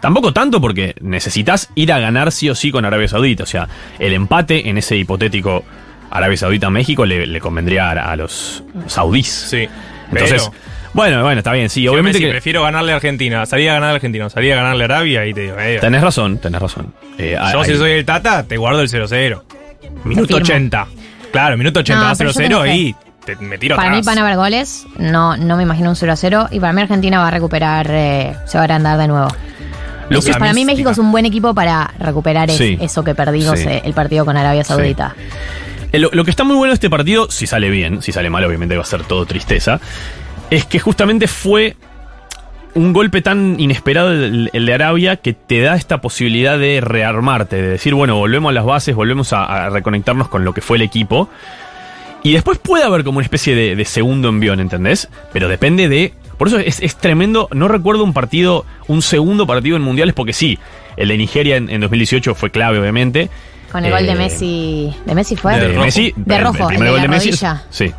[0.00, 3.44] tampoco tanto porque necesitas ir a ganar sí o sí con Arabia Saudita.
[3.44, 3.66] O sea,
[3.98, 5.64] el empate en ese hipotético
[6.10, 9.26] Arabia Saudita-México le, le convendría a, a los saudíes.
[9.50, 9.68] Sí.
[10.12, 12.30] Entonces, pero- bueno, bueno, está bien, sí, Si obviamente Messi, que.
[12.30, 13.44] prefiero ganarle a Argentina.
[13.46, 14.30] Salía a ganar a Argentina.
[14.30, 16.94] Salía a ganarle a Arabia y te digo, eh, Tenés razón, tenés razón.
[17.18, 19.42] Eh, Yo hay- si soy el Tata, te guardo el 0-0.
[20.04, 20.42] Minuto firmo.
[20.44, 20.86] 80.
[21.32, 22.76] Claro, minuto 80 No, va pero yo 0-0 tengo fe.
[22.76, 24.86] y te, me tiro para mí van a haber goles.
[24.98, 26.48] No, no me imagino un 0 a 0.
[26.50, 29.28] Y para mí Argentina va a recuperar, eh, se va a agrandar de nuevo.
[29.28, 33.58] Lo Entonces, para mí México es un buen equipo para recuperar es- eso que perdimos
[33.58, 33.66] Sí.
[33.68, 35.14] eh, el partido con Arabia Saudita.
[35.92, 38.28] Eh, Lo, lo que está muy bueno de este partido, si sale bien, si sale
[38.28, 39.80] mal, obviamente va a ser todo tristeza,
[40.56, 41.76] es que justamente fue
[42.74, 47.56] un golpe tan inesperado el, el de Arabia que te da esta posibilidad de rearmarte,
[47.56, 50.76] de decir, bueno, volvemos a las bases, volvemos a, a reconectarnos con lo que fue
[50.78, 51.28] el equipo.
[52.24, 55.08] Y después puede haber como una especie de, de segundo envión, ¿entendés?
[55.32, 56.14] Pero depende de...
[56.38, 60.32] Por eso es, es tremendo, no recuerdo un partido, un segundo partido en mundiales, porque
[60.32, 60.58] sí,
[60.96, 63.30] el de Nigeria en, en 2018 fue clave, obviamente.
[63.70, 64.96] Con el gol de Eh, Messi.
[65.06, 65.56] ¿De Messi fue?
[65.60, 66.12] de Messi.
[66.16, 67.30] De el- rojo, el primer el de gol de Messi.
[67.30, 67.62] rodilla.
[67.70, 67.92] Sí.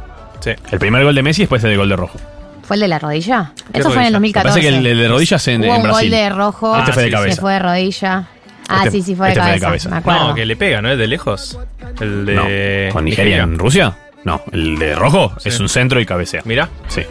[0.72, 2.20] El primer gol de Messi después el gol de rojo.
[2.68, 3.52] ¿Fue el de la rodilla?
[3.74, 4.40] ¿Qué Eso fue en el rodilla?
[4.42, 4.48] 2014.
[4.48, 6.10] Me parece que el, el de rodillas en, Hubo en un Brasil.
[6.12, 6.78] gol de rojo.
[6.80, 7.42] Este fue de Se cabeza.
[7.42, 8.28] fue de rodilla.
[8.68, 9.66] Ah, Este- sí, sí, fue de este fue de cabeza.
[9.68, 9.90] cabeza.
[9.90, 10.28] Me acuerdo.
[10.30, 10.90] No, que le pega, ¿no?
[10.92, 11.60] Es de lejos.
[12.02, 12.88] El de.
[12.88, 13.96] No, ¿Con Nigeria en Rusia?
[14.24, 16.42] No, el de rojo es un centro y cabecea.
[16.46, 16.70] Mira.
[16.88, 17.02] Sí.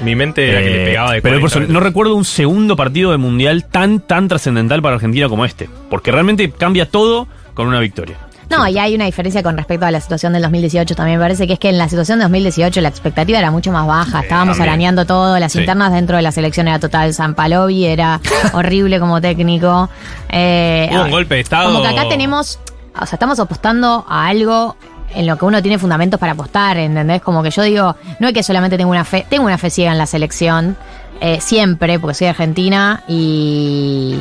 [0.00, 2.24] Mi mente era que le Eh, pegaba de pero por 40 eso, no recuerdo un
[2.24, 5.68] segundo partido de mundial tan, tan trascendental para Argentina como este.
[5.90, 8.16] Porque realmente cambia todo con una victoria.
[8.50, 11.18] No, y hay una diferencia con respecto a la situación del 2018 también.
[11.18, 13.86] Me parece que es que en la situación de 2018 la expectativa era mucho más
[13.86, 14.20] baja.
[14.20, 14.70] Estábamos también.
[14.70, 15.38] arañando todo.
[15.38, 15.60] Las Sí.
[15.60, 17.14] internas dentro de la selección era total.
[17.14, 18.20] San Palovi era
[18.52, 19.88] horrible como técnico.
[20.28, 21.70] Eh, Hubo un golpe de estado.
[21.70, 22.58] Como que acá tenemos.
[23.00, 24.74] O sea, estamos apostando a algo
[25.14, 27.22] en lo que uno tiene fundamentos para apostar, ¿entendés?
[27.22, 29.92] Como que yo digo, no es que solamente tengo una fe, tengo una fe ciega
[29.92, 30.76] en la selección,
[31.20, 34.20] eh, siempre, porque soy argentina y,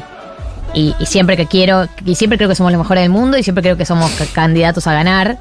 [0.73, 3.43] y, y siempre que quiero, y siempre creo que somos los mejores del mundo y
[3.43, 5.39] siempre creo que somos candidatos a ganar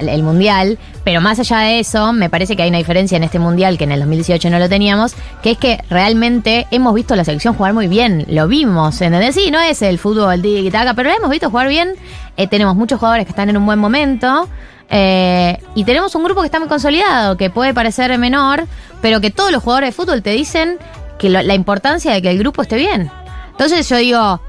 [0.00, 0.78] el mundial.
[1.04, 3.84] Pero más allá de eso, me parece que hay una diferencia en este mundial que
[3.84, 7.54] en el 2018 no lo teníamos, que es que realmente hemos visto a la selección
[7.54, 9.34] jugar muy bien, lo vimos, ¿entendés?
[9.34, 11.94] Sí, no es el fútbol tiki taka, pero la hemos visto jugar bien.
[12.36, 14.48] Eh, tenemos muchos jugadores que están en un buen momento.
[14.90, 18.66] eh, y tenemos un grupo que está muy consolidado, que puede parecer menor,
[19.00, 20.76] pero que todos los jugadores de fútbol te dicen
[21.18, 23.10] que lo- la importancia de que el grupo esté bien.
[23.52, 24.40] Entonces yo digo,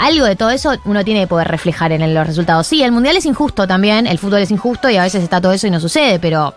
[0.00, 2.66] algo de todo eso uno tiene que poder reflejar en los resultados.
[2.66, 5.52] Sí, el mundial es injusto también, el fútbol es injusto y a veces está todo
[5.52, 6.54] eso y no sucede, pero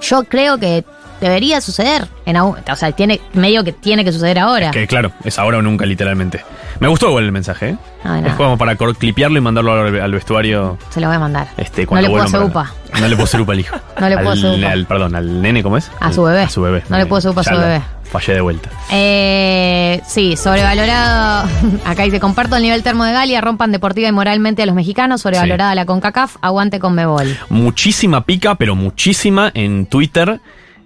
[0.00, 0.84] yo creo que
[1.20, 2.06] debería suceder.
[2.26, 4.70] En, o sea, tiene medio que tiene que suceder ahora.
[4.70, 6.44] Que claro, es ahora o nunca, literalmente.
[6.78, 7.76] Me gustó igual el mensaje, ¿eh?
[8.04, 10.78] No, Es no, como para clipearlo y mandarlo al, al vestuario.
[10.90, 11.48] se lo voy a mandar.
[11.56, 12.72] Este, No le puedo hacer upa.
[13.00, 13.76] No le puedo hacer upa al hijo.
[14.00, 14.70] No le puedo hacer upa.
[14.70, 15.90] al- perdón, al nene, ¿cómo es?
[15.98, 16.42] A su bebé.
[16.42, 16.84] A su bebé.
[16.88, 17.82] No le puedo hacer upa a su bebé.
[18.10, 18.70] Fallé de vuelta.
[18.90, 21.48] Eh, sí, sobrevalorado.
[21.84, 25.20] Acá dice: comparto el nivel termo de Galia, rompan deportiva y moralmente a los mexicanos.
[25.20, 27.36] Sobrevalorada la CONCACAF, aguante con Mebol.
[27.50, 30.40] Muchísima pica, pero muchísima en Twitter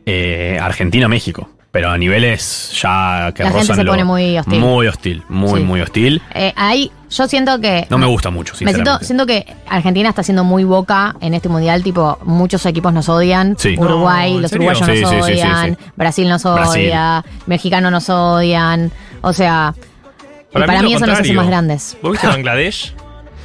[0.06, 1.48] eh, Argentina-México.
[1.72, 4.60] Pero a niveles ya que La gente se lo- pone muy hostil.
[4.60, 5.66] Muy hostil, muy, Sí.
[5.66, 6.22] muy hostil.
[6.34, 7.86] Eh, ahí yo siento que.
[7.90, 9.04] No me gusta mucho, Me siento, sinceramente.
[9.06, 13.56] siento que Argentina está siendo muy boca en este mundial, tipo, muchos equipos nos odian.
[13.58, 13.74] Sí.
[13.78, 14.68] Uruguay, No, ¿en los serio?
[14.68, 15.84] uruguayos Sí, nos sí, sí, sí, odian, sí.
[15.96, 16.82] Brasil nos Brasil.
[16.86, 18.92] odia, mexicanos nos odian.
[19.22, 19.74] O sea,
[20.52, 21.96] Para para, mí mí, eso nos hace más grandes.
[22.02, 22.94] ¿Vos viste Bangladesh?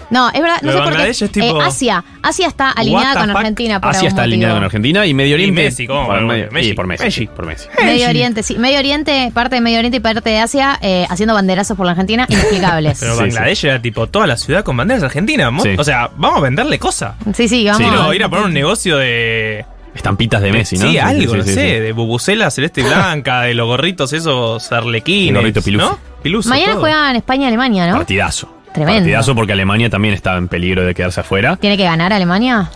[0.09, 0.91] No, es verdad, no sé por qué.
[0.91, 3.38] Bangladesh es tipo- Eh, Asia, Asia está alineada con fuck?
[3.38, 4.34] Argentina por Asia algún está motivo.
[4.34, 5.63] alineada con Argentina y Medio Y Oriente.
[5.63, 6.07] Messi, ¿cómo?
[6.07, 6.69] Por, medio- Messi.
[6.69, 7.03] y por Messi.
[7.03, 7.25] Messi.
[7.27, 7.67] Por Messi.
[7.84, 8.57] Medio Oriente, sí.
[8.57, 11.91] Medio Oriente, parte de Medio Oriente y parte de Asia, eh, haciendo banderazos por la
[11.91, 12.99] Argentina, inexplicables.
[12.99, 15.51] Pero Sí, Bangladesh era tipo toda la ciudad con banderas argentinas.
[15.61, 15.69] Sí.
[15.77, 17.15] O sea, vamos a venderle cosas.
[17.35, 17.81] Sí, sí, vamos.
[17.81, 19.65] Quiero ir a poner un negocio de.
[19.95, 20.91] Estampitas de Messi, ¿no?
[20.91, 21.79] Sí, algo, sí, no sí, sé, sí.
[21.81, 25.29] de bubucela celeste y blanca, de los gorritos esos arlequines.
[25.29, 25.89] El gorrito piluso.
[25.89, 25.99] ¿no?
[26.21, 26.81] Piluso, Mañana todo.
[26.81, 27.97] juegan España-Alemania, ¿no?
[27.97, 28.53] Partidazo.
[28.78, 28.99] Tremendo.
[28.99, 31.56] Partidazo porque Alemania también estaba en peligro de quedarse afuera.
[31.56, 32.70] ¿Tiene que ganar Alemania?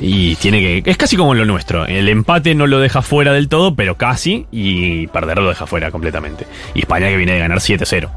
[0.00, 0.88] Y tiene que.
[0.88, 1.84] Es casi como lo nuestro.
[1.84, 4.46] El empate no lo deja fuera del todo, pero casi.
[4.52, 6.46] Y perder lo deja fuera completamente.
[6.74, 8.08] Y España que viene de ganar 7-0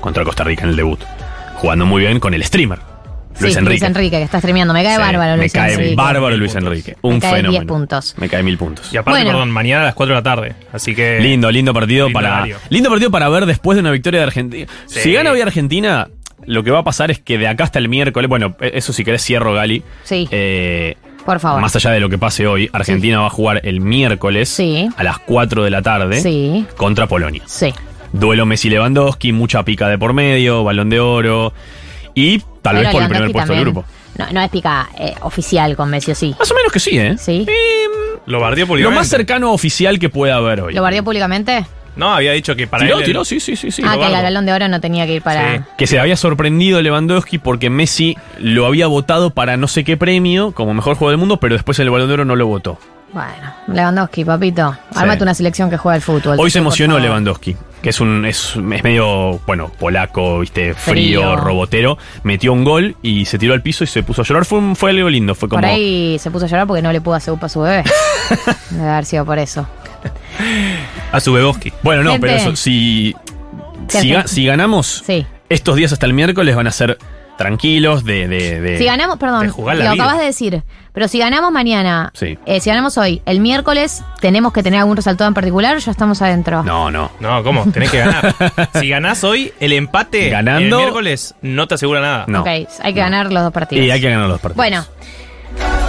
[0.00, 1.00] contra Costa Rica en el debut.
[1.56, 2.93] Jugando muy bien con el streamer.
[3.40, 3.70] Luis sí, Enrique.
[3.80, 4.72] Luis Enrique, que está streameando.
[4.74, 5.94] Me cae Sí, bárbaro Luis me cae Enrique.
[5.96, 6.96] bárbaro Luis Enrique.
[7.02, 7.50] Un Me cae fenómeno.
[7.52, 8.14] 10 puntos.
[8.18, 8.92] Me cae mil puntos.
[8.92, 9.30] Y aparte, Bueno.
[9.32, 10.54] perdón, mañana a las 4 de la tarde.
[10.72, 11.18] Así que.
[11.20, 12.34] Lindo, lindo partido Lindo para.
[12.36, 12.58] horario.
[12.70, 14.66] Lindo partido para ver después de una victoria de Argentina.
[14.86, 15.00] Sí.
[15.00, 16.08] Si gana hoy Argentina,
[16.46, 18.28] lo que va a pasar es que de acá hasta el miércoles.
[18.28, 19.82] Bueno, eso si querés cierro, Gali.
[20.04, 21.60] Sí, Eh, por favor.
[21.60, 24.88] más allá de lo que pase hoy, Argentina va a jugar el miércoles Sí.
[24.96, 27.42] a las 4 de la tarde Sí, contra Polonia.
[27.46, 27.72] sí.
[28.12, 31.52] Duelo Messi-Lewandowski, mucha pica de por medio, balón de oro
[32.14, 33.84] y tal vez por el primer puesto del grupo.
[34.16, 36.34] No, no es pica eh, oficial con Messi, ¿o sí?
[36.38, 37.16] Más o menos que sí, ¿eh?
[37.18, 37.44] Sí.
[38.26, 39.00] Lo bardió Lo públicamente.
[39.00, 40.74] más cercano oficial que pueda haber hoy.
[40.74, 41.66] ¿Lo bardió públicamente?
[41.96, 43.04] No, había dicho que para tiró, él.
[43.04, 43.70] tiró, sí, sí, sí.
[43.70, 43.82] sí.
[43.84, 44.24] ah, lo que el bardo.
[44.24, 45.58] balón de oro no tenía que ir para...
[45.58, 45.64] Sí.
[45.78, 50.52] que se había sorprendido Lewandowski porque Messi lo había votado para no sé qué premio
[50.52, 52.78] como mejor jugador del mundo, pero después el Balón de Oro no lo votó.
[53.14, 54.76] Bueno, Lewandowski, papito.
[54.94, 56.36] Ármate una selección que juega al fútbol.
[56.40, 56.98] Hoy se emocionó.
[56.98, 61.36] Lewandowski, que es un es, es medio, bueno, polaco, viste, frío, Frío.
[61.36, 61.96] robotero.
[62.24, 64.44] Metió un gol y se tiró al piso y se puso a llorar.
[64.44, 65.60] Fue, un- fue algo lindo, fue como...
[65.62, 67.84] Por ahí se puso a llorar porque no le pudo hacer upa a su bebé.
[68.70, 69.64] Debe haber sido por eso.
[71.12, 71.72] A su Beboski.
[71.84, 72.26] Bueno, no, Gente.
[72.26, 73.14] pero eso, si,
[74.26, 75.24] si, ganamos, Sí.
[75.48, 76.98] estos días hasta el miércoles van a ser
[77.36, 78.28] tranquilos de...
[78.28, 80.04] de, de- Si ganamos, perdón, de lo jugar la vida.
[80.04, 80.62] acabas de decir,
[80.92, 82.38] pero si ganamos mañana, Sí.
[82.46, 85.90] eh, si ganamos hoy, el miércoles, ¿tenemos que tener algún resultado en particular o ya
[85.90, 86.62] estamos adentro?
[86.62, 87.10] No, no.
[87.20, 87.64] No, ¿cómo?
[87.72, 88.34] Tenés que ganar.
[88.80, 92.24] si ganás hoy, el empate Ganando- el miércoles no te asegura nada.
[92.28, 92.42] No.
[92.42, 93.84] Ok, hay que ganar los dos partidos.
[93.86, 94.56] Y hay que ganar los partidos.
[94.56, 94.84] Bueno,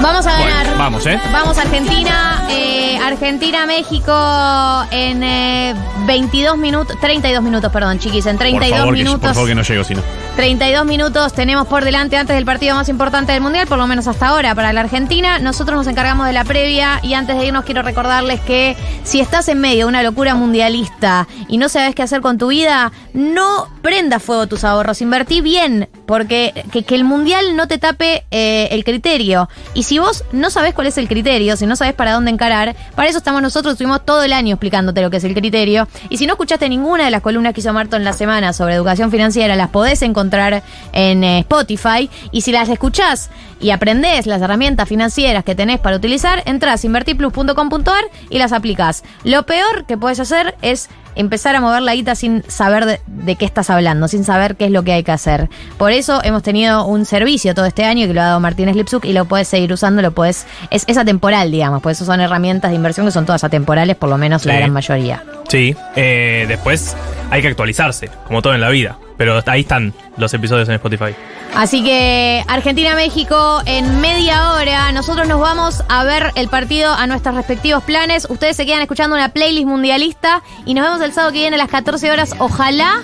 [0.01, 0.65] vamos a ganar.
[0.65, 1.19] Bueno, vamos, ¿eh?
[1.31, 5.75] Vamos a Argentina, eh, Argentina-México en eh,
[6.05, 9.21] 22 minutos, 32 minutos, perdón, chiquis, en 32 por favor, que, minutos.
[9.21, 10.01] por favor que no llego, si no.
[10.35, 14.07] 32 minutos tenemos por delante antes del partido más importante del Mundial, por lo menos
[14.07, 15.39] hasta ahora para la Argentina.
[15.39, 19.47] Nosotros nos encargamos de la previa y antes de irnos quiero recordarles que si estás
[19.47, 23.67] en medio de una locura mundialista y no sabes qué hacer con tu vida, no
[23.81, 28.67] prendas fuego tus ahorros, invertí bien, porque que, que el Mundial no te tape eh,
[28.71, 29.49] el criterio.
[29.73, 32.75] Y si vos no sabés cuál es el criterio, si no sabés para dónde encarar,
[32.95, 35.87] para eso estamos nosotros, estuvimos todo el año explicándote lo que es el criterio.
[36.09, 38.75] Y si no escuchaste ninguna de las columnas que hizo Marto en la semana sobre
[38.75, 40.63] educación financiera, las podés encontrar
[40.93, 42.09] en eh, Spotify.
[42.31, 43.29] Y si las escuchás
[43.59, 49.03] y aprendés las herramientas financieras que tenés para utilizar, entrás a invertiplus.com.ar y las aplicás.
[49.23, 53.35] Lo peor que puedes hacer es empezar a mover la guita sin saber de, de
[53.35, 55.49] qué estás hablando, sin saber qué es lo que hay que hacer.
[55.77, 59.05] Por eso hemos tenido un servicio todo este año que lo ha dado Martínez Lipsuk
[59.05, 62.71] y lo puedes seguir usando, lo puedes, es, es atemporal, digamos, por eso son herramientas
[62.71, 65.23] de inversión que son todas atemporales, por lo menos la gran mayoría.
[65.47, 65.75] Sí.
[65.95, 66.95] eh, después
[67.29, 68.97] hay que actualizarse, como todo en la vida.
[69.17, 71.15] Pero ahí están los episodios en Spotify.
[71.55, 74.91] Así que Argentina-México en media hora.
[74.91, 78.27] Nosotros nos vamos a ver el partido a nuestros respectivos planes.
[78.29, 81.59] Ustedes se quedan escuchando una playlist mundialista y nos vemos el sábado que viene a
[81.59, 82.35] las 14 horas.
[82.39, 83.03] Ojalá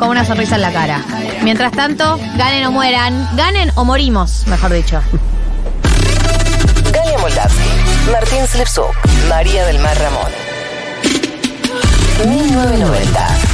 [0.00, 1.00] con una sonrisa en la cara.
[1.42, 3.28] Mientras tanto, ganen o mueran.
[3.36, 5.00] Ganen o morimos, mejor dicho.
[6.92, 8.96] Galia Moldavsky, Martín Slipsuk,
[9.28, 10.32] María del Mar Ramón.
[12.26, 13.49] 1990.